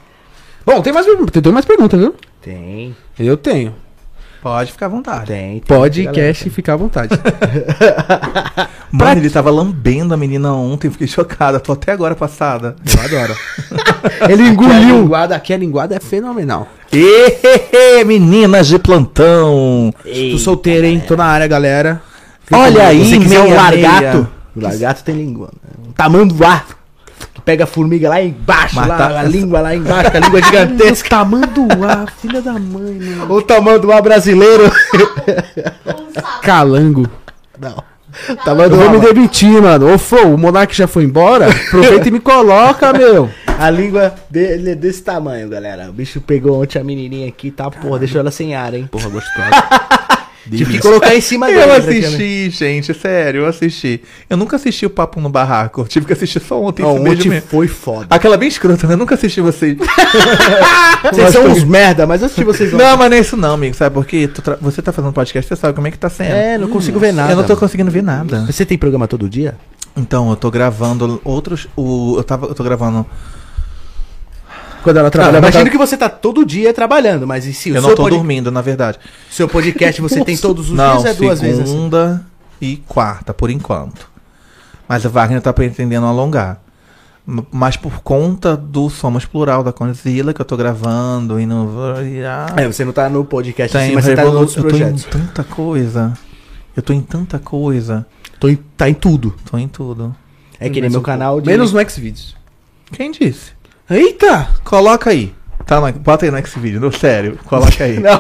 [0.66, 2.14] Bom, tem mais perguntas, tem mais perguntas, viu?
[2.42, 3.74] Tem, Eu tenho.
[4.42, 5.26] Pode ficar à vontade.
[5.28, 5.60] tem.
[5.60, 7.14] tem Podcast, fica à vontade.
[8.92, 12.76] Mano, ele tava lambendo a menina ontem, eu fiquei chocada, tô até agora passada.
[12.86, 13.36] Eu adoro.
[14.28, 15.02] Ele Aqui a engoliu.
[15.02, 16.68] linguada, aqui a linguada é fenomenal.
[18.06, 19.94] Meninas de plantão.
[20.32, 21.02] Tô solteiro, hein?
[21.08, 22.02] Tô na área, galera.
[22.52, 24.30] Olha aí, meia, largato, meia.
[24.56, 25.50] o largato tem língua.
[25.64, 25.86] né?
[25.88, 26.64] Um tamanduá,
[27.52, 31.10] pega a formiga lá embaixo, lá, tá- a língua lá embaixo, a língua gigantesca.
[31.12, 33.34] Tamanduá, filha da mãe, mano.
[33.34, 34.72] O tamanduá brasileiro.
[36.42, 37.10] Calango.
[37.60, 37.84] Não.
[38.30, 39.94] Eu Tamanduá, vou me demitir, mano.
[39.94, 41.50] Ô, Fô, o Monark já foi embora?
[41.50, 43.30] Aproveita e me coloca, meu.
[43.60, 45.90] A língua dele é desse tamanho, galera.
[45.90, 47.70] O bicho pegou ontem a menininha aqui, tá?
[47.70, 48.88] Porra, deixou ela sem ar, hein?
[48.90, 49.50] Porra, gostosa.
[50.50, 51.60] Tive que colocar em cima dele.
[51.62, 54.02] Eu assisti, gente, sério, eu assisti.
[54.30, 56.84] Eu nunca assisti o Papo no Barraco, tive que assistir só ontem.
[56.84, 57.48] Beijo ontem mesmo.
[57.50, 58.08] foi foda.
[58.10, 58.94] Aquela bem escrota, né?
[58.94, 59.78] Eu nunca assisti vocês.
[61.12, 63.76] Vocês são uns merda, mas eu assisti vocês não, mas não é isso não, amigo.
[63.76, 64.28] Sabe por quê?
[64.28, 66.32] Tra- Você tá fazendo podcast, você sabe como é que tá sendo.
[66.32, 67.32] É, não consigo ver nada.
[67.34, 68.46] eu não tô conseguindo ver nada.
[68.46, 69.56] Você tem programa todo dia?
[69.98, 71.68] Então, eu tô gravando outros.
[71.76, 73.06] O, eu, tava, eu tô gravando.
[74.84, 75.38] Quando ela Não, trabalha...
[75.38, 78.04] imagino que você tá todo dia trabalhando, mas e se o eu seu, não tô
[78.04, 79.00] pod- dormindo, na verdade.
[79.30, 81.72] seu podcast você tem todos os não, dias é duas vezes assim?
[81.72, 82.26] segunda
[82.60, 84.10] e quarta, por enquanto.
[84.88, 86.62] Mas o Wagner tá pretendendo alongar.
[87.52, 91.70] Mas por conta do Somos Plural da Conzilla que eu tô gravando e no.
[92.04, 94.28] e, ah, É, você não tá no podcast tá assim, em mas você tá em
[94.28, 95.06] outros eu tô em projetos.
[95.06, 96.14] tanta coisa.
[96.76, 98.06] Eu tô em tanta coisa.
[98.40, 99.36] Tô em- tá em tudo.
[99.50, 100.16] Tô em tudo.
[100.60, 101.48] É que nem meu canal de...
[101.48, 102.36] Menos no Xvideos.
[102.92, 103.52] Quem disse?
[103.92, 104.48] Eita!
[104.64, 105.34] Coloca aí.
[105.66, 107.38] Tá no, bota aí no Xvideo, no sério.
[107.46, 108.00] Coloca aí.
[108.02, 108.20] Não.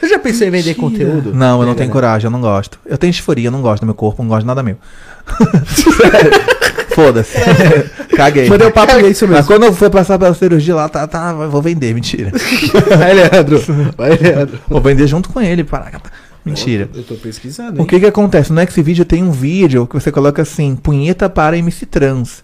[0.00, 1.34] Você já pensou em vender conteúdo?
[1.34, 2.78] Não, eu não É, tenho coragem, eu não gosto.
[2.86, 4.76] Eu tenho disforia, eu não gosto do meu corpo, não gosto de nada meu.
[6.94, 7.36] Foda-se.
[8.16, 8.48] Caguei.
[8.48, 9.46] Mandei o papo e é isso Mas mesmo.
[9.46, 12.32] quando eu for passar pela cirurgia lá, tá, tá, vou vender, mentira.
[12.98, 13.62] Vai, Leandro.
[13.96, 14.58] Vai, Leandro.
[14.68, 16.00] Vou vender junto com ele, para.
[16.44, 16.88] Mentira.
[16.94, 17.86] Eu tô pesquisando, O hein?
[17.86, 18.52] que que acontece?
[18.52, 22.42] No Xvideo tem um vídeo que você coloca assim, punheta para MC Trans.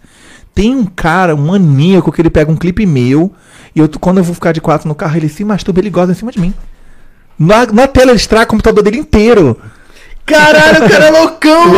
[0.57, 3.31] Tem um cara, um maníaco, que ele pega um clipe meu
[3.75, 6.13] e eu, quando eu vou ficar de quatro no carro, ele se masturba, ele goza
[6.13, 6.55] em cima de mim.
[7.39, 9.61] Na, na tela ele estraga o computador dele inteiro.
[10.25, 11.67] Caralho, o cara é loucão.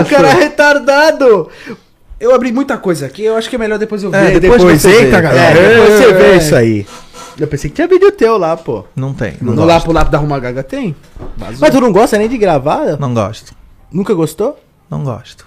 [0.00, 1.48] O cara é retardado.
[2.20, 4.36] Eu abri muita coisa aqui, eu acho que é melhor depois eu ver.
[4.36, 5.22] É, depois você Eita, vê.
[5.22, 5.58] galera.
[5.58, 6.36] É, depois você é, vê é.
[6.36, 6.86] isso aí.
[7.36, 8.84] Eu pensei que tinha vídeo teu lá, pô.
[8.94, 9.36] Não tem.
[9.40, 9.66] Não No gosto.
[9.66, 10.94] Lápis Lápis da Arruma Gaga tem?
[11.36, 11.58] Vazou.
[11.60, 12.96] Mas tu não gosta nem de gravar?
[12.96, 13.52] Não gosto.
[13.90, 14.56] Nunca gostou?
[14.88, 15.46] Não gosto.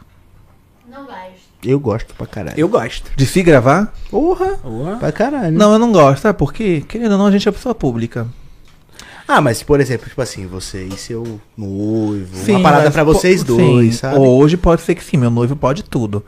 [0.85, 1.26] Não gosto.
[1.63, 2.57] Eu gosto pra caralho.
[2.59, 3.11] Eu gosto.
[3.15, 3.93] De se gravar?
[4.11, 4.97] Porra, Boa.
[4.97, 5.57] pra caralho.
[5.57, 6.21] Não, eu não gosto.
[6.21, 6.84] Sabe por quê?
[6.88, 8.27] Querendo ou não, a gente é pessoa pública.
[9.27, 13.43] Ah, mas por exemplo, tipo assim, você e seu noivo, Sim, uma parada po- vocês
[13.43, 14.17] dois, sim, sabe?
[14.19, 16.23] Hoje pode ser que sim, meu noivo pode tudo.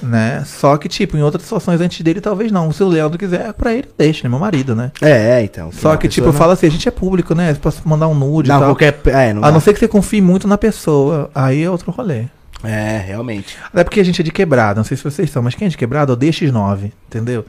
[0.00, 0.44] Né?
[0.46, 2.70] Só que, tipo, em outras situações antes dele, talvez não.
[2.70, 4.92] Se o Leandro quiser, pra ele, deixa, ele é meu marido, né?
[5.00, 5.72] É, então.
[5.72, 7.52] Só que, tipo, eu falo assim, a gente é público, né?
[7.52, 8.68] Você pode mandar um nude e Não, tal.
[8.68, 9.00] qualquer.
[9.06, 9.60] É, não A não dá.
[9.60, 11.28] ser que você confie muito na pessoa.
[11.34, 12.26] Aí é outro rolê.
[12.62, 13.56] É, realmente.
[13.72, 15.68] Até porque a gente é de quebrada, não sei se vocês são, mas quem é
[15.68, 17.44] de quebrada odeia X9, entendeu?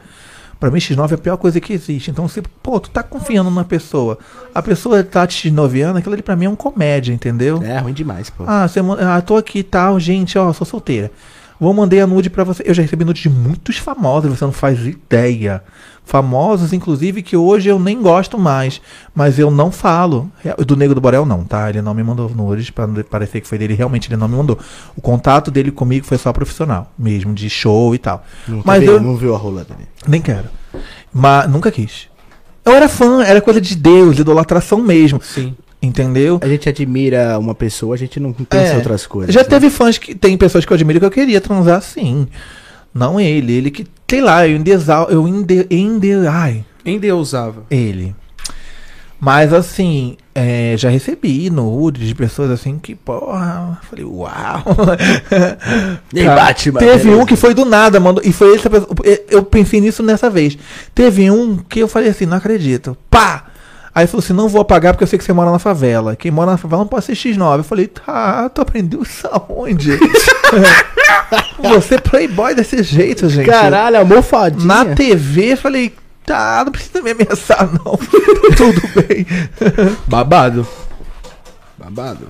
[0.60, 2.12] Pra mim, X9 é a pior coisa que existe.
[2.12, 4.20] Então, se, pô, tu tá confiando na pessoa,
[4.54, 7.64] a pessoa tá te X9ando, aquilo ali pra mim é um comédia, entendeu?
[7.64, 8.44] É ruim demais, pô.
[8.46, 11.10] Ah, você, man- ah, tô aqui e tal, gente, ó, sou solteira.
[11.60, 12.64] Vou mandei a nude pra você.
[12.66, 15.62] Eu já recebi nude de muitos famosos, você não faz ideia.
[16.06, 18.82] Famosos, inclusive, que hoje eu nem gosto mais.
[19.14, 20.32] Mas eu não falo.
[20.44, 21.70] Real- Do Nego do Borel, não, tá?
[21.70, 23.74] Ele não me mandou nudes, pra não parecer que foi dele.
[23.76, 24.58] Realmente, ele não me mandou.
[24.96, 28.24] O contato dele comigo foi só profissional, mesmo, de show e tal.
[28.48, 29.88] Não, mas teve- eu não viu a rola dele.
[30.08, 30.48] nem quero.
[31.14, 32.08] Mas nunca quis.
[32.66, 35.22] Eu era fã, era coisa de Deus, idolatração mesmo.
[35.22, 35.56] Sim.
[35.82, 36.40] Entendeu?
[36.42, 38.74] A gente admira uma pessoa, a gente não pensa É.
[38.74, 39.34] em outras coisas.
[39.34, 39.48] Já né?
[39.48, 40.14] teve fãs que.
[40.14, 42.28] Tem pessoas que eu admiro que eu queria transar sim.
[42.94, 43.54] Não ele.
[43.54, 43.88] Ele que.
[44.10, 45.10] Sei lá, eu endesal.
[45.10, 47.64] Eu ende, ende, ai, Endeusava.
[47.72, 48.14] ele.
[49.22, 54.30] Mas assim, é, já recebi nudes de pessoas assim que, porra, falei, uau.
[56.14, 56.74] Nem mas Teve
[57.04, 57.10] beleza.
[57.10, 58.24] um que foi do nada, mandou.
[58.26, 58.90] E foi essa pessoa.
[59.30, 60.58] Eu pensei nisso nessa vez.
[60.96, 62.98] Teve um que eu falei assim, não acredito.
[63.10, 63.46] Pá!
[63.94, 66.16] Aí falou assim, não vou apagar porque eu sei que você mora na favela.
[66.16, 67.58] Quem mora na favela não pode ser X9.
[67.58, 69.98] Eu falei, tá, tu aprendeu isso aonde?
[71.60, 73.48] você é playboy desse jeito, gente.
[73.48, 74.66] Caralho, almofadinha.
[74.66, 75.94] Na TV, falei,
[76.26, 77.98] tá, não precisa me ameaçar, não.
[78.56, 79.26] Tudo bem.
[80.08, 80.68] Babado.
[81.78, 82.30] Babado.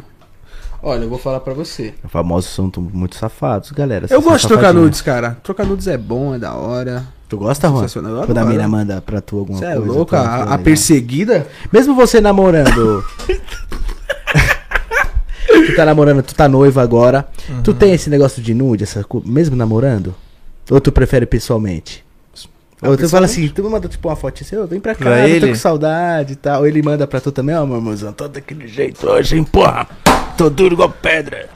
[0.81, 1.93] Olha, eu vou falar pra você.
[2.03, 4.07] Os famosos são muito safados, galera.
[4.09, 5.37] Eu gosto de trocar nudes, cara.
[5.43, 7.05] Trocar nudes é bom, é da hora.
[7.29, 7.85] Tu gosta, Juan?
[8.25, 9.91] Quando a mina manda pra tu alguma Você é coisa.
[9.93, 10.15] louco?
[10.15, 11.47] tu não A, a perseguida?
[11.71, 13.05] Mesmo você namorando.
[15.67, 17.27] tu tá namorando, tu tá noivo agora.
[17.47, 17.61] Uhum.
[17.61, 20.15] Tu tem esse negócio de nude, essa mesmo namorando?
[20.71, 22.03] Ou tu prefere pessoalmente?
[22.81, 25.01] Ou tu fala assim, tu me manda tipo uma foto assim, eu vem pra cá,
[25.05, 26.61] Pra eu tô com saudade e tal.
[26.61, 29.87] Ou ele manda pra tu também, ó, meu irmãozão, tô daquele jeito hoje, hein, porra.
[30.35, 31.47] Tô duro igual pedra.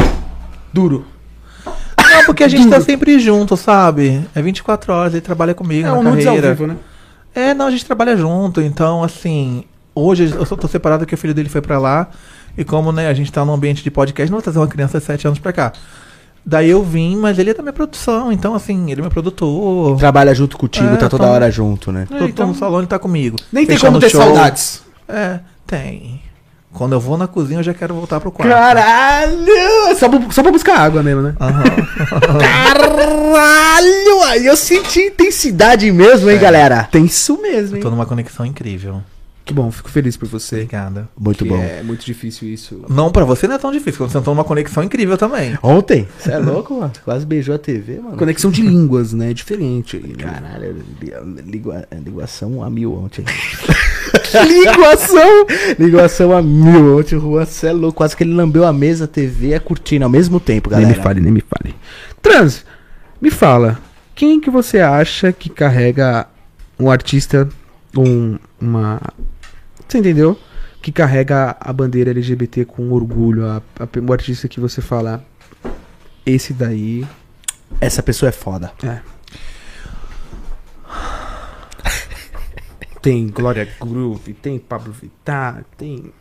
[0.72, 1.13] Duro.
[2.12, 4.28] Não, porque a gente tá sempre junto, sabe?
[4.36, 6.54] É 24 horas, ele trabalha comigo É na um nudes ao carreira.
[6.56, 6.76] vivo, né?
[7.36, 9.64] É, não, a gente trabalha junto, então assim,
[9.96, 12.08] hoje eu só tô separado porque o filho dele foi pra lá.
[12.56, 15.00] E como, né, a gente tá num ambiente de podcast, não vou trazer uma criança
[15.00, 15.74] de 7 anos pra cá.
[16.46, 19.98] Daí eu vim, mas ele é da minha produção, então assim, ele é meu produtor.
[19.98, 21.30] Trabalha junto contigo, É, tá toda tá.
[21.32, 22.06] hora junto, né?
[22.08, 23.38] Tô, tô no salão, ele tá comigo.
[23.52, 24.22] Nem tem como ter show.
[24.22, 24.84] saudades.
[25.08, 26.22] É, tem.
[26.74, 28.50] Quando eu vou na cozinha, eu já quero voltar pro quarto.
[28.52, 29.46] Caralho!
[29.98, 31.36] Só pra, só pra buscar água mesmo, né?
[31.40, 31.64] Aham.
[32.40, 34.24] Caralho!
[34.30, 36.84] Aí eu senti intensidade mesmo, hein, galera?
[36.92, 37.82] Tem isso mesmo, hein?
[37.82, 39.02] Tô numa conexão incrível.
[39.46, 40.56] Que bom, fico feliz por você.
[40.56, 41.10] Obrigada.
[41.20, 41.62] Muito Que bom.
[41.62, 42.86] É muito difícil isso.
[42.90, 45.58] Não, pra você não é tão difícil, quando você tá numa conexão incrível também.
[45.62, 46.94] Ontem, você é louco, mano?
[47.04, 48.16] Quase beijou a TV, mano.
[48.16, 49.32] Conexão de línguas, né?
[49.32, 49.98] É diferente.
[49.98, 50.24] aí, né?
[50.24, 50.82] Caralho,
[51.46, 53.26] ligua- ligação a mil ontem.
[54.48, 55.46] Ligação!
[55.78, 57.98] ligação a mil ontem, Juan, você é louco.
[57.98, 60.80] Quase que ele lambeu a mesa, a TV e a cortina ao mesmo tempo, Nem
[60.82, 60.98] galera.
[60.98, 61.76] me fale, nem me fale.
[62.22, 62.66] Trans,
[63.22, 63.80] me fala,
[64.16, 66.28] quem que você acha que carrega
[66.80, 67.48] um artista,
[67.98, 69.00] um, uma...
[69.88, 70.38] Você entendeu?
[70.82, 75.24] Que carrega a bandeira LGBT com orgulho, a, a- o artista que você fala,
[76.26, 77.06] esse daí...
[77.82, 78.72] Essa pessoa é foda.
[78.84, 79.00] É.
[83.04, 86.12] Tem Glória Groove, tem Pablo Vittar, tem...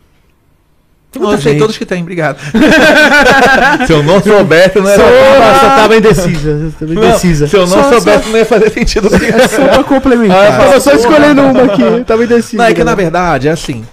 [1.12, 1.58] Tem Eu gente.
[1.58, 2.38] todos que tem, obrigado.
[3.86, 5.54] se eu não soubesse, não era.
[5.60, 7.46] Só tava indecisa, tava Não, indecisa.
[7.46, 9.08] se eu não Só- soubesse, não ia fazer sentido.
[9.14, 10.52] É só pra complementar.
[10.54, 12.56] Ah, Tava só escolhendo uma aqui, tava indecisa.
[12.56, 13.84] Não, é que na verdade é assim.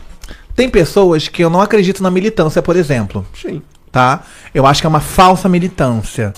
[0.56, 3.26] Tem pessoas que eu não acredito na militância, por exemplo.
[3.40, 3.62] Sim.
[3.92, 4.22] Tá?
[4.54, 6.34] Eu acho que é uma falsa militância.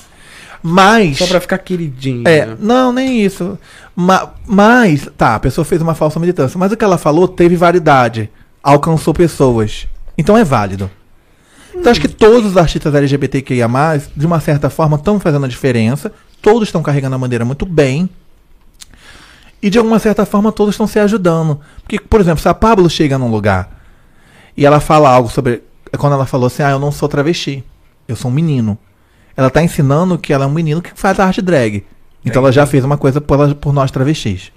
[0.62, 1.18] Mas.
[1.18, 2.28] Só pra ficar queridinho.
[2.28, 2.58] É, né?
[2.60, 3.58] não, nem isso.
[3.96, 6.58] Ma- mas, tá, a pessoa fez uma falsa militância.
[6.58, 8.30] Mas o que ela falou teve validade.
[8.62, 9.88] Alcançou pessoas.
[10.18, 10.90] Então é válido.
[11.74, 13.68] Então acho que todos os artistas LGBTQIA,
[14.16, 16.12] de uma certa forma, estão fazendo a diferença.
[16.42, 18.10] Todos estão carregando a bandeira muito bem.
[19.62, 21.60] E de alguma certa forma todos estão se ajudando.
[21.82, 23.82] Porque, por exemplo, se a Pablo chega num lugar
[24.56, 25.64] e ela fala algo sobre.
[25.98, 27.64] Quando ela falou assim, ah, eu não sou travesti,
[28.08, 28.78] eu sou um menino.
[29.36, 31.86] Ela tá ensinando que ela é um menino que faz arte drag.
[32.24, 34.52] Então ela já fez uma coisa por, por nós travestis.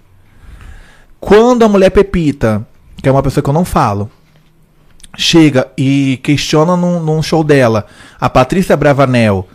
[1.20, 2.66] Quando a mulher Pepita,
[3.02, 4.10] que é uma pessoa que eu não falo,
[5.16, 7.86] chega e questiona num, num show dela
[8.20, 9.48] a Patrícia Bravanel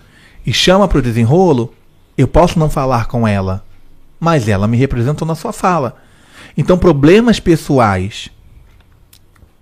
[0.45, 1.73] e chama pro desenrolo,
[2.17, 3.63] eu posso não falar com ela,
[4.19, 5.95] mas ela me representou na sua fala.
[6.57, 8.29] Então, problemas pessoais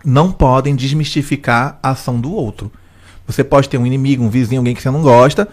[0.03, 2.71] não podem desmistificar a ação do outro.
[3.27, 5.47] Você pode ter um inimigo, um vizinho, alguém que você não gosta,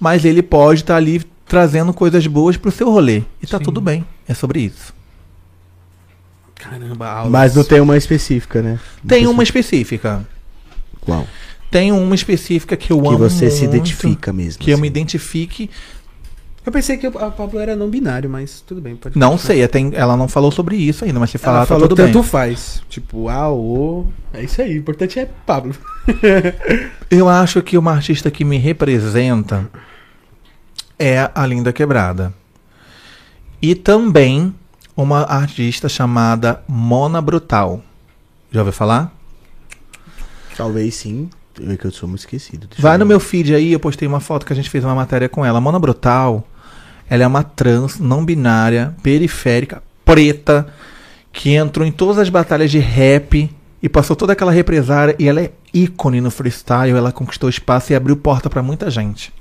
[0.00, 3.22] mas ele pode estar ali trazendo coisas boas pro seu rolê.
[3.42, 3.64] E tá Sim.
[3.64, 4.06] tudo bem.
[4.28, 4.94] É sobre isso.
[6.54, 7.30] Caramba, aulas.
[7.32, 8.80] Mas não tem uma específica, né?
[9.06, 10.26] Tem uma específica.
[11.00, 11.26] Qual?
[11.70, 13.18] Tem uma específica que eu Que amo.
[13.18, 14.62] você se muito, identifica mesmo.
[14.62, 14.82] Que eu assim.
[14.82, 15.70] me identifique.
[16.64, 18.96] Eu pensei que a Pablo era não binário, mas tudo bem.
[18.96, 19.46] Pode Não continuar.
[19.46, 21.96] sei, até, ela não falou sobre isso ainda, mas se falar, Ela tá falou tudo
[22.04, 22.28] tanto bem.
[22.28, 22.82] faz.
[22.88, 24.06] Tipo, A, O.
[24.32, 24.74] É isso aí.
[24.74, 25.74] O importante é Pablo.
[27.10, 29.68] Eu acho que uma artista que me representa
[30.98, 32.32] é a Linda Quebrada.
[33.60, 34.54] E também
[34.96, 37.82] uma artista chamada Mona Brutal.
[38.50, 39.12] Já ouviu falar?
[40.56, 41.28] Talvez sim.
[41.60, 42.66] É que eu sou muito esquecido.
[42.66, 44.94] Deixa Vai no meu feed aí, eu postei uma foto que a gente fez uma
[44.94, 45.60] matéria com ela.
[45.60, 46.46] Mona Brutal,
[47.08, 50.66] ela é uma trans não binária, periférica, preta,
[51.32, 53.50] que entrou em todas as batalhas de rap
[53.86, 57.94] e passou toda aquela represária e ela é ícone no freestyle, ela conquistou espaço e
[57.94, 59.32] abriu porta pra muita gente.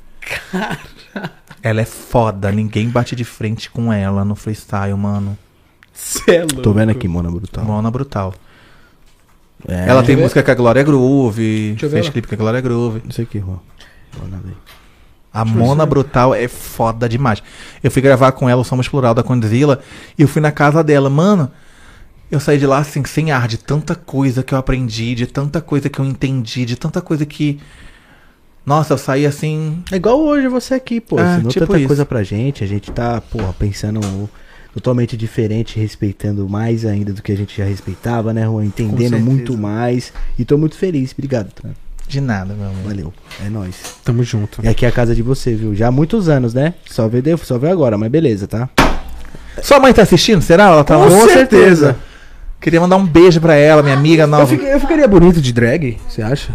[1.63, 5.35] Ela é foda, ninguém bate de frente com ela no freestyle, mano.
[5.91, 6.61] Cê é louco.
[6.61, 7.65] Tô vendo aqui, Mona Brutal.
[7.65, 8.35] Mona Brutal.
[9.67, 13.01] É, ela tem música com a Glória Groove, fez clipe com a Glória Groove.
[13.03, 13.57] Não sei o que, Juan.
[15.33, 17.41] A Mona Brutal é foda demais.
[17.83, 19.79] Eu fui gravar com ela o Somos Plural da Condzilla
[20.15, 21.09] e eu fui na casa dela.
[21.09, 21.51] Mano,
[22.31, 25.61] eu saí de lá assim, sem ar, de tanta coisa que eu aprendi, de tanta
[25.61, 27.59] coisa que eu entendi, de tanta coisa que.
[28.65, 29.83] Nossa, eu saí assim.
[29.91, 31.19] É igual hoje você aqui, pô.
[31.19, 31.87] É, Ensinou tipo tanta isso.
[31.87, 32.63] coisa pra gente.
[32.63, 33.99] A gente tá, porra, pensando
[34.73, 38.65] totalmente diferente, respeitando mais ainda do que a gente já respeitava, né, Juan?
[38.65, 40.11] Entendendo muito mais.
[40.37, 41.13] E tô muito feliz.
[41.13, 41.69] Obrigado, tá?
[42.07, 42.83] De nada, meu amor.
[42.83, 43.13] Valeu.
[43.45, 43.97] É nóis.
[44.03, 44.63] Tamo junto.
[44.63, 45.73] E aqui é a casa de você, viu?
[45.73, 46.73] Já há muitos anos, né?
[46.89, 48.69] Só veio, só veio agora, mas beleza, tá?
[49.61, 50.41] Sua mãe tá assistindo?
[50.41, 50.65] Será?
[50.65, 51.07] Ela tá lá?
[51.07, 51.95] Com certeza.
[52.65, 54.47] Queria mandar um beijo pra ela, minha amiga Eu, nova.
[54.47, 56.51] fiquei- eu ficaria bonito de drag, você acha?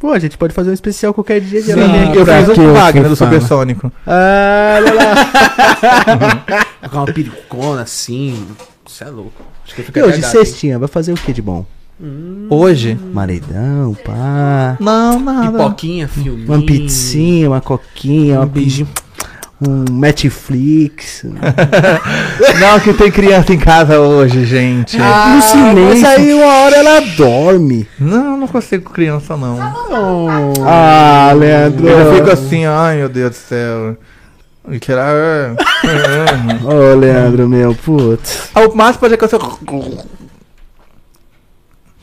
[0.00, 2.64] Pô, a gente pode fazer um especial qualquer dia de Sim, aqui eu fiz eu
[2.64, 3.14] o Wagner do.
[3.14, 3.92] Supersônico.
[4.04, 6.66] Ah, olha lá.
[6.90, 8.44] Com uma perucona assim.
[8.84, 9.40] Você é louco.
[9.64, 11.64] Acho que eu E hoje, cestinha, vai fazer o que de bom?
[12.48, 12.98] Hoje?
[13.12, 14.76] Maredão, pá.
[14.80, 15.52] Não, nada.
[15.52, 16.48] Pipoquinha, filminho.
[16.48, 18.88] Uma pizzinha, uma coquinha, Um uma beijinho.
[19.60, 21.24] Um Netflix.
[22.60, 24.96] Não, que tem criança em casa hoje, gente.
[25.00, 26.00] Ah, no silêncio.
[26.02, 27.86] Mas aí uma hora ela dorme.
[27.98, 29.58] Não, não consigo com criança, não.
[30.66, 31.86] Ah, Leandro.
[31.88, 33.96] Eu fico assim, ai meu Deus do céu.
[34.70, 35.10] E tirar.
[35.14, 35.54] é,
[35.84, 36.64] é.
[36.64, 38.50] Ô, Leandro, meu, putz.
[38.54, 39.38] Ah, O máximo pode acontecer.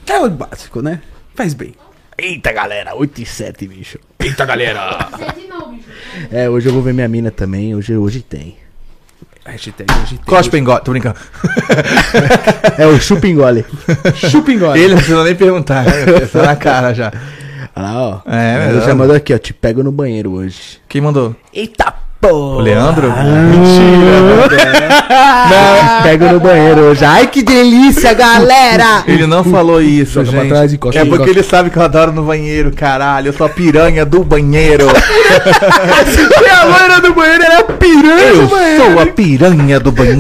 [0.07, 1.01] É o básico, né?
[1.35, 1.73] Faz bem.
[2.17, 3.99] Eita, galera, 8 e 7, bicho.
[4.19, 5.07] Eita, galera.
[6.31, 7.75] É, hoje eu vou ver minha mina também.
[7.75, 8.57] Hoje, hoje tem.
[9.45, 10.25] Hashtag hoje tem.
[10.25, 11.15] Cospe engole, tô brincando.
[12.77, 13.65] É o chupingole.
[14.15, 14.79] Chupingole.
[14.79, 15.91] Ele não precisa nem perguntar, né?
[16.31, 17.11] Tá na cara já.
[17.75, 18.21] Olha lá, ó.
[18.25, 19.37] É, Ele já mandou aqui, ó.
[19.37, 20.79] Te pego no banheiro hoje.
[20.87, 21.35] Quem mandou?
[21.53, 22.57] Eita porra.
[22.57, 23.07] O Leandro?
[25.09, 27.05] Não, pego no banheiro hoje.
[27.05, 29.03] Ai, que delícia, galera!
[29.07, 30.49] Ele não falou isso, Joga gente.
[30.49, 31.31] trás e cospe, é porque cospe.
[31.31, 33.27] ele sabe que eu adoro no banheiro, caralho.
[33.29, 34.87] Eu sou a piranha do banheiro.
[36.47, 38.83] E a loira do banheiro era piranha eu do banheiro.
[38.83, 40.17] sou a piranha do banheiro.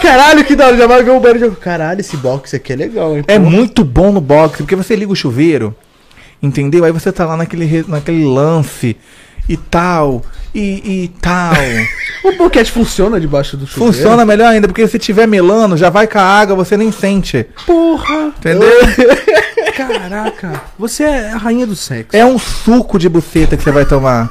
[0.00, 0.76] Caralho, que da hora.
[0.76, 1.38] Já vai ver o banheiro.
[1.38, 1.56] e jogo.
[1.56, 3.24] Caralho, esse box aqui é legal, hein?
[3.26, 3.44] É pô.
[3.44, 5.74] muito bom no boxe, porque você liga o chuveiro,
[6.42, 6.84] entendeu?
[6.84, 8.96] Aí você tá lá naquele, naquele lance
[9.48, 10.22] e tal,
[10.54, 11.54] e, e tal.
[12.24, 13.92] O boquete funciona debaixo do chuveiro?
[13.92, 17.46] Funciona melhor ainda, porque se tiver melano, já vai com a água, você nem sente.
[17.64, 18.32] Porra.
[18.36, 18.68] Entendeu?
[19.76, 20.60] Caraca.
[20.76, 22.16] Você é a rainha do sexo.
[22.16, 24.28] É um suco de buceta que você vai tomar.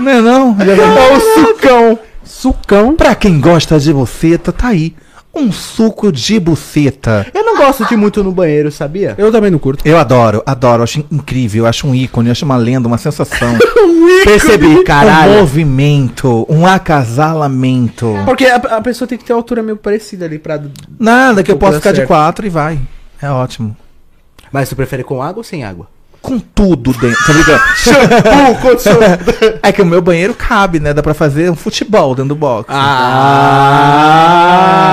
[0.00, 0.56] Não é não?
[0.58, 1.98] Já vai- Ó, o sucão.
[2.24, 2.94] Sucão.
[2.96, 4.94] Pra quem gosta de buceta, tá aí.
[5.34, 7.26] Um suco de buceta.
[7.32, 9.14] Eu não gosto de ir muito no banheiro, sabia?
[9.16, 9.86] Eu também não curto.
[9.86, 13.56] Eu adoro, adoro, acho incrível, acho um ícone, acho uma lenda, uma sensação.
[14.24, 15.34] Percebi, Um caralho.
[15.38, 18.12] movimento, um acasalamento.
[18.24, 20.60] Porque a, a pessoa tem que ter uma altura meio parecida ali pra.
[20.98, 22.08] Nada que eu posso ficar de certo.
[22.08, 22.78] quatro e vai.
[23.22, 23.76] É ótimo.
[24.52, 25.86] Mas tu prefere com água ou sem água?
[26.22, 27.24] Com tudo dentro.
[27.26, 27.60] Tô brincando.
[29.62, 30.92] É que o meu banheiro cabe, né?
[30.92, 32.68] Dá pra fazer um futebol dentro do box.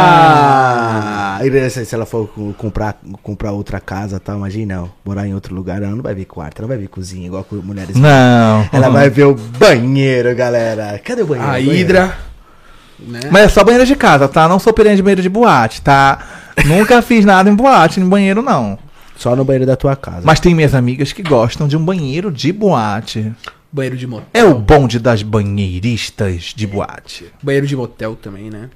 [0.08, 1.38] Ah!
[1.40, 4.34] Ah, e se se ela for co- comprar, comprar outra casa, tá?
[4.36, 7.28] Imagina, morar em outro lugar, ela não vai ver quarto, ela não vai ver cozinha,
[7.28, 7.96] igual com mulheres.
[7.96, 8.68] Não.
[8.72, 11.00] Ela vai ver o banheiro, galera.
[11.04, 11.50] Cadê o banheiro?
[11.50, 11.76] A Banheiro.
[11.76, 12.18] Hidra.
[13.00, 13.20] Né?
[13.32, 14.48] Mas é só banheiro de casa, tá?
[14.48, 16.18] Não sou piranha de banheiro de boate, tá?
[16.66, 18.80] Nunca fiz nada em boate, em banheiro não.
[19.18, 20.22] Só no banheiro da tua casa.
[20.24, 23.34] Mas tem minhas amigas que gostam de um banheiro de boate.
[23.72, 24.30] Banheiro de motel.
[24.34, 27.26] É o bonde das banheiristas de boate.
[27.42, 28.70] Banheiro de motel também, né?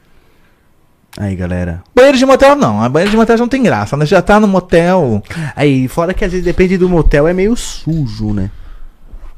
[1.18, 1.84] Aí, galera.
[1.94, 4.06] Banheiro de motel não, a banheiro de motel já não tem graça, né?
[4.06, 5.22] Já tá no motel.
[5.56, 8.50] Aí, fora que às vezes depende do motel, é meio sujo, né?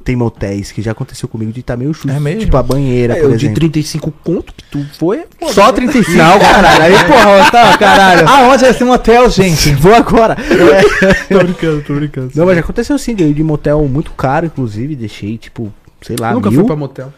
[0.04, 2.14] Tem motéis que já aconteceu comigo de estar meio sujo.
[2.14, 2.42] É mesmo?
[2.42, 3.56] Tipo a banheira, É, por de exemplo.
[3.56, 5.24] 35 conto que tu foi.
[5.40, 5.74] foda, Só né?
[5.74, 6.18] 35.
[6.18, 6.84] Não, caralho.
[6.84, 8.28] Aí, porra, tá, caralho.
[8.28, 9.72] Aonde é esse motel, gente?
[9.80, 10.36] Vou agora.
[10.40, 11.14] É.
[11.34, 12.32] Tô brincando, tô brincando.
[12.36, 14.94] Não, mas já aconteceu sim, de, de motel muito caro, inclusive.
[14.96, 16.60] Deixei, tipo, sei lá, Nunca mil.
[16.60, 17.14] fui pra motel.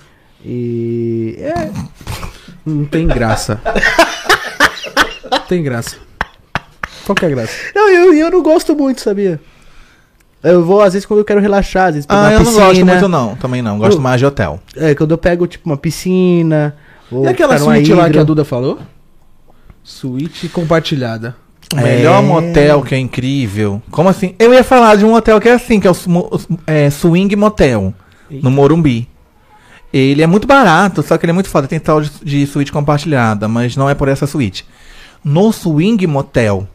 [0.46, 1.38] E.
[1.40, 1.72] É.
[2.64, 3.60] Não tem graça.
[5.48, 5.98] tem graça.
[7.06, 7.54] Qual que é a graça?
[7.74, 9.40] Não, eu, eu não gosto muito, sabia?
[10.46, 12.46] Eu vou, às vezes, quando eu quero relaxar, às vezes pegar Ah, uma eu não
[12.46, 12.66] piscina.
[12.68, 13.78] gosto muito não, também não.
[13.80, 14.60] Gosto Eu- mais de hotel.
[14.76, 16.76] É, quando eu pego, tipo, uma piscina.
[17.12, 18.14] Ou E aquela suíte lá hidro.
[18.14, 18.80] que a Duda falou?
[19.84, 21.36] Suíte compartilhada.
[21.74, 22.26] O melhor É.
[22.26, 23.82] motel que é incrível.
[23.92, 24.36] Como assim?
[24.40, 25.96] Eu ia falar de um hotel que é assim, que é o
[26.68, 27.94] é, Swing Motel,
[28.30, 29.08] no Morumbi.
[29.92, 31.68] Ele é muito barato, só que ele é muito foda.
[31.68, 34.66] Tem tal de, de suíte compartilhada, mas não é por essa suíte.
[35.24, 36.68] No Swing Motel,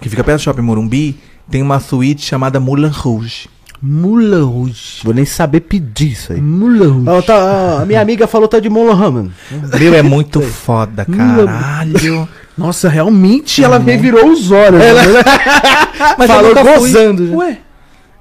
[0.00, 1.18] que fica perto do Shopping Morumbi,
[1.50, 3.48] tem uma suíte chamada Moulin Rouge.
[3.82, 5.00] Moulin Rouge.
[5.04, 6.40] Vou nem saber pedir isso aí.
[6.40, 7.26] Moulin Rouge.
[7.26, 9.30] Tá, a minha amiga falou tá de Moulin
[9.78, 12.28] Meu, é muito foda, caralho.
[12.56, 14.80] Nossa, realmente ela revirou os olhos.
[14.80, 14.84] né?
[16.16, 16.92] Mas Falou eu nunca fui.
[16.92, 17.34] gozando, já.
[17.34, 17.58] Ué.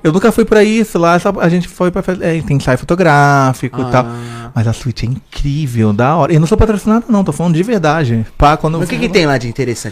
[0.03, 2.25] Eu nunca fui pra isso lá, só- a gente foi pra fazer.
[2.25, 4.05] É, tem ensaio fotográfico e tal.
[4.05, 4.51] Ah.
[4.53, 6.33] Mas a suíte é incrível, da hora.
[6.33, 8.25] Eu não sou patrocinado, não, tô falando de verdade.
[8.37, 9.91] Pá, quando Mas o que, que tem lá de interessante?